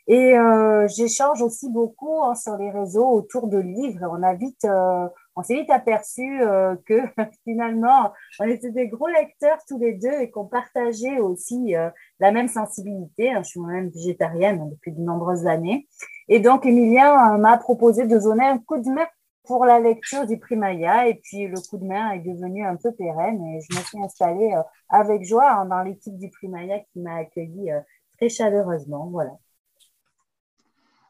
Et 0.07 0.37
euh, 0.37 0.87
j'échange 0.87 1.41
aussi 1.41 1.69
beaucoup 1.69 2.23
hein, 2.23 2.35
sur 2.35 2.57
les 2.57 2.69
réseaux 2.69 3.09
autour 3.09 3.47
de 3.47 3.57
livres. 3.57 4.07
On 4.11 4.21
a 4.21 4.33
vite, 4.35 4.65
euh, 4.65 5.07
on 5.35 5.43
s'est 5.43 5.55
vite 5.55 5.69
aperçu 5.69 6.41
euh, 6.41 6.75
que 6.85 7.01
finalement, 7.43 8.13
on 8.39 8.45
était 8.45 8.71
des 8.71 8.87
gros 8.87 9.07
lecteurs 9.07 9.57
tous 9.67 9.77
les 9.77 9.93
deux 9.93 10.21
et 10.21 10.29
qu'on 10.31 10.45
partageait 10.45 11.19
aussi 11.19 11.75
euh, 11.75 11.89
la 12.19 12.31
même 12.31 12.47
sensibilité. 12.47 13.33
Je 13.37 13.43
suis 13.43 13.59
moi-même 13.59 13.89
végétarienne 13.89 14.69
depuis 14.69 14.91
de 14.91 15.01
nombreuses 15.01 15.45
années. 15.45 15.87
Et 16.27 16.39
donc, 16.39 16.65
Emilien 16.65 17.35
euh, 17.35 17.37
m'a 17.37 17.57
proposé 17.57 18.05
de 18.07 18.17
donner 18.17 18.45
un 18.45 18.57
coup 18.59 18.77
de 18.77 18.89
main 18.89 19.07
pour 19.43 19.65
la 19.65 19.79
lecture 19.79 20.25
du 20.25 20.39
Primaya. 20.39 21.07
Et 21.07 21.15
puis, 21.15 21.47
le 21.47 21.59
coup 21.69 21.77
de 21.77 21.85
main 21.85 22.11
est 22.11 22.19
devenu 22.19 22.65
un 22.65 22.75
peu 22.77 22.91
pérenne 22.93 23.43
et 23.45 23.59
je 23.61 23.77
me 23.77 23.81
suis 23.83 24.01
installée 24.01 24.53
avec 24.89 25.23
joie 25.23 25.51
hein, 25.51 25.65
dans 25.65 25.81
l'équipe 25.81 26.17
du 26.17 26.29
Primaya 26.29 26.79
qui 26.79 26.99
m'a 26.99 27.17
accueilli 27.17 27.71
euh, 27.71 27.79
très 28.17 28.29
chaleureusement. 28.29 29.09
Voilà. 29.11 29.31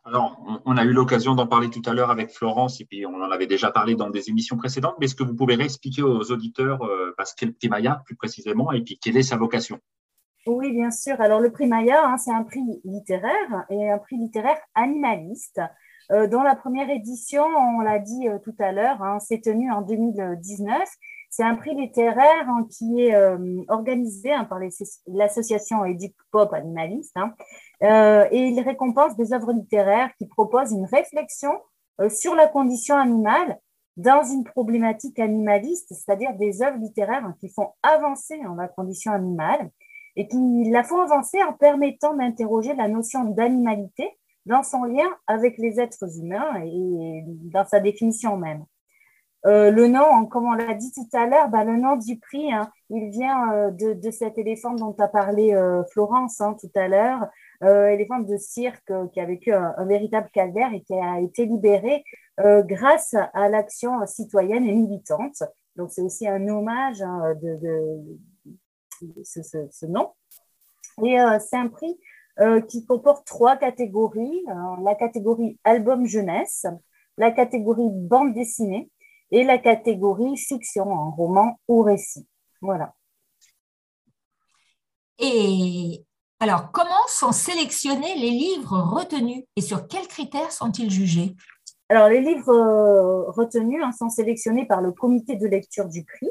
Alors, 0.08 0.62
on 0.66 0.78
a 0.78 0.86
eu 0.86 0.94
l'occasion 0.94 1.34
d'en 1.34 1.48
parler 1.48 1.72
tout 1.72 1.82
à 1.88 1.94
l'heure 1.94 2.12
avec 2.12 2.30
Florence, 2.30 2.80
et 2.80 2.86
puis 2.86 3.08
on 3.08 3.16
en 3.16 3.32
avait 3.32 3.48
déjà 3.48 3.72
parlé 3.72 3.96
dans 3.96 4.12
des 4.12 4.30
émissions 4.30 4.56
précédentes, 4.56 4.96
mais 5.00 5.08
est-ce 5.08 5.16
que 5.16 5.24
vous 5.24 5.36
pouvez 5.36 5.56
réexpliquer 5.56 6.04
aux 6.04 6.32
auditeurs 6.32 6.84
euh, 6.84 7.12
ce 7.26 7.34
qu'est 7.36 7.48
le 7.48 7.54
prix 7.54 7.70
Maya 7.70 8.04
plus 8.06 8.16
précisément, 8.16 8.72
et 8.72 8.82
puis 8.82 9.00
quelle 9.00 9.18
est 9.18 9.24
sa 9.24 9.36
vocation? 9.36 9.80
Oui, 10.46 10.72
bien 10.74 10.92
sûr. 10.92 11.20
Alors, 11.20 11.40
le 11.40 11.52
prix 11.52 11.66
Maya, 11.66 12.06
hein, 12.06 12.18
c'est 12.18 12.32
un 12.32 12.44
prix 12.44 12.62
littéraire 12.84 13.66
et 13.72 13.90
un 13.90 13.98
prix 13.98 14.18
littéraire 14.18 14.60
animaliste. 14.76 15.60
Euh, 16.12 16.28
dans 16.28 16.44
la 16.44 16.56
première 16.56 16.92
édition, 16.92 17.44
on 17.44 17.80
l'a 17.80 17.98
dit 17.98 18.28
euh, 18.28 18.38
tout 18.38 18.54
à 18.60 18.72
l'heure, 18.72 19.02
hein, 19.02 19.18
c'est 19.20 19.42
tenu 19.42 19.72
en 19.72 19.82
2019. 19.82 20.88
C'est 21.36 21.44
un 21.44 21.56
prix 21.56 21.76
littéraire 21.76 22.48
hein, 22.48 22.66
qui 22.72 23.02
est 23.02 23.14
euh, 23.14 23.62
organisé 23.68 24.32
hein, 24.32 24.46
par 24.46 24.58
l'association 25.06 25.84
Éduc 25.84 26.16
Pop 26.32 26.54
Animaliste 26.54 27.14
euh, 27.84 28.26
et 28.32 28.40
il 28.40 28.58
récompense 28.62 29.18
des 29.18 29.34
œuvres 29.34 29.52
littéraires 29.52 30.12
qui 30.18 30.28
proposent 30.28 30.72
une 30.72 30.86
réflexion 30.86 31.52
euh, 32.00 32.08
sur 32.08 32.36
la 32.36 32.48
condition 32.48 32.96
animale 32.96 33.60
dans 33.98 34.24
une 34.24 34.46
problématique 34.46 35.20
animaliste, 35.20 35.94
c'est-à-dire 35.94 36.34
des 36.36 36.62
œuvres 36.62 36.78
littéraires 36.78 37.30
qui 37.42 37.50
font 37.50 37.74
avancer 37.84 38.40
la 38.58 38.70
condition 38.70 39.12
animale 39.12 39.72
et 40.16 40.30
qui 40.30 40.70
la 40.72 40.86
font 40.86 41.02
avancer 41.02 41.44
en 41.44 41.52
permettant 41.52 42.16
d'interroger 42.16 42.74
la 42.76 42.88
notion 42.88 43.26
d'animalité 43.26 44.10
dans 44.46 44.64
son 44.64 44.86
lien 44.86 45.10
avec 45.28 45.58
les 45.58 45.82
êtres 45.82 46.18
humains 46.18 46.64
et 46.64 47.26
dans 47.26 47.66
sa 47.66 47.82
définition 47.82 48.38
même. 48.38 48.64
Euh, 49.46 49.70
le 49.70 49.88
nom, 49.88 50.26
comme 50.26 50.46
on 50.46 50.54
l'a 50.54 50.74
dit 50.74 50.92
tout 50.92 51.08
à 51.14 51.28
l'heure, 51.28 51.50
bah, 51.50 51.64
le 51.64 51.78
nom 51.78 51.98
du 51.98 52.18
prix, 52.18 52.52
hein, 52.52 52.72
il 52.90 53.10
vient 53.12 53.54
euh, 53.54 53.72
de, 53.72 54.12
cet 54.12 54.40
éléphant 54.40 54.74
dont 54.74 54.96
a 54.98 55.08
parlé 55.08 55.54
euh, 55.54 55.84
Florence 55.92 56.42
hein, 56.42 56.56
tout 56.60 56.72
à 56.76 56.88
l'heure, 56.88 57.28
éléphant 57.62 58.20
de 58.20 58.38
cirque 58.38 58.92
qui 59.14 59.20
a 59.20 59.26
vécu 59.26 59.54
un, 59.54 59.86
véritable 59.86 60.30
calvaire 60.34 60.74
et 60.74 60.82
qui 60.82 60.94
a 60.94 61.20
été 61.20 61.46
libéré 61.46 62.04
grâce 62.38 63.16
à 63.34 63.50
l'action 63.50 64.06
citoyenne 64.06 64.66
et 64.66 64.74
militante. 64.74 65.42
Donc 65.76 65.90
c'est 65.90 66.02
aussi 66.02 66.28
un 66.28 66.48
hommage 66.48 67.02
hein, 67.02 67.34
de, 67.42 68.04
ce, 69.24 69.86
nom. 69.86 70.12
Et 71.04 71.18
c'est 71.40 71.56
un 71.56 71.70
prix 71.70 71.98
qui 72.68 72.86
comporte 72.86 73.26
trois 73.26 73.56
catégories. 73.56 74.46
la 74.84 74.94
catégorie 74.94 75.58
album 75.64 76.06
jeunesse, 76.06 76.68
la 77.18 77.32
catégorie 77.32 77.90
bande 77.90 78.34
dessinée 78.34 78.92
et 79.36 79.44
la 79.44 79.58
catégorie 79.58 80.38
fiction 80.38 80.90
en 80.94 81.12
roman 81.12 81.60
ou 81.68 81.82
récit. 81.82 82.26
Voilà. 82.62 82.94
Et 85.20 86.06
alors, 86.40 86.72
comment 86.72 87.08
sont 87.08 87.34
sélectionnés 87.34 88.16
les 88.16 88.30
livres 88.30 88.78
retenus 88.78 89.44
et 89.58 89.62
sur 89.62 89.88
quels 89.88 90.08
critères 90.08 90.54
sont-ils 90.54 90.90
jugés? 90.90 91.36
Alors, 91.90 92.08
les 92.08 92.22
livres 92.22 92.50
euh, 92.50 93.30
retenus 93.32 93.84
hein, 93.84 93.92
sont 93.92 94.10
sélectionnés 94.10 94.66
par 94.66 94.82
le 94.82 94.94
comité 94.94 95.36
de 95.36 95.48
lecture 95.48 95.90
du 95.90 96.06
prix, 96.06 96.30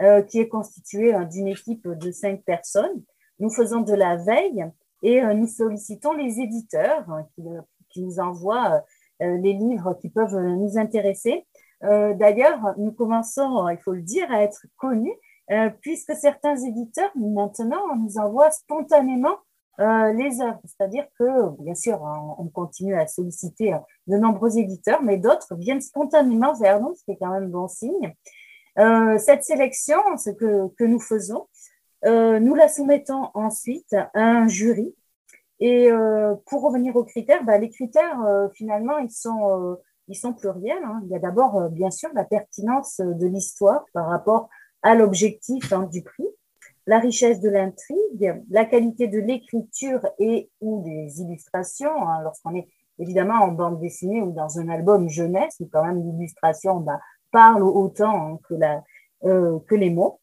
euh, 0.00 0.22
qui 0.22 0.38
est 0.38 0.48
constitué 0.48 1.12
hein, 1.12 1.24
d'une 1.24 1.48
équipe 1.48 1.88
de 1.88 2.12
cinq 2.12 2.44
personnes. 2.44 3.02
Nous 3.40 3.50
faisons 3.50 3.80
de 3.80 3.94
la 3.94 4.16
veille 4.16 4.64
et 5.02 5.20
euh, 5.20 5.34
nous 5.34 5.48
sollicitons 5.48 6.12
les 6.12 6.38
éditeurs 6.38 7.04
hein, 7.10 7.26
qui, 7.34 7.42
qui, 7.90 8.02
nous 8.02 8.20
envoient 8.20 8.84
les 9.20 9.52
livres 9.52 9.96
qui 10.00 10.08
peuvent 10.08 10.36
nous 10.36 10.76
intéresser 10.76 11.46
d'ailleurs, 11.84 12.74
nous 12.78 12.92
commençons, 12.92 13.68
il 13.68 13.78
faut 13.78 13.92
le 13.92 14.02
dire, 14.02 14.30
à 14.32 14.42
être 14.42 14.66
connus, 14.76 15.14
euh, 15.50 15.68
puisque 15.82 16.14
certains 16.14 16.56
éditeurs, 16.56 17.10
maintenant, 17.16 17.94
nous 17.96 18.16
envoient 18.16 18.50
spontanément 18.50 19.36
euh, 19.78 20.12
les 20.12 20.40
œuvres. 20.40 20.60
C'est-à-dire 20.64 21.04
que, 21.18 21.50
bien 21.62 21.74
sûr, 21.74 22.00
on, 22.38 22.48
continue 22.48 22.94
à 22.94 23.06
solliciter 23.06 23.76
de 24.06 24.16
nombreux 24.16 24.56
éditeurs, 24.56 25.02
mais 25.02 25.18
d'autres 25.18 25.54
viennent 25.56 25.82
spontanément 25.82 26.54
vers 26.54 26.80
nous, 26.80 26.94
ce 26.94 27.04
qui 27.04 27.12
est 27.12 27.16
quand 27.16 27.32
même 27.32 27.50
bon 27.50 27.68
signe. 27.68 28.14
cette 28.76 29.44
sélection, 29.44 29.98
ce 30.16 30.30
que, 30.30 30.68
que 30.78 30.84
nous 30.84 31.00
faisons, 31.00 31.48
nous 32.04 32.54
la 32.54 32.68
soumettons 32.68 33.30
ensuite 33.34 33.92
à 33.92 34.08
un 34.14 34.48
jury. 34.48 34.94
Et 35.60 35.90
pour 36.46 36.62
revenir 36.62 36.96
aux 36.96 37.04
critères, 37.04 37.44
bah, 37.44 37.58
les 37.58 37.70
critères, 37.70 38.18
finalement, 38.54 38.98
ils 38.98 39.10
sont 39.10 39.76
ils 40.08 40.16
sont 40.16 40.32
pluriels. 40.32 40.82
Hein. 40.84 41.00
Il 41.04 41.10
y 41.10 41.14
a 41.14 41.18
d'abord, 41.18 41.56
euh, 41.56 41.68
bien 41.68 41.90
sûr, 41.90 42.10
la 42.14 42.24
pertinence 42.24 43.00
euh, 43.00 43.14
de 43.14 43.26
l'histoire 43.26 43.84
par 43.92 44.06
rapport 44.08 44.48
à 44.82 44.94
l'objectif 44.94 45.72
hein, 45.72 45.88
du 45.90 46.02
prix, 46.02 46.26
la 46.86 46.98
richesse 46.98 47.40
de 47.40 47.48
l'intrigue, 47.48 48.42
la 48.50 48.66
qualité 48.66 49.08
de 49.08 49.18
l'écriture 49.18 50.06
et 50.18 50.50
ou 50.60 50.82
des 50.84 51.22
illustrations. 51.22 52.08
Hein, 52.08 52.22
lorsqu'on 52.22 52.54
est 52.54 52.68
évidemment 52.98 53.42
en 53.42 53.48
bande 53.48 53.80
dessinée 53.80 54.22
ou 54.22 54.32
dans 54.32 54.58
un 54.58 54.68
album 54.68 55.08
jeunesse, 55.08 55.56
où 55.60 55.68
quand 55.72 55.84
même 55.84 56.02
l'illustration 56.02 56.80
bah, 56.80 57.00
parle 57.32 57.62
autant 57.62 58.38
que, 58.48 58.54
euh, 59.24 59.58
que 59.66 59.74
les 59.74 59.90
mots. 59.90 60.20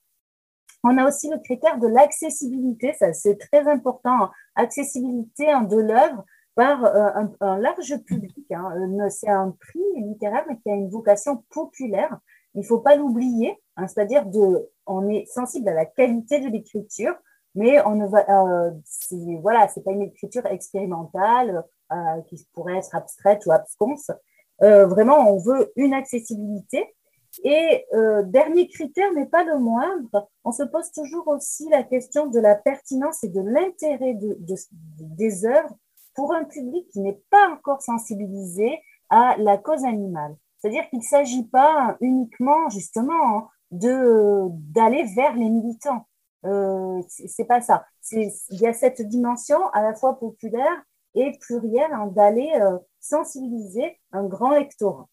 On 0.83 0.97
a 0.97 1.07
aussi 1.07 1.29
le 1.29 1.37
critère 1.37 1.77
de 1.77 1.87
l'accessibilité, 1.87 2.93
ça 2.93 3.13
c'est 3.13 3.37
très 3.37 3.67
important, 3.67 4.29
accessibilité 4.55 5.45
de 5.69 5.77
l'œuvre 5.77 6.25
par 6.55 6.83
euh, 6.85 7.09
un, 7.39 7.57
large 7.59 7.97
public. 8.05 8.51
Hein. 8.51 8.71
Euh, 8.75 9.09
c'est 9.09 9.29
un 9.29 9.55
prix 9.59 9.79
littéraire 9.95 10.45
mais 10.47 10.57
qui 10.57 10.69
a 10.69 10.75
une 10.75 10.89
vocation 10.89 11.43
populaire. 11.49 12.19
Il 12.53 12.61
ne 12.61 12.65
faut 12.65 12.79
pas 12.79 12.95
l'oublier, 12.95 13.57
hein. 13.77 13.87
c'est-à-dire 13.87 14.25
on 14.85 15.09
est 15.09 15.25
sensible 15.25 15.69
à 15.69 15.73
la 15.73 15.85
qualité 15.85 16.41
de 16.41 16.49
l'écriture, 16.49 17.15
mais 17.55 17.81
on 17.85 17.95
ne 17.95 18.07
va, 18.07 18.25
euh, 18.29 18.71
voilà, 19.41 19.67
c'est 19.69 19.83
pas 19.83 19.91
une 19.91 20.01
écriture 20.01 20.45
expérimentale 20.45 21.63
euh, 21.91 22.21
qui 22.27 22.45
pourrait 22.53 22.77
être 22.77 22.93
abstraite 22.95 23.45
ou 23.45 23.51
absconce. 23.51 24.11
Vraiment, 24.59 25.27
on 25.27 25.39
veut 25.39 25.71
une 25.75 25.93
accessibilité. 25.93 26.85
Et 27.43 27.83
dernier 28.25 28.67
critère, 28.67 29.09
mais 29.15 29.25
pas 29.25 29.43
le 29.43 29.57
moindre, 29.57 30.29
on 30.43 30.51
se 30.51 30.61
pose 30.61 30.91
toujours 30.91 31.27
aussi 31.29 31.67
la 31.69 31.81
question 31.81 32.27
de 32.27 32.39
la 32.39 32.53
pertinence 32.53 33.23
et 33.23 33.29
de 33.29 33.41
l'intérêt 33.41 34.13
de, 34.13 34.37
de, 34.39 34.55
des 34.99 35.45
œuvres 35.45 35.75
pour 36.13 36.33
un 36.33 36.43
public 36.43 36.87
qui 36.89 36.99
n'est 36.99 37.21
pas 37.29 37.49
encore 37.49 37.81
sensibilisé 37.81 38.79
à 39.09 39.35
la 39.37 39.57
cause 39.57 39.83
animale. 39.85 40.35
C'est-à-dire 40.57 40.87
qu'il 40.89 40.99
ne 40.99 41.03
s'agit 41.03 41.47
pas 41.47 41.97
uniquement 42.01 42.69
justement 42.69 43.49
de 43.71 44.47
d'aller 44.73 45.03
vers 45.15 45.35
les 45.35 45.49
militants. 45.49 46.05
Euh, 46.45 47.01
c'est 47.07 47.45
pas 47.45 47.61
ça. 47.61 47.85
Il 48.11 48.31
y 48.49 48.67
a 48.67 48.73
cette 48.73 49.01
dimension 49.01 49.69
à 49.69 49.81
la 49.81 49.93
fois 49.93 50.17
populaire 50.19 50.83
et 51.13 51.37
plurielle 51.39 51.91
hein, 51.93 52.07
d'aller 52.07 52.51
euh, 52.55 52.77
sensibiliser 52.99 53.99
un 54.11 54.25
grand 54.25 54.51
lectorat. 54.51 55.07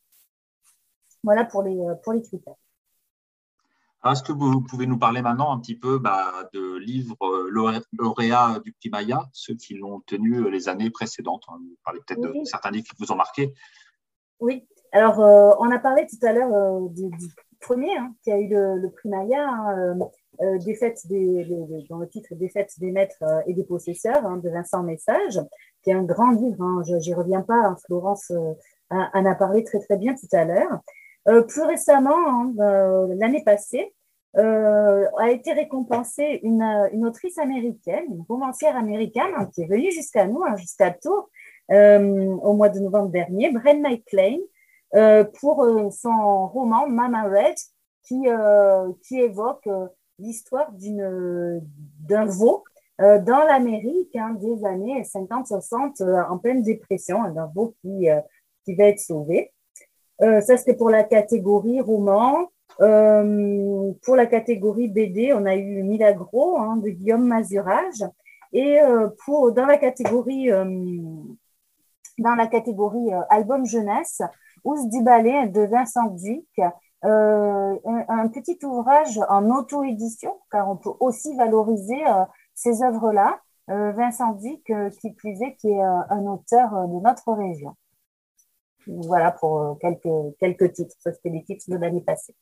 Voilà 1.22 1.44
pour 1.44 1.62
les, 1.62 1.78
pour 2.02 2.12
les 2.12 2.22
critères. 2.22 2.54
Est-ce 4.04 4.22
que 4.22 4.32
vous 4.32 4.60
pouvez 4.60 4.86
nous 4.86 4.98
parler 4.98 5.22
maintenant 5.22 5.52
un 5.52 5.58
petit 5.58 5.76
peu 5.76 5.98
bah, 5.98 6.32
de 6.54 6.76
livres 6.76 7.16
euh, 7.22 7.50
lauréats 7.50 8.60
du 8.60 8.72
prix 8.72 8.90
Maya, 8.90 9.28
ceux 9.32 9.54
qui 9.54 9.74
l'ont 9.74 10.00
tenu 10.06 10.36
euh, 10.36 10.50
les 10.50 10.68
années 10.68 10.90
précédentes 10.90 11.42
Vous 11.48 11.76
parlez 11.84 12.00
peut-être 12.06 12.20
de 12.20 12.44
certains 12.44 12.70
livres 12.70 12.86
qui 12.86 12.96
vous 13.00 13.10
ont 13.10 13.16
marqué. 13.16 13.52
Oui, 14.38 14.68
alors 14.92 15.20
euh, 15.20 15.50
on 15.58 15.70
a 15.72 15.80
parlé 15.80 16.06
tout 16.06 16.24
à 16.24 16.32
l'heure 16.32 16.88
du, 16.90 17.10
premier 17.60 17.96
hein, 17.96 18.14
qui 18.22 18.30
a 18.30 18.38
eu 18.38 18.48
le, 18.48 18.88
prix 18.90 19.08
Maya, 19.08 19.48
hein, 19.48 19.98
des, 21.08 21.46
dans 21.90 21.98
le 21.98 22.08
titre 22.08 22.36
Des 22.36 22.48
fêtes 22.48 22.78
des 22.78 22.92
maîtres 22.92 23.24
et 23.48 23.52
des 23.52 23.64
possesseurs 23.64 24.24
hein, 24.24 24.36
de 24.36 24.48
Vincent 24.48 24.84
Message, 24.84 25.40
qui 25.82 25.90
est 25.90 25.94
un 25.94 26.04
grand 26.04 26.30
livre. 26.30 26.84
je 26.86 26.94
n'y 26.94 27.14
reviens 27.14 27.42
pas, 27.42 27.74
Florence 27.86 28.30
en 28.90 29.24
a 29.26 29.34
parlé 29.34 29.64
très 29.64 29.80
très 29.80 29.96
bien 29.96 30.14
tout 30.14 30.28
à 30.32 30.44
l'heure. 30.44 30.80
Euh, 31.26 31.42
plus 31.42 31.62
récemment, 31.62 32.16
hein, 32.16 32.52
euh, 32.60 33.14
l'année 33.18 33.42
passée, 33.44 33.92
euh, 34.36 35.06
a 35.18 35.30
été 35.30 35.52
récompensée 35.52 36.40
une, 36.42 36.62
autrice 37.04 37.38
américaine, 37.38 38.04
une 38.08 38.24
romancière 38.28 38.76
américaine 38.76 39.32
hein, 39.36 39.48
qui 39.52 39.62
est 39.62 39.66
venue 39.66 39.90
jusqu'à 39.90 40.26
nous, 40.26 40.42
hein, 40.44 40.56
jusqu'à 40.56 40.90
Tours, 40.90 41.28
au 41.70 42.52
mois 42.54 42.68
de 42.68 42.78
novembre 42.78 43.10
dernier, 43.10 43.50
Bren 43.50 43.82
McLean, 43.82 44.38
pour 45.40 45.66
son 45.92 46.46
roman 46.46 46.88
Mama 46.88 47.24
Red, 47.24 47.56
qui, 48.04 48.26
évoque 49.16 49.68
l'histoire 50.18 50.70
d'un 50.72 52.24
veau 52.24 52.64
dans 52.98 53.44
l'Amérique 53.46 54.16
des 54.40 54.64
années 54.64 55.02
50-60 55.02 56.30
en 56.30 56.38
pleine 56.38 56.62
dépression, 56.62 57.30
d'un 57.32 57.50
veau 57.54 57.74
qui 57.82 58.08
va 58.08 58.84
être 58.84 59.00
sauvé. 59.00 59.52
Euh, 60.22 60.40
ça, 60.40 60.56
c'était 60.56 60.74
pour 60.74 60.90
la 60.90 61.04
catégorie 61.04 61.80
roman. 61.80 62.48
Euh, 62.80 63.92
pour 64.02 64.16
la 64.16 64.26
catégorie 64.26 64.88
BD, 64.88 65.32
on 65.32 65.44
a 65.46 65.56
eu 65.56 65.82
Milagro 65.82 66.58
hein, 66.58 66.76
de 66.76 66.90
Guillaume 66.90 67.26
Mazurage. 67.26 68.04
Et 68.52 68.80
euh, 68.80 69.08
pour, 69.24 69.52
dans 69.52 69.66
la 69.66 69.76
catégorie, 69.78 70.50
dans 72.18 72.34
la 72.34 72.46
catégorie 72.46 73.10
album 73.30 73.66
jeunesse, 73.66 74.22
Ous 74.64 74.88
du 74.88 75.02
ballet 75.02 75.48
de 75.48 75.60
Vincent 75.62 76.06
Duc, 76.06 76.46
un, 77.02 77.76
un, 78.08 78.28
petit 78.28 78.58
ouvrage 78.64 79.20
en 79.28 79.48
auto-édition, 79.50 80.32
car 80.50 80.68
on 80.68 80.76
peut 80.76 80.90
aussi 80.98 81.36
valoriser 81.36 82.02
ces 82.54 82.82
œuvres-là, 82.82 83.38
Vincent 83.68 84.32
Dick, 84.32 84.72
qui 85.00 85.12
plus 85.12 85.40
est, 85.42 85.54
qui 85.56 85.68
est 85.68 85.80
un 85.80 86.26
auteur 86.26 86.88
de 86.88 87.00
notre 87.00 87.32
région. 87.34 87.76
Voilà 88.88 89.32
pour 89.32 89.78
quelques, 89.80 90.36
quelques 90.40 90.72
titres. 90.72 90.96
Ça, 90.98 91.12
c'était 91.12 91.30
les 91.30 91.44
titres 91.44 91.66
de 91.68 91.76
l'année 91.76 92.00
passée. 92.00 92.34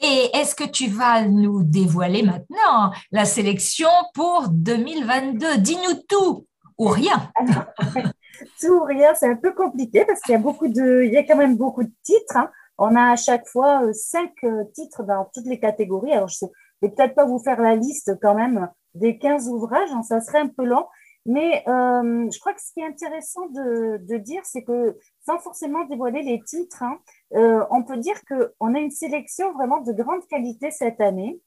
Et 0.00 0.30
est-ce 0.32 0.54
que 0.54 0.64
tu 0.64 0.88
vas 0.88 1.26
nous 1.26 1.64
dévoiler 1.64 2.22
maintenant 2.22 2.92
la 3.10 3.24
sélection 3.24 3.88
pour 4.14 4.48
2022 4.48 5.58
Dis-nous 5.58 6.02
tout 6.08 6.46
ou 6.78 6.86
rien. 6.86 7.32
tout 8.60 8.74
ou 8.74 8.84
rien, 8.84 9.14
c'est 9.16 9.28
un 9.28 9.36
peu 9.36 9.52
compliqué 9.52 10.04
parce 10.04 10.20
qu'il 10.20 10.32
y 10.32 10.36
a 10.36 10.40
beaucoup 10.40 10.68
de, 10.68 11.02
il 11.04 11.12
y 11.12 11.16
a 11.16 11.24
quand 11.24 11.36
même 11.36 11.56
beaucoup 11.56 11.82
de 11.82 11.92
titres. 12.04 12.36
Hein. 12.36 12.48
On 12.78 12.94
a 12.94 13.10
à 13.10 13.16
chaque 13.16 13.48
fois 13.48 13.82
euh, 13.84 13.92
cinq 13.92 14.32
euh, 14.44 14.62
titres 14.72 15.02
dans 15.02 15.28
toutes 15.34 15.46
les 15.46 15.58
catégories. 15.58 16.12
Alors, 16.12 16.28
je 16.28 16.44
ne 16.44 16.50
vais 16.82 16.94
peut-être 16.94 17.16
pas 17.16 17.26
vous 17.26 17.40
faire 17.40 17.60
la 17.60 17.74
liste 17.74 18.12
quand 18.22 18.36
même 18.36 18.68
des 18.94 19.18
15 19.18 19.48
ouvrages, 19.48 19.90
hein, 19.92 20.02
ça 20.04 20.20
serait 20.20 20.38
un 20.38 20.48
peu 20.48 20.64
long. 20.64 20.86
Mais 21.26 21.64
euh, 21.68 22.30
je 22.30 22.38
crois 22.38 22.54
que 22.54 22.60
ce 22.62 22.72
qui 22.72 22.80
est 22.80 22.86
intéressant 22.86 23.46
de, 23.48 23.98
de 23.98 24.16
dire, 24.16 24.40
c'est 24.44 24.62
que 24.62 24.96
sans 25.28 25.38
forcément 25.38 25.84
dévoiler 25.84 26.22
les 26.22 26.40
titres, 26.42 26.82
hein, 26.82 26.98
euh, 27.34 27.62
on 27.70 27.82
peut 27.82 27.98
dire 27.98 28.16
qu'on 28.26 28.74
a 28.74 28.78
une 28.78 28.90
sélection 28.90 29.52
vraiment 29.52 29.82
de 29.82 29.92
grande 29.92 30.26
qualité 30.26 30.70
cette 30.70 31.02
année. 31.02 31.38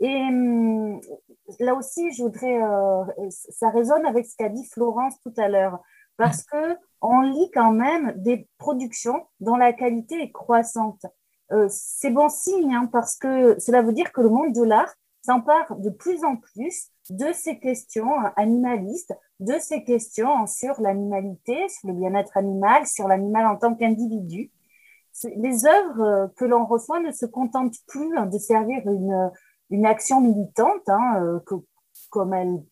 Et 0.00 0.22
hum, 0.24 1.00
là 1.60 1.74
aussi, 1.74 2.12
je 2.12 2.24
voudrais, 2.24 2.60
euh, 2.60 3.04
ça 3.30 3.70
résonne 3.70 4.04
avec 4.06 4.26
ce 4.26 4.34
qu'a 4.36 4.48
dit 4.48 4.64
Florence 4.66 5.20
tout 5.20 5.32
à 5.36 5.48
l'heure, 5.48 5.78
parce 6.16 6.42
que 6.42 6.76
on 7.00 7.20
lit 7.20 7.50
quand 7.54 7.70
même 7.70 8.12
des 8.16 8.48
productions 8.58 9.24
dont 9.38 9.56
la 9.56 9.72
qualité 9.72 10.20
est 10.20 10.32
croissante. 10.32 11.06
Euh, 11.52 11.68
c'est 11.70 12.10
bon 12.10 12.28
signe, 12.28 12.74
hein, 12.74 12.88
parce 12.92 13.16
que 13.16 13.56
cela 13.60 13.82
veut 13.82 13.92
dire 13.92 14.12
que 14.12 14.20
le 14.20 14.30
monde 14.30 14.52
de 14.52 14.64
l'art 14.64 14.92
s'empare 15.22 15.76
de 15.76 15.90
plus 15.90 16.24
en 16.24 16.36
plus 16.36 16.88
de 17.10 17.32
ces 17.32 17.58
questions 17.58 18.10
animalistes, 18.36 19.14
de 19.40 19.54
ces 19.60 19.84
questions 19.84 20.46
sur 20.46 20.80
l'animalité, 20.80 21.68
sur 21.68 21.88
le 21.88 21.94
bien-être 21.94 22.36
animal, 22.36 22.86
sur 22.86 23.08
l'animal 23.08 23.46
en 23.46 23.56
tant 23.56 23.74
qu'individu. 23.74 24.50
Les 25.36 25.66
œuvres 25.66 26.32
que 26.36 26.44
l'on 26.44 26.64
reçoit 26.64 27.00
ne 27.00 27.10
se 27.10 27.26
contentent 27.26 27.76
plus 27.86 28.10
de 28.30 28.38
servir 28.38 28.80
une, 28.86 29.30
une 29.70 29.86
action 29.86 30.20
militante, 30.20 30.88
hein, 30.88 31.20
euh, 31.22 31.40
comme 32.10 32.64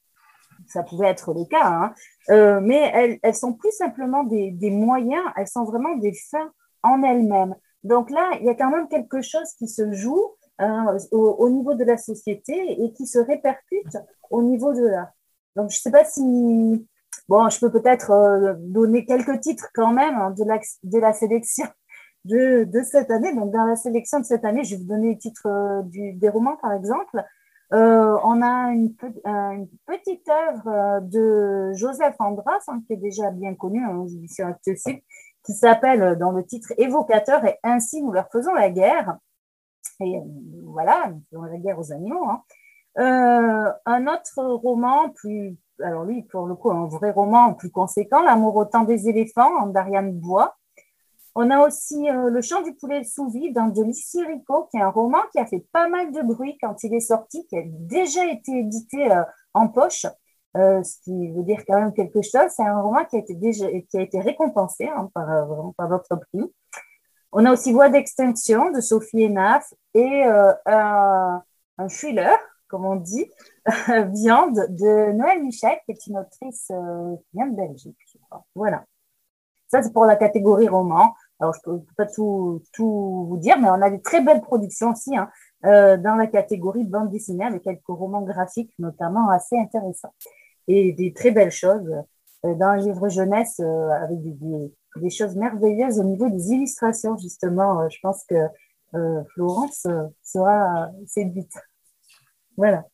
ça 0.67 0.83
pouvait 0.83 1.09
être 1.09 1.33
le 1.33 1.45
cas, 1.45 1.67
hein, 1.67 1.95
euh, 2.31 2.61
mais 2.63 2.91
elles, 2.95 3.19
elles, 3.23 3.35
sont 3.35 3.53
plus 3.53 3.73
simplement 3.73 4.25
des, 4.25 4.71
moyens, 4.71 5.25
elles 5.37 5.49
sont 5.49 5.65
vraiment 5.65 5.97
des 5.97 6.15
fins 6.31 6.51
en 6.83 7.03
elles-mêmes. 7.03 7.55
Donc 7.85 8.11
là, 8.11 8.31
il 8.41 8.47
y 8.47 8.49
a 8.49 8.55
quand 8.55 8.71
même 8.71 8.89
quelque 8.89 9.23
chose 9.23 9.53
qui 9.59 9.69
se 9.69 9.93
joue 9.93 10.35
hein, 10.59 10.97
au, 11.13 11.19
au, 11.19 11.51
niveau 11.51 11.75
de 11.75 11.85
la 11.85 11.97
société 11.97 12.83
et 12.83 12.93
qui 12.93 13.07
se 13.07 13.19
répercute 13.19 13.97
au 14.31 14.43
niveau 14.43 14.73
de 14.73 14.87
l'art. 14.87 15.13
Donc 15.57 15.71
je 15.71 15.77
ne 15.77 15.81
sais 15.81 15.91
pas 15.91 16.05
si, 16.05 16.87
bon, 17.29 17.49
je 17.49 17.59
peux 17.59 17.71
peut-être 17.71 18.11
euh, 18.11 18.55
donner 18.59 19.05
quelques 19.05 19.41
titres 19.41 19.69
quand 19.75 19.93
même 19.93 20.15
hein, 20.15 20.31
de, 20.31 20.45
la, 20.45 20.61
de 20.83 20.99
la 20.99 21.13
sélection 21.13 21.67
de, 22.25 22.65
de, 22.65 22.83
cette 22.83 23.11
année. 23.11 23.35
Donc, 23.35 23.53
dans 23.53 23.65
la 23.65 23.77
sélection 23.77 24.21
de 24.21 24.25
cette 24.25 24.45
année, 24.45 24.65
je 24.65 24.75
vais 24.75 24.83
vous 24.83 24.89
donner 24.89 25.09
les 25.11 25.19
titres 25.19 25.47
euh, 25.47 25.83
du, 25.83 26.13
des 26.13 26.29
romans, 26.29 26.57
par 26.57 26.73
exemple. 26.73 27.25
Euh, 27.73 28.17
on 28.23 28.43
a 28.43 28.73
une, 28.73 28.95
une 29.25 29.69
petite 29.87 30.29
œuvre 30.29 30.69
euh, 30.69 31.01
de 31.01 31.73
Joseph 31.75 32.15
Andras, 32.21 32.61
hein, 32.69 32.81
qui 32.87 32.93
est 32.93 32.99
déjà 32.99 33.31
bien 33.31 33.55
connu 33.55 33.85
hein, 33.85 34.07
éditions 34.07 34.47
accessibles, 34.47 35.01
qui 35.45 35.53
s'appelle 35.53 36.17
dans 36.17 36.31
le 36.31 36.45
titre 36.45 36.73
Évocateur 36.79 37.45
et 37.45 37.59
ainsi 37.65 38.03
nous 38.03 38.13
leur 38.13 38.29
faisons 38.31 38.55
la 38.55 38.71
guerre. 38.71 39.17
Et 40.01 40.21
voilà, 40.65 41.13
nous 41.33 41.45
la 41.45 41.59
guerre 41.59 41.79
aux 41.79 41.93
animaux. 41.93 42.29
Hein. 42.29 42.43
Euh, 42.99 43.73
un 43.85 44.07
autre 44.07 44.43
roman 44.43 45.11
plus, 45.11 45.57
alors 45.83 46.05
lui, 46.05 46.23
pour 46.23 46.47
le 46.47 46.55
coup, 46.55 46.71
un 46.71 46.87
vrai 46.87 47.11
roman 47.11 47.55
plus 47.55 47.71
conséquent, 47.71 48.23
L'amour 48.23 48.57
au 48.57 48.65
temps 48.65 48.85
des 48.85 49.09
éléphants, 49.09 49.67
d'Ariane 49.67 50.13
Bois. 50.13 50.57
On 51.35 51.51
a 51.51 51.67
aussi 51.67 52.09
euh, 52.09 52.31
Le 52.31 52.41
chant 52.41 52.63
du 52.63 52.75
poulet 52.75 53.05
sous 53.05 53.29
vide 53.29 53.59
de 53.75 53.83
Lucie 53.83 54.25
Rico, 54.25 54.69
qui 54.71 54.79
est 54.79 54.83
un 54.83 54.89
roman 54.89 55.19
qui 55.33 55.39
a 55.39 55.47
fait 55.47 55.67
pas 55.73 55.89
mal 55.89 56.11
de 56.11 56.23
bruit 56.23 56.57
quand 56.63 56.83
il 56.83 56.95
est 56.95 57.01
sorti, 57.01 57.47
qui 57.47 57.59
a 57.59 57.63
déjà 57.67 58.25
été 58.25 58.53
édité 58.53 59.13
euh, 59.13 59.23
en 59.53 59.69
poche, 59.69 60.07
euh, 60.57 60.83
ce 60.83 60.99
qui 61.03 61.31
veut 61.33 61.43
dire 61.43 61.63
quand 61.69 61.79
même 61.79 61.93
quelque 61.93 62.23
chose. 62.23 62.49
C'est 62.49 62.65
un 62.65 62.81
roman 62.81 63.05
qui 63.05 63.17
a 63.17 63.19
été, 63.19 63.35
déjà, 63.35 63.67
qui 63.69 63.99
a 63.99 64.01
été 64.01 64.21
récompensé 64.21 64.89
hein, 64.89 65.11
par, 65.13 65.31
euh, 65.31 65.45
par 65.77 66.21
prix. 66.33 66.51
On 67.39 67.45
a 67.45 67.53
aussi 67.53 67.71
Voix 67.71 67.91
d'extinction 67.91 68.71
de 68.71 68.81
Sophie 68.81 69.27
Enaf 69.27 69.75
et 69.93 70.25
euh, 70.25 70.53
un, 70.65 71.43
un, 71.77 71.87
comme 72.67 72.87
on 72.87 72.97
dit, 72.97 73.31
Viande 74.15 74.59
de 74.71 75.13
Noël 75.13 75.43
Michel, 75.43 75.77
qui 75.85 75.93
est 75.93 76.07
une 76.07 76.17
autrice 76.17 76.69
qui 76.69 77.37
vient 77.37 77.47
de 77.47 77.55
Belgique, 77.55 77.99
je 78.07 78.17
crois. 78.27 78.43
Voilà. 78.55 78.87
Ça, 79.69 79.83
c'est 79.83 79.93
pour 79.93 80.07
la 80.07 80.17
catégorie 80.17 80.67
roman. 80.67 81.15
Alors, 81.39 81.53
je 81.53 81.61
peux 81.63 81.81
pas 81.95 82.07
tout, 82.07 82.63
tout, 82.73 83.27
vous 83.29 83.37
dire, 83.37 83.59
mais 83.59 83.69
on 83.69 83.83
a 83.83 83.91
des 83.91 84.01
très 84.01 84.23
belles 84.23 84.41
productions 84.41 84.93
aussi 84.93 85.15
hein, 85.15 85.29
euh, 85.67 85.99
dans 85.99 86.15
la 86.15 86.29
catégorie 86.29 86.85
bande 86.85 87.11
dessinée 87.11 87.45
avec 87.45 87.63
quelques 87.63 87.83
romans 87.87 88.23
graphiques 88.23 88.73
notamment 88.79 89.29
assez 89.29 89.59
intéressants. 89.59 90.15
Et 90.69 90.93
des 90.93 91.13
très 91.13 91.33
belles 91.33 91.51
choses 91.51 91.93
euh, 92.47 92.55
dans 92.55 92.73
le 92.75 92.81
livre 92.81 93.09
jeunesse 93.09 93.61
euh, 93.61 93.91
avec 93.91 94.23
des, 94.23 94.33
des, 94.33 94.73
des, 95.01 95.11
choses 95.11 95.37
merveilleuses 95.37 95.99
au 96.01 96.05
niveau 96.05 96.29
des 96.29 96.53
illustrations, 96.53 97.17
justement. 97.17 97.81
Euh, 97.81 97.89
je 97.91 97.99
pense 98.03 98.25
que 98.25 98.35
euh, 98.95 99.23
Florence 99.35 99.87
sera 100.23 100.89
séduite. 101.07 101.55
Voilà. 102.57 102.85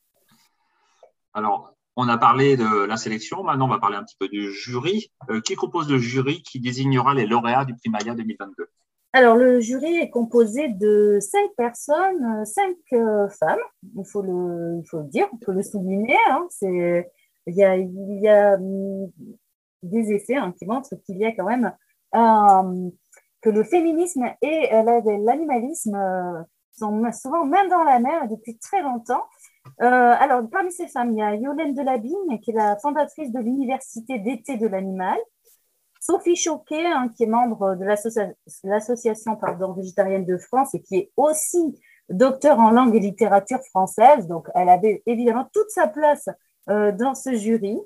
Alors, 1.34 1.74
on 1.96 2.08
a 2.08 2.16
parlé 2.16 2.56
de 2.56 2.84
la 2.84 2.96
sélection, 2.96 3.42
maintenant 3.42 3.66
on 3.66 3.70
va 3.70 3.78
parler 3.78 3.96
un 3.96 4.04
petit 4.04 4.16
peu 4.18 4.28
du 4.28 4.50
jury. 4.50 5.12
Euh, 5.30 5.40
qui 5.40 5.54
compose 5.54 5.90
le 5.90 5.98
jury 5.98 6.42
qui 6.42 6.60
désignera 6.60 7.14
les 7.14 7.26
lauréats 7.26 7.64
du 7.64 7.74
prix 7.74 7.90
Maya 7.90 8.14
2022 8.14 8.66
Alors 9.12 9.36
le 9.36 9.60
jury 9.60 9.96
est 9.96 10.10
composé 10.10 10.68
de 10.68 11.18
cinq 11.20 11.50
personnes, 11.56 12.44
cinq 12.46 12.76
euh, 12.94 13.28
femmes, 13.28 13.60
il 13.82 14.04
faut, 14.06 14.22
le, 14.22 14.80
il 14.82 14.88
faut 14.88 15.00
le 15.00 15.08
dire, 15.08 15.28
on 15.32 15.36
peut 15.36 15.52
le 15.52 15.62
souligner. 15.62 16.16
Hein, 16.30 16.46
il, 16.62 17.04
y 17.54 17.62
a, 17.62 17.76
il 17.76 18.20
y 18.22 18.28
a 18.28 18.54
hum, 18.54 19.10
des 19.82 20.12
essais 20.12 20.36
hein, 20.36 20.54
qui 20.58 20.64
montrent 20.64 20.94
qu'il 21.04 21.18
y 21.18 21.26
a 21.26 21.32
quand 21.32 21.46
même 21.46 21.66
euh, 21.66 21.70
que 22.12 23.50
le 23.50 23.64
féminisme 23.64 24.24
et 24.42 24.70
l'animalisme 24.70 26.46
sont 26.78 27.12
souvent 27.12 27.44
main 27.44 27.66
dans 27.68 27.84
la 27.84 27.98
mer 27.98 28.28
depuis 28.28 28.58
très 28.58 28.82
longtemps. 28.82 29.24
Euh, 29.80 30.14
alors, 30.18 30.42
parmi 30.50 30.72
ces 30.72 30.88
femmes, 30.88 31.12
il 31.12 31.18
y 31.18 31.22
a 31.22 31.34
Yolène 31.34 31.74
Delabine, 31.74 32.40
qui 32.42 32.50
est 32.50 32.54
la 32.54 32.76
fondatrice 32.78 33.32
de 33.32 33.40
l'Université 33.40 34.18
d'été 34.18 34.56
de 34.56 34.66
l'animal. 34.66 35.18
Sophie 36.00 36.36
Choquet, 36.36 36.84
hein, 36.84 37.08
qui 37.16 37.24
est 37.24 37.26
membre 37.26 37.76
de 37.76 37.84
l'association 38.64 39.38
végétarienne 39.76 40.26
de 40.26 40.36
France 40.36 40.74
et 40.74 40.82
qui 40.82 40.96
est 40.96 41.12
aussi 41.16 41.80
docteur 42.08 42.58
en 42.58 42.70
langue 42.70 42.96
et 42.96 43.00
littérature 43.00 43.60
française. 43.70 44.26
Donc, 44.26 44.48
elle 44.54 44.68
avait 44.68 45.02
évidemment 45.06 45.46
toute 45.52 45.70
sa 45.70 45.86
place 45.86 46.28
euh, 46.68 46.90
dans 46.90 47.14
ce 47.14 47.34
jury. 47.34 47.78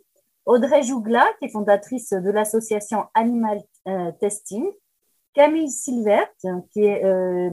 Audrey 0.46 0.82
Jougla, 0.82 1.26
qui 1.38 1.46
est 1.46 1.50
fondatrice 1.50 2.10
de 2.10 2.30
l'association 2.30 3.04
Animal 3.14 3.60
euh, 3.88 4.12
Testing. 4.20 4.64
Camille 5.34 5.70
Silvert, 5.70 6.28
qui 6.72 6.84
est 6.84 7.04
euh, 7.04 7.50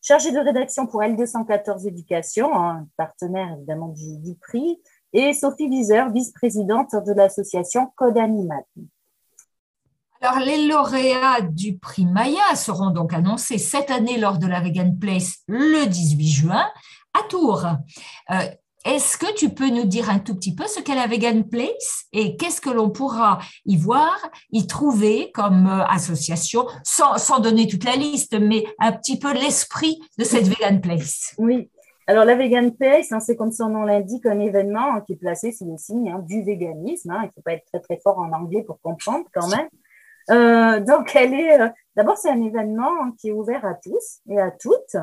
chargée 0.00 0.30
de 0.30 0.38
rédaction 0.38 0.86
pour 0.86 1.00
L214 1.02 1.88
Éducation, 1.88 2.54
un 2.54 2.86
partenaire 2.96 3.52
évidemment 3.56 3.88
du, 3.88 4.18
du 4.18 4.36
prix, 4.36 4.80
et 5.12 5.32
Sophie 5.32 5.68
Viseur, 5.68 6.10
vice-présidente 6.12 6.94
de 7.04 7.12
l'association 7.12 7.90
Code 7.96 8.18
Animal. 8.18 8.62
Alors, 10.20 10.38
les 10.38 10.66
lauréats 10.66 11.40
du 11.40 11.78
prix 11.78 12.06
Maya 12.06 12.54
seront 12.54 12.90
donc 12.90 13.12
annoncés 13.12 13.58
cette 13.58 13.90
année 13.90 14.18
lors 14.18 14.38
de 14.38 14.46
la 14.46 14.60
Vegan 14.60 14.98
Place 14.98 15.38
le 15.48 15.86
18 15.86 16.28
juin 16.28 16.66
à 17.12 17.22
Tours. 17.28 17.66
Euh, 18.30 18.34
est-ce 18.86 19.18
que 19.18 19.34
tu 19.34 19.50
peux 19.50 19.68
nous 19.68 19.84
dire 19.84 20.08
un 20.08 20.18
tout 20.20 20.34
petit 20.34 20.54
peu 20.54 20.66
ce 20.66 20.80
qu'est 20.80 20.94
la 20.94 21.06
Vegan 21.06 21.48
Place 21.48 22.04
et 22.12 22.36
qu'est-ce 22.36 22.60
que 22.60 22.70
l'on 22.70 22.90
pourra 22.90 23.40
y 23.64 23.76
voir, 23.76 24.16
y 24.52 24.66
trouver 24.66 25.32
comme 25.32 25.66
euh, 25.66 25.84
association, 25.86 26.66
sans, 26.84 27.18
sans, 27.18 27.40
donner 27.40 27.66
toute 27.66 27.84
la 27.84 27.96
liste, 27.96 28.38
mais 28.40 28.64
un 28.78 28.92
petit 28.92 29.18
peu 29.18 29.32
l'esprit 29.32 30.00
de 30.18 30.24
cette 30.24 30.46
Vegan 30.46 30.80
Place? 30.80 31.34
Oui. 31.38 31.70
Alors, 32.06 32.24
la 32.24 32.36
Vegan 32.36 32.72
Place, 32.72 33.10
hein, 33.10 33.18
c'est 33.18 33.34
comme 33.34 33.50
son 33.50 33.68
nom 33.68 33.82
l'indique, 33.82 34.24
un 34.26 34.38
événement 34.38 34.94
hein, 34.94 35.02
qui 35.04 35.14
est 35.14 35.16
placé 35.16 35.50
sous 35.50 35.68
le 35.68 35.76
signe 35.76 36.08
hein, 36.10 36.20
du 36.20 36.44
véganisme. 36.44 37.12
il 37.20 37.26
ne 37.26 37.32
faut 37.32 37.42
pas 37.42 37.54
être 37.54 37.64
très, 37.66 37.80
très 37.80 37.98
fort 38.00 38.18
en 38.18 38.30
anglais 38.32 38.62
pour 38.62 38.80
comprendre 38.80 39.26
quand 39.34 39.48
même. 39.48 39.68
Euh, 40.30 40.80
donc, 40.80 41.14
elle 41.16 41.34
est. 41.34 41.60
Euh, 41.60 41.68
D'abord, 41.96 42.18
c'est 42.18 42.30
un 42.30 42.42
événement 42.42 43.10
qui 43.18 43.28
est 43.28 43.32
ouvert 43.32 43.64
à 43.64 43.74
tous 43.74 44.20
et 44.28 44.38
à 44.38 44.50
toutes. 44.50 44.96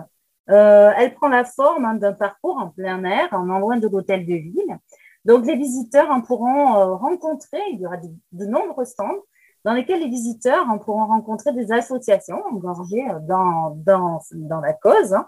Euh, 0.50 0.91
elle 0.98 1.14
prend 1.16 1.30
la 1.30 1.46
forme 1.46 1.86
hein, 1.86 1.96
d'un 1.96 2.14
parcours 2.14 2.58
en 2.58 2.70
plein 2.70 3.04
air, 3.06 3.30
en 3.32 3.44
loin 3.44 3.78
de 3.78 3.88
l'hôtel 3.88 4.26
de 4.26 4.34
ville. 4.34 4.78
Donc, 5.26 5.46
les 5.46 5.56
visiteurs 5.56 6.12
en 6.12 6.22
pourront 6.22 6.76
euh, 6.76 6.96
rencontrer, 6.96 7.62
il 7.72 7.80
y 7.80 7.86
aura 7.86 7.98
de, 7.98 8.46
nombreux 8.46 8.86
stands 8.86 9.24
dans 9.64 9.74
lesquels 9.74 10.02
les 10.02 10.10
visiteurs 10.10 10.68
en 10.70 10.78
pourront 10.78 11.06
rencontrer 11.06 11.54
des 11.54 11.72
associations 11.72 12.44
engagées 12.52 13.06
dans, 13.22 13.74
dans, 13.86 14.20
dans 14.34 14.60
la 14.60 14.74
cause, 14.74 15.14
hein, 15.14 15.26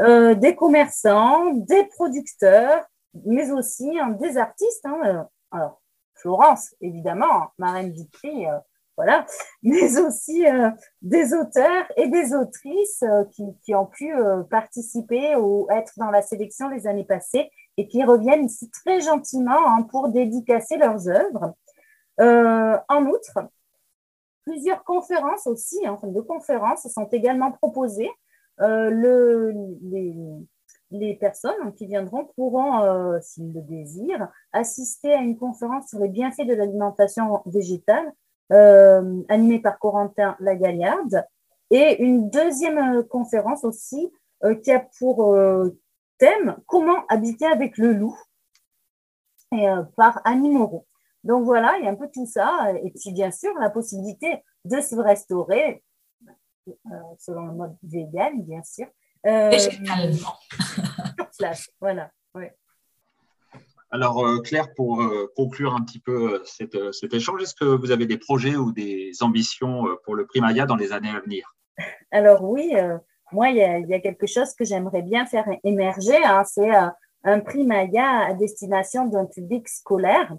euh, 0.00 0.34
des 0.34 0.56
commerçants, 0.56 1.52
des 1.52 1.84
producteurs, 1.84 2.82
mais 3.26 3.50
aussi 3.50 3.98
hein, 3.98 4.16
des 4.18 4.38
artistes. 4.38 4.86
Hein, 4.86 5.26
alors, 5.50 5.82
Florence, 6.14 6.74
évidemment, 6.80 7.48
marraine 7.58 7.92
du 7.92 8.06
prix, 8.06 8.46
voilà, 8.96 9.26
mais 9.62 9.98
aussi 9.98 10.44
des 11.02 11.34
auteurs 11.34 11.84
et 11.96 12.08
des 12.08 12.34
autrices 12.34 13.04
qui, 13.62 13.74
ont 13.74 13.86
pu 13.86 14.12
participer 14.50 15.36
ou 15.36 15.66
être 15.70 15.92
dans 15.96 16.10
la 16.10 16.22
sélection 16.22 16.68
les 16.68 16.86
années 16.86 17.04
passées 17.04 17.50
et 17.76 17.88
qui 17.88 18.04
reviennent 18.04 18.46
ici 18.46 18.70
très 18.70 19.00
gentiment 19.00 19.66
hein, 19.66 19.82
pour 19.90 20.08
dédicacer 20.08 20.76
leurs 20.76 21.08
œuvres. 21.08 21.54
en 22.18 23.06
outre, 23.06 23.38
plusieurs 24.44 24.84
conférences 24.84 25.46
aussi, 25.46 25.88
enfin 25.88 26.08
de 26.08 26.20
conférences 26.20 26.86
sont 26.88 27.08
également 27.08 27.52
proposées. 27.52 28.10
le, 28.58 29.52
les, 30.90 31.14
personnes 31.14 31.74
qui 31.74 31.86
viendront 31.86 32.26
pourront, 32.36 32.82
euh, 32.82 33.18
s'ils 33.20 33.52
le 33.52 33.62
désirent, 33.62 34.28
assister 34.52 35.12
à 35.12 35.20
une 35.20 35.36
conférence 35.36 35.88
sur 35.88 35.98
les 35.98 36.08
bienfaits 36.08 36.46
de 36.46 36.54
l'alimentation 36.54 37.42
végétale 37.46 38.12
euh, 38.52 39.22
animée 39.28 39.60
par 39.60 39.78
Corentin 39.78 40.36
Lagaillarde 40.40 41.24
et 41.70 42.02
une 42.02 42.30
deuxième 42.30 42.78
euh, 42.78 43.02
conférence 43.02 43.64
aussi 43.64 44.12
qui 44.62 44.70
a 44.72 44.86
pour 44.98 45.34
thème 46.18 46.58
Comment 46.66 47.06
habiter 47.08 47.46
avec 47.46 47.78
le 47.78 47.94
loup? 47.94 48.14
Et, 49.52 49.66
par 49.96 50.20
Annie 50.24 50.50
Moreau. 50.50 50.86
Donc 51.22 51.44
voilà, 51.44 51.78
il 51.78 51.86
y 51.86 51.88
a 51.88 51.90
un 51.90 51.94
peu 51.94 52.10
tout 52.12 52.26
ça. 52.26 52.70
Et 52.82 52.90
puis 52.90 53.12
bien 53.12 53.30
sûr, 53.30 53.54
la 53.58 53.70
possibilité 53.70 54.44
de 54.66 54.82
se 54.82 54.96
restaurer 54.96 55.82
selon 57.18 57.46
le 57.46 57.52
mode 57.54 57.76
vegan, 57.82 58.42
bien 58.42 58.62
sûr, 58.62 58.86
euh, 59.26 59.50
voilà. 61.80 62.10
Alors, 63.94 64.26
euh, 64.26 64.40
Claire, 64.40 64.74
pour 64.74 65.00
euh, 65.00 65.32
conclure 65.36 65.72
un 65.72 65.80
petit 65.80 66.00
peu 66.00 66.42
cet 66.44 67.14
échange, 67.14 67.40
est-ce 67.44 67.54
que 67.54 67.64
vous 67.64 67.92
avez 67.92 68.06
des 68.06 68.18
projets 68.18 68.56
ou 68.56 68.72
des 68.72 69.12
ambitions 69.20 69.84
pour 70.02 70.16
le 70.16 70.26
prix 70.26 70.40
Maya 70.40 70.66
dans 70.66 70.74
les 70.74 70.92
années 70.92 71.10
à 71.10 71.20
venir? 71.20 71.54
Alors 72.10 72.42
oui, 72.42 72.72
moi, 73.30 73.50
il 73.50 73.56
y, 73.56 73.94
a, 73.94 74.00
quelque 74.00 74.26
chose 74.26 74.52
que 74.54 74.64
j'aimerais 74.64 75.02
bien 75.02 75.26
faire 75.26 75.46
émerger. 75.62 76.16
Hein, 76.24 76.42
c'est 76.44 76.70
un 77.22 77.38
prix 77.38 77.64
Maya 77.64 78.26
à 78.26 78.34
destination 78.34 79.06
d'un 79.06 79.26
public 79.26 79.68
scolaire. 79.68 80.36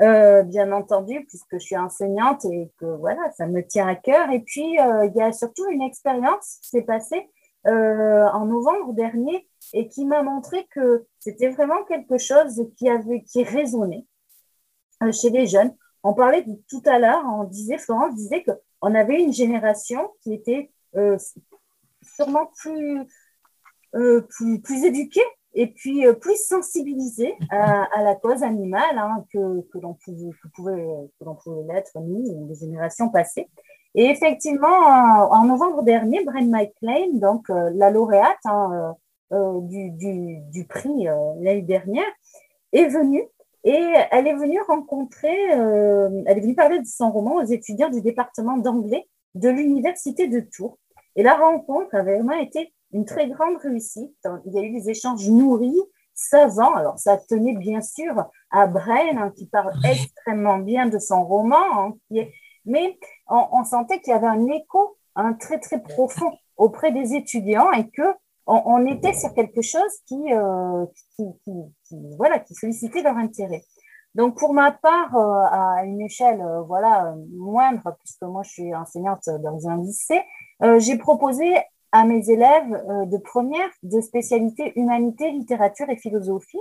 bien 0.00 0.72
entendu, 0.72 1.24
puisque 1.28 1.52
je 1.52 1.66
suis 1.66 1.76
enseignante 1.76 2.44
et 2.46 2.72
que 2.80 2.86
voilà, 2.98 3.30
ça 3.36 3.46
me 3.46 3.64
tient 3.64 3.86
à 3.86 3.94
cœur. 3.94 4.28
Et 4.32 4.40
puis, 4.40 4.72
il 4.74 5.12
y 5.14 5.22
a 5.22 5.30
surtout 5.30 5.68
une 5.70 5.82
expérience 5.82 6.58
qui 6.62 6.70
s'est 6.70 6.82
passée 6.82 7.28
euh, 7.66 8.28
en 8.32 8.46
novembre 8.46 8.92
dernier 8.92 9.47
et 9.72 9.88
qui 9.88 10.04
m'a 10.04 10.22
montré 10.22 10.66
que 10.70 11.06
c'était 11.18 11.50
vraiment 11.50 11.84
quelque 11.84 12.18
chose 12.18 12.66
qui 12.76 12.88
avait 12.88 13.22
qui 13.22 13.42
résonnait 13.44 14.06
euh, 15.02 15.12
chez 15.12 15.30
les 15.30 15.46
jeunes. 15.46 15.74
On 16.02 16.14
parlait 16.14 16.44
tout 16.68 16.82
à 16.86 16.98
l'heure, 16.98 17.22
on 17.26 17.44
disait 17.44 17.78
Florence 17.78 18.14
disait 18.14 18.42
que 18.42 18.52
on 18.80 18.94
avait 18.94 19.22
une 19.22 19.32
génération 19.32 20.10
qui 20.22 20.32
était 20.32 20.70
euh, 20.96 21.18
sûrement 22.02 22.50
plus, 22.56 23.02
plus, 23.92 24.60
plus 24.60 24.84
éduquée 24.84 25.24
et 25.54 25.66
puis 25.66 26.04
plus 26.20 26.36
sensibilisée 26.46 27.34
à, 27.50 28.02
la 28.02 28.14
cause 28.14 28.44
animale 28.44 28.96
hein, 28.96 29.24
que, 29.32 29.62
que 29.72 29.78
l'on 29.78 29.94
pouvait, 29.94 30.76
que 31.18 31.24
l'on 31.24 31.34
pouvait 31.34 31.74
l'être 31.74 31.98
nous, 31.98 32.46
les 32.48 32.54
générations 32.54 33.08
passées. 33.08 33.48
Et 33.94 34.04
effectivement, 34.04 34.66
en 34.68 35.44
novembre 35.44 35.82
dernier, 35.82 36.22
Brent 36.24 36.48
McLean, 36.48 37.14
donc 37.14 37.50
euh, 37.50 37.70
la 37.74 37.90
lauréate 37.90 38.38
hein, 38.44 38.94
euh, 39.32 39.36
euh, 39.36 39.60
du, 39.62 39.90
du, 39.90 40.38
du, 40.50 40.66
prix 40.66 41.04
l'année 41.40 41.62
dernière, 41.62 42.06
est 42.72 42.86
venue 42.86 43.24
et 43.64 43.92
elle 44.10 44.26
est 44.26 44.36
venue 44.36 44.60
rencontrer, 44.62 45.36
elle 45.50 46.38
est 46.38 46.40
venue 46.40 46.54
parler 46.54 46.78
de 46.78 46.86
son 46.86 47.10
roman 47.10 47.36
aux 47.36 47.44
étudiants 47.44 47.90
du 47.90 48.00
département 48.00 48.56
d'anglais 48.56 49.08
de 49.34 49.48
l'université 49.48 50.28
de 50.28 50.40
Tours. 50.40 50.78
Et 51.16 51.22
la 51.22 51.34
rencontre 51.34 51.94
avait 51.94 52.16
vraiment 52.16 52.38
été 52.38 52.72
une 52.92 53.04
très 53.04 53.28
grande 53.28 53.56
réussite. 53.58 54.16
Il 54.46 54.52
y 54.52 54.58
a 54.58 54.62
eu 54.62 54.70
des 54.70 54.90
échanges 54.90 55.28
nourris, 55.28 55.80
savants. 56.14 56.74
Alors, 56.74 56.98
ça 56.98 57.18
tenait 57.18 57.56
bien 57.56 57.82
sûr 57.82 58.24
à 58.50 58.66
Bren, 58.66 59.18
hein, 59.18 59.32
qui 59.36 59.46
parle 59.46 59.72
extrêmement 59.84 60.58
bien 60.58 60.86
de 60.86 60.98
son 60.98 61.24
roman, 61.24 61.56
hein, 61.74 61.94
qui 62.08 62.20
est 62.20 62.32
mais 62.68 62.98
on, 63.28 63.64
sentait 63.64 64.00
qu'il 64.00 64.12
y 64.12 64.16
avait 64.16 64.26
un 64.26 64.46
écho 64.46 64.96
un 65.16 65.32
très 65.32 65.58
très 65.58 65.82
profond 65.82 66.30
auprès 66.56 66.92
des 66.92 67.14
étudiants 67.14 67.72
et 67.72 67.88
que 67.88 68.14
on, 68.48 68.86
était 68.86 69.12
sur 69.12 69.32
quelque 69.34 69.62
chose 69.62 69.92
qui, 70.06 70.32
euh, 70.32 70.86
qui, 71.16 71.24
voilà, 72.16 72.38
qui 72.38 72.54
sollicitait 72.54 73.02
leur 73.02 73.16
intérêt. 73.16 73.62
Donc 74.14 74.38
pour 74.38 74.54
ma 74.54 74.72
part, 74.72 75.14
euh, 75.14 75.44
à 75.50 75.84
une 75.84 76.00
échelle 76.00 76.40
euh, 76.40 76.62
voilà 76.62 77.14
moindre, 77.36 77.94
puisque 77.98 78.22
moi 78.22 78.42
je 78.42 78.50
suis 78.50 78.74
enseignante 78.74 79.28
dans 79.42 79.68
un 79.68 79.76
lycée, 79.76 80.22
j'ai 80.78 80.98
proposé 80.98 81.56
à 81.92 82.04
mes 82.04 82.28
élèves 82.28 82.70
de 83.06 83.16
première 83.18 83.68
de 83.82 84.00
spécialité 84.00 84.72
humanité, 84.76 85.30
littérature 85.30 85.88
et 85.88 85.96
philosophie 85.96 86.58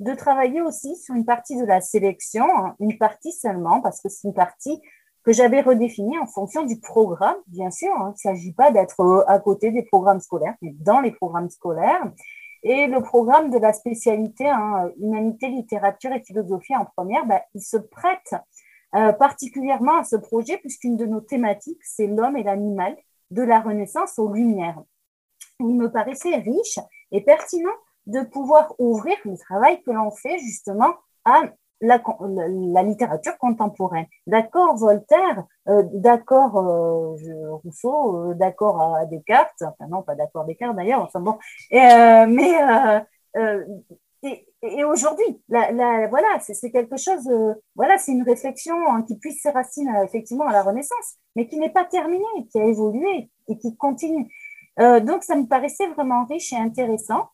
de 0.00 0.14
travailler 0.14 0.62
aussi 0.62 0.96
sur 0.96 1.14
une 1.14 1.24
partie 1.24 1.58
de 1.58 1.64
la 1.64 1.80
sélection, 1.80 2.44
hein, 2.56 2.74
une 2.80 2.96
partie 2.98 3.32
seulement, 3.32 3.80
parce 3.80 4.00
que 4.00 4.08
c'est 4.08 4.28
une 4.28 4.34
partie 4.34 4.80
que 5.24 5.32
j'avais 5.32 5.60
redéfini 5.60 6.18
en 6.18 6.26
fonction 6.26 6.64
du 6.64 6.80
programme, 6.80 7.36
bien 7.46 7.70
sûr. 7.70 7.92
Hein. 7.96 8.14
Il 8.24 8.28
ne 8.28 8.34
s'agit 8.34 8.52
pas 8.52 8.70
d'être 8.70 9.00
euh, 9.00 9.22
à 9.26 9.38
côté 9.38 9.70
des 9.70 9.82
programmes 9.82 10.20
scolaires, 10.20 10.54
mais 10.62 10.72
dans 10.78 11.00
les 11.00 11.12
programmes 11.12 11.50
scolaires. 11.50 12.10
Et 12.62 12.86
le 12.86 13.02
programme 13.02 13.50
de 13.50 13.58
la 13.58 13.72
spécialité 13.72 14.48
hein, 14.48 14.90
humanité, 14.98 15.48
littérature 15.48 16.12
et 16.12 16.20
philosophie 16.20 16.76
en 16.76 16.84
première, 16.84 17.24
bah, 17.26 17.42
il 17.54 17.62
se 17.62 17.78
prête 17.78 18.34
euh, 18.94 19.12
particulièrement 19.12 19.98
à 19.98 20.04
ce 20.04 20.16
projet 20.16 20.58
puisqu'une 20.58 20.96
de 20.96 21.06
nos 21.06 21.20
thématiques, 21.20 21.82
c'est 21.82 22.06
l'homme 22.06 22.36
et 22.36 22.42
l'animal 22.42 22.96
de 23.30 23.42
la 23.42 23.60
Renaissance 23.60 24.18
aux 24.18 24.32
Lumières. 24.32 24.82
Il 25.60 25.76
me 25.76 25.90
paraissait 25.90 26.36
riche 26.36 26.80
et 27.12 27.22
pertinent 27.22 27.70
de 28.06 28.22
pouvoir 28.22 28.74
ouvrir 28.78 29.16
le 29.24 29.36
travail 29.38 29.80
que 29.82 29.90
l'on 29.90 30.10
fait 30.10 30.38
justement 30.38 30.94
à 31.24 31.44
la, 31.80 32.02
la, 32.18 32.82
littérature 32.82 33.36
contemporaine. 33.38 34.06
D'accord 34.26 34.76
Voltaire, 34.76 35.44
euh, 35.68 35.82
d'accord 35.94 36.56
euh, 36.58 37.54
Rousseau, 37.64 38.30
euh, 38.30 38.34
d'accord 38.34 38.98
Descartes, 39.10 39.62
enfin 39.62 39.86
non 39.88 40.02
pas 40.02 40.14
d'accord 40.14 40.44
Descartes 40.44 40.76
d'ailleurs, 40.76 41.02
enfin 41.02 41.20
bon, 41.20 41.38
mais 41.72 43.02
et, 44.22 44.46
et 44.62 44.84
aujourd'hui, 44.84 45.42
la, 45.48 46.06
voilà, 46.08 46.28
c'est 46.40 46.70
quelque 46.70 46.98
chose, 46.98 47.26
voilà, 47.74 47.96
c'est 47.96 48.12
une 48.12 48.22
réflexion 48.22 48.74
hein, 48.90 49.02
qui 49.02 49.18
puisse 49.18 49.40
ses 49.40 49.52
effectivement 50.04 50.46
à 50.46 50.52
la 50.52 50.62
Renaissance, 50.62 51.16
mais 51.34 51.48
qui 51.48 51.58
n'est 51.58 51.70
pas 51.70 51.86
terminée, 51.86 52.24
qui 52.52 52.60
a 52.60 52.64
évolué 52.64 53.30
et 53.48 53.56
qui 53.56 53.76
continue. 53.78 54.28
donc 54.76 55.22
ça 55.22 55.36
me 55.36 55.46
paraissait 55.46 55.86
vraiment 55.88 56.26
riche 56.26 56.52
et 56.52 56.56
intéressant. 56.56 57.28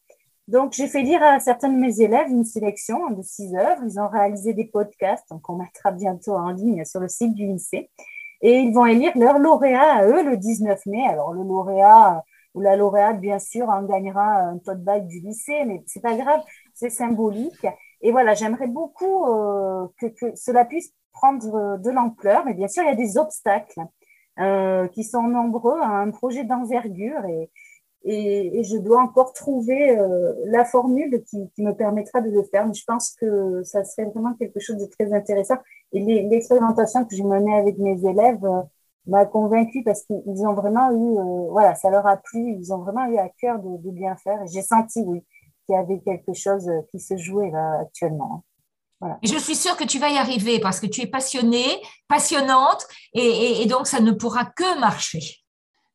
Donc, 0.48 0.74
j'ai 0.74 0.86
fait 0.86 1.02
lire 1.02 1.22
à 1.22 1.40
certains 1.40 1.68
de 1.68 1.76
mes 1.76 2.00
élèves 2.00 2.28
une 2.28 2.44
sélection 2.44 3.10
de 3.10 3.22
six 3.22 3.54
œuvres. 3.56 3.82
Ils 3.84 3.98
ont 3.98 4.08
réalisé 4.08 4.54
des 4.54 4.64
podcasts, 4.66 5.28
donc 5.30 5.48
on 5.50 5.56
mettra 5.56 5.90
bientôt 5.90 6.34
en 6.34 6.50
ligne 6.50 6.84
sur 6.84 7.00
le 7.00 7.08
site 7.08 7.34
du 7.34 7.46
lycée. 7.46 7.90
Et 8.42 8.60
ils 8.60 8.72
vont 8.72 8.86
élire 8.86 9.12
leur 9.16 9.38
lauréat 9.38 9.94
à 9.94 10.06
eux 10.06 10.22
le 10.22 10.36
19 10.36 10.86
mai. 10.86 11.04
Alors, 11.08 11.32
le 11.32 11.42
lauréat 11.42 12.22
ou 12.54 12.60
la 12.60 12.76
lauréate, 12.76 13.20
bien 13.20 13.38
sûr, 13.40 13.68
en 13.68 13.82
gagnera 13.82 14.22
un 14.22 14.58
tote 14.58 14.82
bag 14.82 15.06
du 15.06 15.20
lycée, 15.20 15.64
mais 15.66 15.82
c'est 15.86 16.00
pas 16.00 16.16
grave, 16.16 16.40
c'est 16.74 16.90
symbolique. 16.90 17.66
Et 18.00 18.12
voilà, 18.12 18.34
j'aimerais 18.34 18.68
beaucoup 18.68 19.26
euh, 19.26 19.88
que, 19.98 20.06
que, 20.06 20.36
cela 20.36 20.64
puisse 20.64 20.92
prendre 21.12 21.78
de 21.78 21.90
l'ampleur. 21.90 22.44
Mais 22.44 22.54
bien 22.54 22.68
sûr, 22.68 22.84
il 22.84 22.86
y 22.86 22.92
a 22.92 22.94
des 22.94 23.18
obstacles 23.18 23.80
euh, 24.38 24.86
qui 24.88 25.02
sont 25.02 25.22
nombreux 25.22 25.80
à 25.80 25.88
un 25.88 26.10
projet 26.10 26.44
d'envergure. 26.44 27.24
Et, 27.24 27.50
et, 28.08 28.62
je 28.62 28.76
dois 28.76 29.02
encore 29.02 29.32
trouver 29.32 29.98
euh, 29.98 30.32
la 30.46 30.64
formule 30.64 31.24
qui, 31.28 31.50
me 31.58 31.72
permettra 31.72 32.20
de 32.20 32.30
le 32.30 32.44
faire. 32.44 32.66
Mais 32.66 32.74
je 32.74 32.84
pense 32.86 33.10
que 33.20 33.62
ça 33.64 33.84
serait 33.84 34.08
vraiment 34.08 34.34
quelque 34.34 34.60
chose 34.60 34.76
de 34.76 34.86
très 34.86 35.12
intéressant. 35.12 35.56
Et 35.92 36.00
l'expérimentation 36.00 37.04
que 37.04 37.16
j'ai 37.16 37.24
menée 37.24 37.54
avec 37.56 37.78
mes 37.78 37.98
élèves 38.06 38.44
euh, 38.44 38.62
m'a 39.06 39.26
convaincue 39.26 39.82
parce 39.82 40.04
qu'ils 40.04 40.46
ont 40.46 40.54
vraiment 40.54 40.90
eu, 40.90 41.18
euh, 41.18 41.50
voilà, 41.50 41.74
ça 41.74 41.90
leur 41.90 42.06
a 42.06 42.16
plu. 42.16 42.56
Ils 42.58 42.72
ont 42.72 42.78
vraiment 42.78 43.06
eu 43.06 43.18
à 43.18 43.28
cœur 43.40 43.58
de, 43.58 43.90
bien 43.90 44.14
faire. 44.16 44.40
Et 44.42 44.46
j'ai 44.46 44.62
senti, 44.62 45.02
oui, 45.04 45.24
qu'il 45.66 45.74
y 45.74 45.78
avait 45.78 45.98
quelque 45.98 46.32
chose 46.32 46.70
qui 46.90 47.00
se 47.00 47.16
jouait 47.16 47.50
là 47.50 47.80
actuellement. 47.80 48.44
Voilà. 48.98 49.18
je 49.22 49.36
suis 49.36 49.56
sûre 49.56 49.76
que 49.76 49.84
tu 49.84 49.98
vas 49.98 50.08
y 50.08 50.16
arriver 50.16 50.58
parce 50.58 50.80
que 50.80 50.86
tu 50.86 51.02
es 51.02 51.06
passionnée, 51.06 51.82
passionnante, 52.08 52.86
et 53.12 53.66
donc 53.66 53.86
ça 53.86 54.00
ne 54.00 54.12
pourra 54.12 54.46
que 54.46 54.80
marcher. 54.80 55.45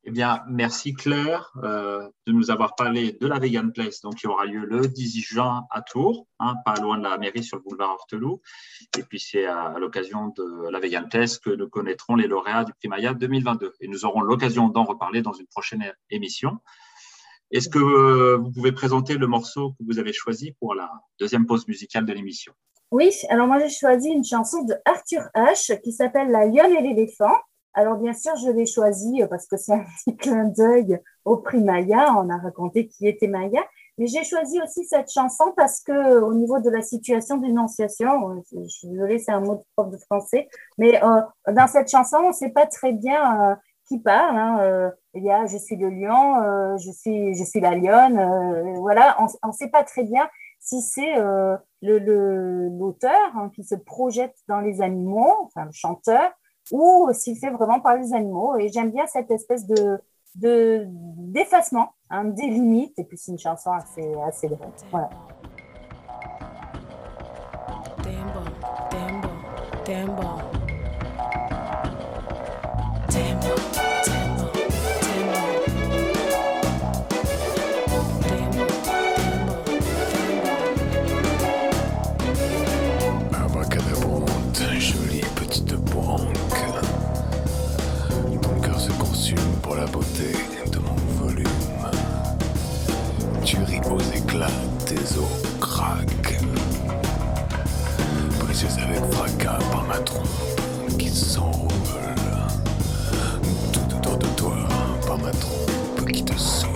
Eh 0.04 0.10
bien, 0.10 0.42
merci 0.48 0.94
Claire 0.94 1.52
euh, 1.62 2.08
de 2.26 2.32
nous 2.32 2.50
avoir 2.50 2.74
parlé 2.74 3.12
de 3.20 3.26
la 3.28 3.38
Vegan 3.38 3.72
Place, 3.72 4.00
donc 4.00 4.16
qui 4.16 4.26
aura 4.26 4.46
lieu 4.46 4.64
le 4.64 4.88
18 4.88 5.20
juin 5.22 5.66
à 5.70 5.80
Tours, 5.80 6.26
hein, 6.40 6.56
pas 6.64 6.74
loin 6.80 6.98
de 6.98 7.04
la 7.04 7.18
mairie 7.18 7.44
sur 7.44 7.56
le 7.56 7.62
boulevard 7.62 7.90
Horteloup. 7.90 8.42
Et 8.98 9.04
puis 9.04 9.20
c'est 9.20 9.44
à, 9.44 9.78
l'occasion 9.78 10.34
de 10.36 10.70
la 10.70 10.80
Vegan 10.80 11.08
Place 11.08 11.38
que 11.38 11.50
nous 11.50 11.68
connaîtrons 11.68 12.16
les 12.16 12.26
lauréats 12.26 12.64
du 12.64 12.72
prix 12.72 12.88
Maya 12.88 13.14
2022. 13.14 13.74
Et 13.80 13.86
nous 13.86 14.04
aurons 14.04 14.22
l'occasion 14.22 14.68
d'en 14.68 14.82
reparler 14.82 15.22
dans 15.22 15.34
une 15.34 15.46
prochaine 15.46 15.94
émission. 16.10 16.58
Est-ce 17.52 17.68
que 17.68 18.34
vous 18.36 18.50
pouvez 18.50 18.72
présenter 18.72 19.14
le 19.14 19.28
morceau 19.28 19.72
que 19.72 19.84
vous 19.86 20.00
avez 20.00 20.12
choisi 20.12 20.52
pour 20.58 20.74
la 20.74 20.90
deuxième 21.20 21.46
pause 21.46 21.68
musicale 21.68 22.06
de 22.06 22.12
l'émission? 22.12 22.52
Oui, 22.90 23.10
alors 23.30 23.46
moi 23.46 23.58
j'ai 23.60 23.70
choisi 23.70 24.08
une 24.08 24.24
chanson 24.24 24.64
de 24.64 24.74
Arthur 24.84 25.22
H 25.34 25.80
qui 25.80 25.92
s'appelle 25.92 26.30
La 26.30 26.46
lionne 26.46 26.72
et 26.72 26.82
l'éléphant. 26.82 27.36
Alors 27.74 27.96
bien 27.96 28.12
sûr, 28.12 28.36
je 28.36 28.50
l'ai 28.50 28.66
choisie 28.66 29.22
parce 29.30 29.46
que 29.46 29.56
c'est 29.56 29.72
un 29.72 29.84
petit 30.04 30.16
clin 30.16 30.44
d'œil 30.44 31.00
au 31.24 31.38
prix 31.38 31.62
Maya. 31.62 32.14
On 32.18 32.28
a 32.30 32.38
raconté 32.38 32.86
qui 32.88 33.06
était 33.06 33.28
Maya. 33.28 33.62
Mais 33.98 34.06
j'ai 34.06 34.24
choisi 34.24 34.60
aussi 34.62 34.86
cette 34.86 35.10
chanson 35.10 35.52
parce 35.56 35.80
que 35.80 36.20
au 36.20 36.32
niveau 36.32 36.60
de 36.60 36.70
la 36.70 36.80
situation 36.80 37.36
d'énonciation, 37.36 38.42
je 38.50 38.66
suis 38.66 38.88
désolée, 38.88 39.18
c'est 39.18 39.32
un 39.32 39.40
mot 39.40 39.56
de 39.56 39.62
prof 39.76 39.90
de 39.90 39.98
français, 39.98 40.48
mais 40.78 41.02
euh, 41.04 41.20
dans 41.52 41.66
cette 41.66 41.90
chanson, 41.90 42.16
on 42.24 42.28
ne 42.28 42.32
sait 42.32 42.48
pas 42.48 42.64
très 42.66 42.92
bien 42.92 43.50
euh, 43.50 43.54
qui 43.86 43.98
parle. 43.98 44.36
Hein, 44.36 44.58
euh, 44.60 44.90
il 45.14 45.24
y 45.24 45.30
a 45.30 45.46
je 45.46 45.58
suis 45.58 45.76
le 45.76 45.90
lion, 45.90 46.42
euh, 46.42 46.76
je 46.78 46.90
suis 46.90 47.34
je 47.34 47.44
suis 47.44 47.60
la 47.60 47.74
lionne. 47.74 48.18
Euh, 48.18 48.74
voilà, 48.80 49.16
on 49.42 49.48
ne 49.48 49.52
sait 49.52 49.68
pas 49.68 49.84
très 49.84 50.04
bien 50.04 50.28
si 50.58 50.80
c'est 50.80 51.18
euh, 51.18 51.56
le 51.82 51.98
l'auteur 52.78 53.36
hein, 53.36 53.50
qui 53.54 53.64
se 53.64 53.74
projette 53.74 54.36
dans 54.48 54.60
les 54.60 54.80
animaux, 54.80 55.36
enfin 55.42 55.66
le 55.66 55.72
chanteur, 55.72 56.30
ou 56.72 57.10
s'il 57.12 57.38
fait 57.38 57.50
vraiment 57.50 57.78
parler 57.78 58.02
des 58.02 58.14
animaux. 58.14 58.56
Et 58.56 58.68
j'aime 58.68 58.90
bien 58.90 59.06
cette 59.06 59.30
espèce 59.30 59.66
de 59.66 60.00
de 60.34 60.86
d'effacement, 60.88 61.90
hein, 62.10 62.24
des 62.24 62.48
limites. 62.48 62.98
Et 62.98 63.04
puis 63.04 63.18
c'est 63.18 63.30
une 63.30 63.38
chanson 63.38 63.70
assez 63.70 64.14
assez 64.26 64.48
grande. 64.48 64.72
Voilà. 64.90 65.10
Os 95.02 95.60
craquent. 95.60 96.38
Précieuse 98.38 98.78
avec 98.78 99.02
fracas 99.12 99.58
par 99.70 99.84
ma 99.84 99.98
trompe 99.98 100.28
qui 100.98 101.08
s'enroule. 101.08 101.70
Tout 103.72 103.96
autour 103.96 104.18
de 104.18 104.26
toi 104.36 104.56
par 105.06 105.18
ma 105.18 105.30
trompe 105.30 106.12
qui 106.12 106.24
te 106.24 106.38
saoule. 106.38 106.70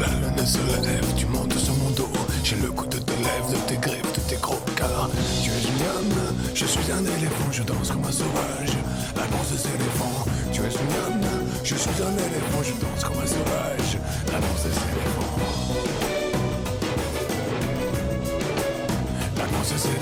La 0.00 0.06
lune 0.06 0.46
se 0.46 0.58
lève, 0.82 1.06
tu 1.16 1.26
montes 1.26 1.58
sur 1.58 1.74
mon 1.74 1.90
dos. 1.90 2.08
J'ai 2.44 2.56
le 2.56 2.70
goût 2.70 2.86
de 2.86 2.98
tes 2.98 3.16
lèvres, 3.16 3.50
de 3.50 3.56
tes 3.68 3.76
griffes, 3.76 4.12
de 4.12 4.20
tes 4.28 4.36
gros 4.36 4.60
car 4.76 5.10
Tu 5.42 5.50
es 5.50 5.54
une 5.54 5.78
lionne, 5.78 6.34
je 6.54 6.66
suis 6.66 6.92
un 6.92 7.04
éléphant, 7.04 7.50
je 7.50 7.62
danse 7.62 7.90
comme 7.90 8.04
un 8.04 8.12
sauvage. 8.12 8.76
La 9.16 9.22
danse 9.26 9.50
des 9.52 9.66
éléphants, 9.74 10.24
tu 10.52 10.60
es 10.60 10.64
une 10.64 10.88
lionne, 10.94 11.28
je 11.64 11.74
suis 11.74 12.02
un 12.02 12.12
éléphant, 12.12 12.62
je 12.62 12.72
danse 12.72 13.04
comme 13.04 13.22
un 13.22 13.26
sauvage. 13.26 13.98
La 14.32 14.38
danse 14.38 14.62
des 14.64 14.70
éléphants. 14.70 16.01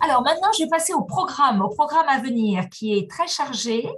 Alors 0.00 0.22
maintenant, 0.22 0.48
je 0.56 0.64
vais 0.64 0.68
passer 0.68 0.92
au 0.92 1.02
programme, 1.02 1.62
au 1.62 1.68
programme 1.68 2.08
à 2.08 2.20
venir 2.20 2.68
qui 2.70 2.96
est 2.96 3.10
très 3.10 3.26
chargé, 3.26 3.88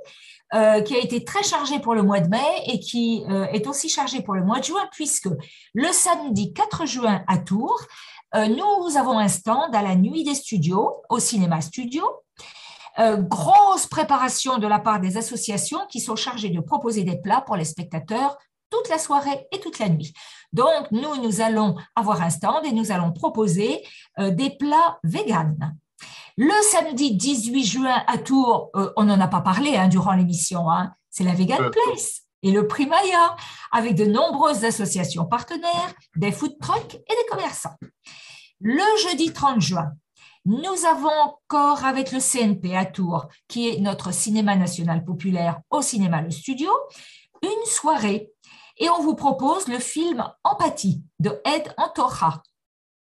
euh, 0.54 0.80
qui 0.80 0.94
a 0.94 0.98
été 0.98 1.24
très 1.24 1.42
chargé 1.42 1.80
pour 1.80 1.94
le 1.94 2.02
mois 2.02 2.20
de 2.20 2.28
mai 2.28 2.62
et 2.66 2.78
qui 2.78 3.24
euh, 3.28 3.46
est 3.46 3.66
aussi 3.66 3.88
chargé 3.88 4.22
pour 4.22 4.34
le 4.34 4.44
mois 4.44 4.60
de 4.60 4.64
juin, 4.64 4.88
puisque 4.92 5.28
le 5.74 5.92
samedi 5.92 6.52
4 6.52 6.86
juin 6.86 7.24
à 7.26 7.38
Tours, 7.38 7.80
euh, 8.34 8.46
nous 8.46 8.96
avons 8.96 9.18
un 9.18 9.28
stand 9.28 9.74
à 9.74 9.82
la 9.82 9.96
nuit 9.96 10.24
des 10.24 10.34
studios, 10.34 11.02
au 11.10 11.18
cinéma 11.18 11.60
studio. 11.60 12.04
Grosse 12.98 13.86
préparation 13.88 14.56
de 14.56 14.66
la 14.66 14.78
part 14.78 15.00
des 15.00 15.18
associations 15.18 15.80
qui 15.90 16.00
sont 16.00 16.16
chargées 16.16 16.48
de 16.48 16.60
proposer 16.60 17.04
des 17.04 17.20
plats 17.20 17.42
pour 17.42 17.56
les 17.56 17.66
spectateurs 17.66 18.38
toute 18.70 18.88
la 18.88 18.98
soirée 18.98 19.46
et 19.52 19.60
toute 19.60 19.78
la 19.78 19.90
nuit. 19.90 20.14
Donc, 20.56 20.90
nous, 20.90 21.16
nous 21.22 21.42
allons 21.42 21.76
avoir 21.94 22.22
un 22.22 22.30
stand 22.30 22.64
et 22.64 22.72
nous 22.72 22.90
allons 22.90 23.12
proposer 23.12 23.84
euh, 24.18 24.30
des 24.30 24.48
plats 24.48 24.98
véganes. 25.04 25.76
Le 26.38 26.54
samedi 26.70 27.14
18 27.14 27.64
juin 27.64 28.02
à 28.06 28.16
Tours, 28.16 28.70
euh, 28.74 28.90
on 28.96 29.04
n'en 29.04 29.20
a 29.20 29.28
pas 29.28 29.42
parlé 29.42 29.76
hein, 29.76 29.88
durant 29.88 30.14
l'émission, 30.14 30.70
hein, 30.70 30.94
c'est 31.10 31.24
la 31.24 31.34
Vegan 31.34 31.62
Euh, 31.62 31.70
Place 31.70 32.22
et 32.42 32.52
le 32.52 32.66
Prix 32.66 32.86
Maya, 32.86 33.36
avec 33.70 33.96
de 33.96 34.06
nombreuses 34.06 34.64
associations 34.64 35.26
partenaires, 35.26 35.92
des 36.16 36.32
food 36.32 36.58
trucks 36.58 36.94
et 36.94 37.14
des 37.14 37.28
commerçants. 37.30 37.76
Le 38.60 38.84
jeudi 39.02 39.34
30 39.34 39.60
juin, 39.60 39.92
nous 40.46 40.86
avons 40.86 41.18
encore 41.26 41.84
avec 41.84 42.12
le 42.12 42.20
CNP 42.20 42.74
à 42.74 42.86
Tours, 42.86 43.26
qui 43.46 43.68
est 43.68 43.80
notre 43.80 44.10
cinéma 44.10 44.56
national 44.56 45.04
populaire 45.04 45.60
au 45.68 45.82
cinéma 45.82 46.22
Le 46.22 46.30
Studio, 46.30 46.70
une 47.42 47.66
soirée. 47.66 48.30
Et 48.78 48.90
on 48.90 49.00
vous 49.02 49.14
propose 49.14 49.68
le 49.68 49.78
film 49.78 50.24
Empathie 50.44 51.02
de 51.18 51.40
Ed 51.44 51.72
Antoja, 51.78 52.42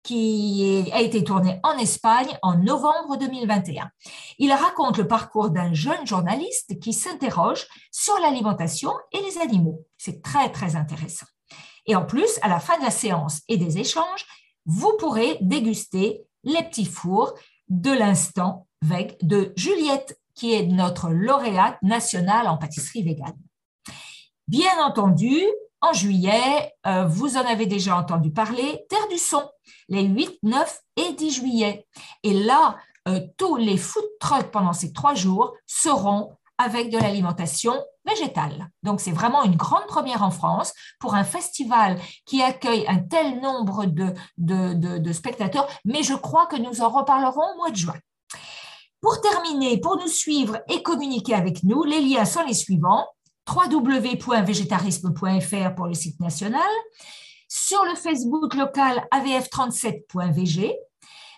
qui 0.03 0.89
a 0.93 1.01
été 1.01 1.23
tourné 1.23 1.59
en 1.63 1.77
Espagne 1.77 2.37
en 2.43 2.57
novembre 2.57 3.17
2021. 3.17 3.89
Il 4.37 4.53
raconte 4.53 4.97
le 4.97 5.07
parcours 5.07 5.49
d'un 5.49 5.73
jeune 5.73 6.05
journaliste 6.05 6.79
qui 6.79 6.93
s'interroge 6.93 7.65
sur 7.91 8.17
l'alimentation 8.19 8.91
et 9.11 9.21
les 9.21 9.39
animaux. 9.39 9.85
C'est 9.97 10.21
très, 10.21 10.51
très 10.51 10.75
intéressant. 10.75 11.25
Et 11.87 11.95
en 11.95 12.05
plus, 12.05 12.37
à 12.41 12.49
la 12.49 12.59
fin 12.59 12.77
de 12.77 12.83
la 12.83 12.91
séance 12.91 13.41
et 13.47 13.57
des 13.57 13.79
échanges, 13.79 14.25
vous 14.65 14.95
pourrez 14.99 15.37
déguster 15.41 16.23
les 16.43 16.63
petits 16.63 16.85
fours 16.85 17.33
de 17.69 17.91
l'instant 17.91 18.67
veg 18.81 19.17
de 19.21 19.53
Juliette, 19.55 20.19
qui 20.35 20.53
est 20.53 20.67
notre 20.67 21.09
lauréate 21.09 21.81
nationale 21.81 22.47
en 22.47 22.57
pâtisserie 22.57 23.03
végane. 23.03 23.37
Bien 24.47 24.81
entendu, 24.81 25.41
en 25.81 25.91
juillet, 25.91 26.73
euh, 26.85 27.05
vous 27.05 27.35
en 27.35 27.45
avez 27.45 27.65
déjà 27.65 27.97
entendu 27.97 28.31
parler, 28.31 28.85
Terre 28.89 29.07
du 29.09 29.17
Son, 29.17 29.43
les 29.89 30.03
8, 30.03 30.39
9 30.41 30.81
et 30.95 31.13
10 31.13 31.31
juillet. 31.31 31.85
Et 32.23 32.33
là, 32.33 32.77
euh, 33.09 33.19
tous 33.37 33.57
les 33.57 33.75
food 33.75 34.05
trucks 34.21 34.49
pendant 34.49 34.71
ces 34.71 34.93
trois 34.93 35.15
jours 35.15 35.53
seront 35.65 36.31
avec 36.57 36.89
de 36.89 36.97
l'alimentation 36.97 37.73
végétale. 38.05 38.69
Donc, 38.83 39.01
c'est 39.01 39.11
vraiment 39.11 39.43
une 39.43 39.57
grande 39.57 39.85
première 39.85 40.23
en 40.23 40.31
France 40.31 40.73
pour 41.01 41.13
un 41.13 41.25
festival 41.25 41.99
qui 42.25 42.41
accueille 42.41 42.87
un 42.87 42.99
tel 42.99 43.41
nombre 43.41 43.83
de, 43.85 45.11
spectateurs, 45.11 45.67
mais 45.83 46.03
je 46.03 46.13
crois 46.13 46.45
que 46.45 46.55
nous 46.55 46.81
en 46.81 46.87
reparlerons 46.87 47.53
au 47.53 47.57
mois 47.57 47.71
de 47.71 47.75
juin. 47.75 47.97
Pour 49.01 49.19
terminer, 49.19 49.77
pour 49.81 49.97
nous 49.97 50.07
suivre 50.07 50.57
et 50.69 50.81
communiquer 50.81 51.33
avec 51.35 51.63
nous, 51.63 51.83
les 51.83 51.99
liens 51.99 52.25
sont 52.25 52.43
les 52.43 52.53
suivants 52.53 53.05
www.végétarisme.fr 53.47 55.75
pour 55.75 55.87
le 55.87 55.93
site 55.93 56.19
national, 56.19 56.67
sur 57.47 57.85
le 57.85 57.95
Facebook 57.95 58.55
local 58.55 59.07
avf37.vg, 59.11 60.73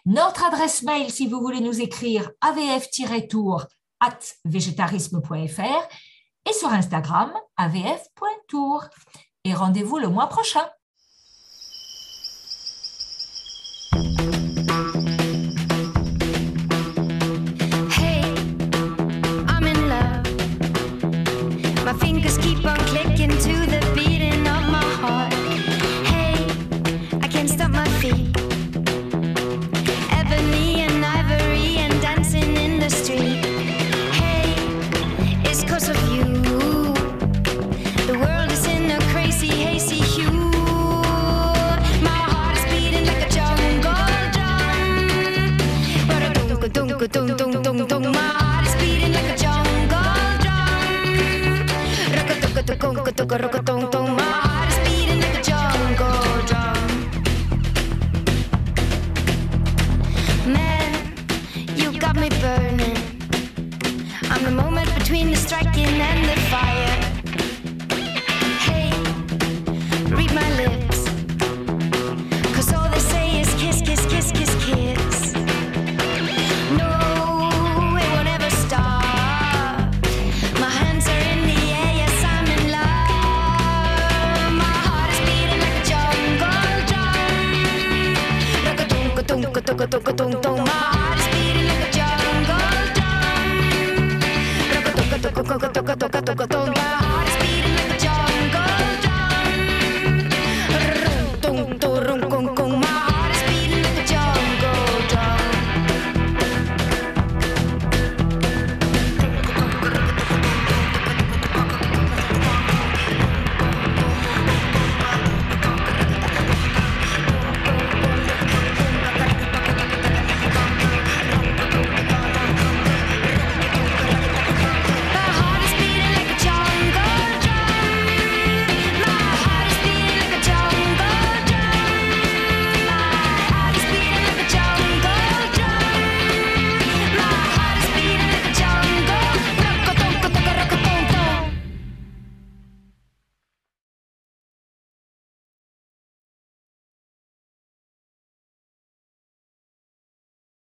notre 0.05 0.45
adresse 0.45 0.83
mail 0.83 1.11
si 1.11 1.27
vous 1.27 1.39
voulez 1.39 1.61
nous 1.61 1.81
écrire 1.81 2.31
avf-tour 2.41 3.65
at 3.99 4.17
végétarisme.fr 4.45 5.87
et 6.49 6.53
sur 6.53 6.69
Instagram 6.69 7.33
avf.tour. 7.57 8.85
Et 9.43 9.53
rendez-vous 9.53 9.99
le 9.99 10.07
mois 10.07 10.27
prochain. 10.27 10.65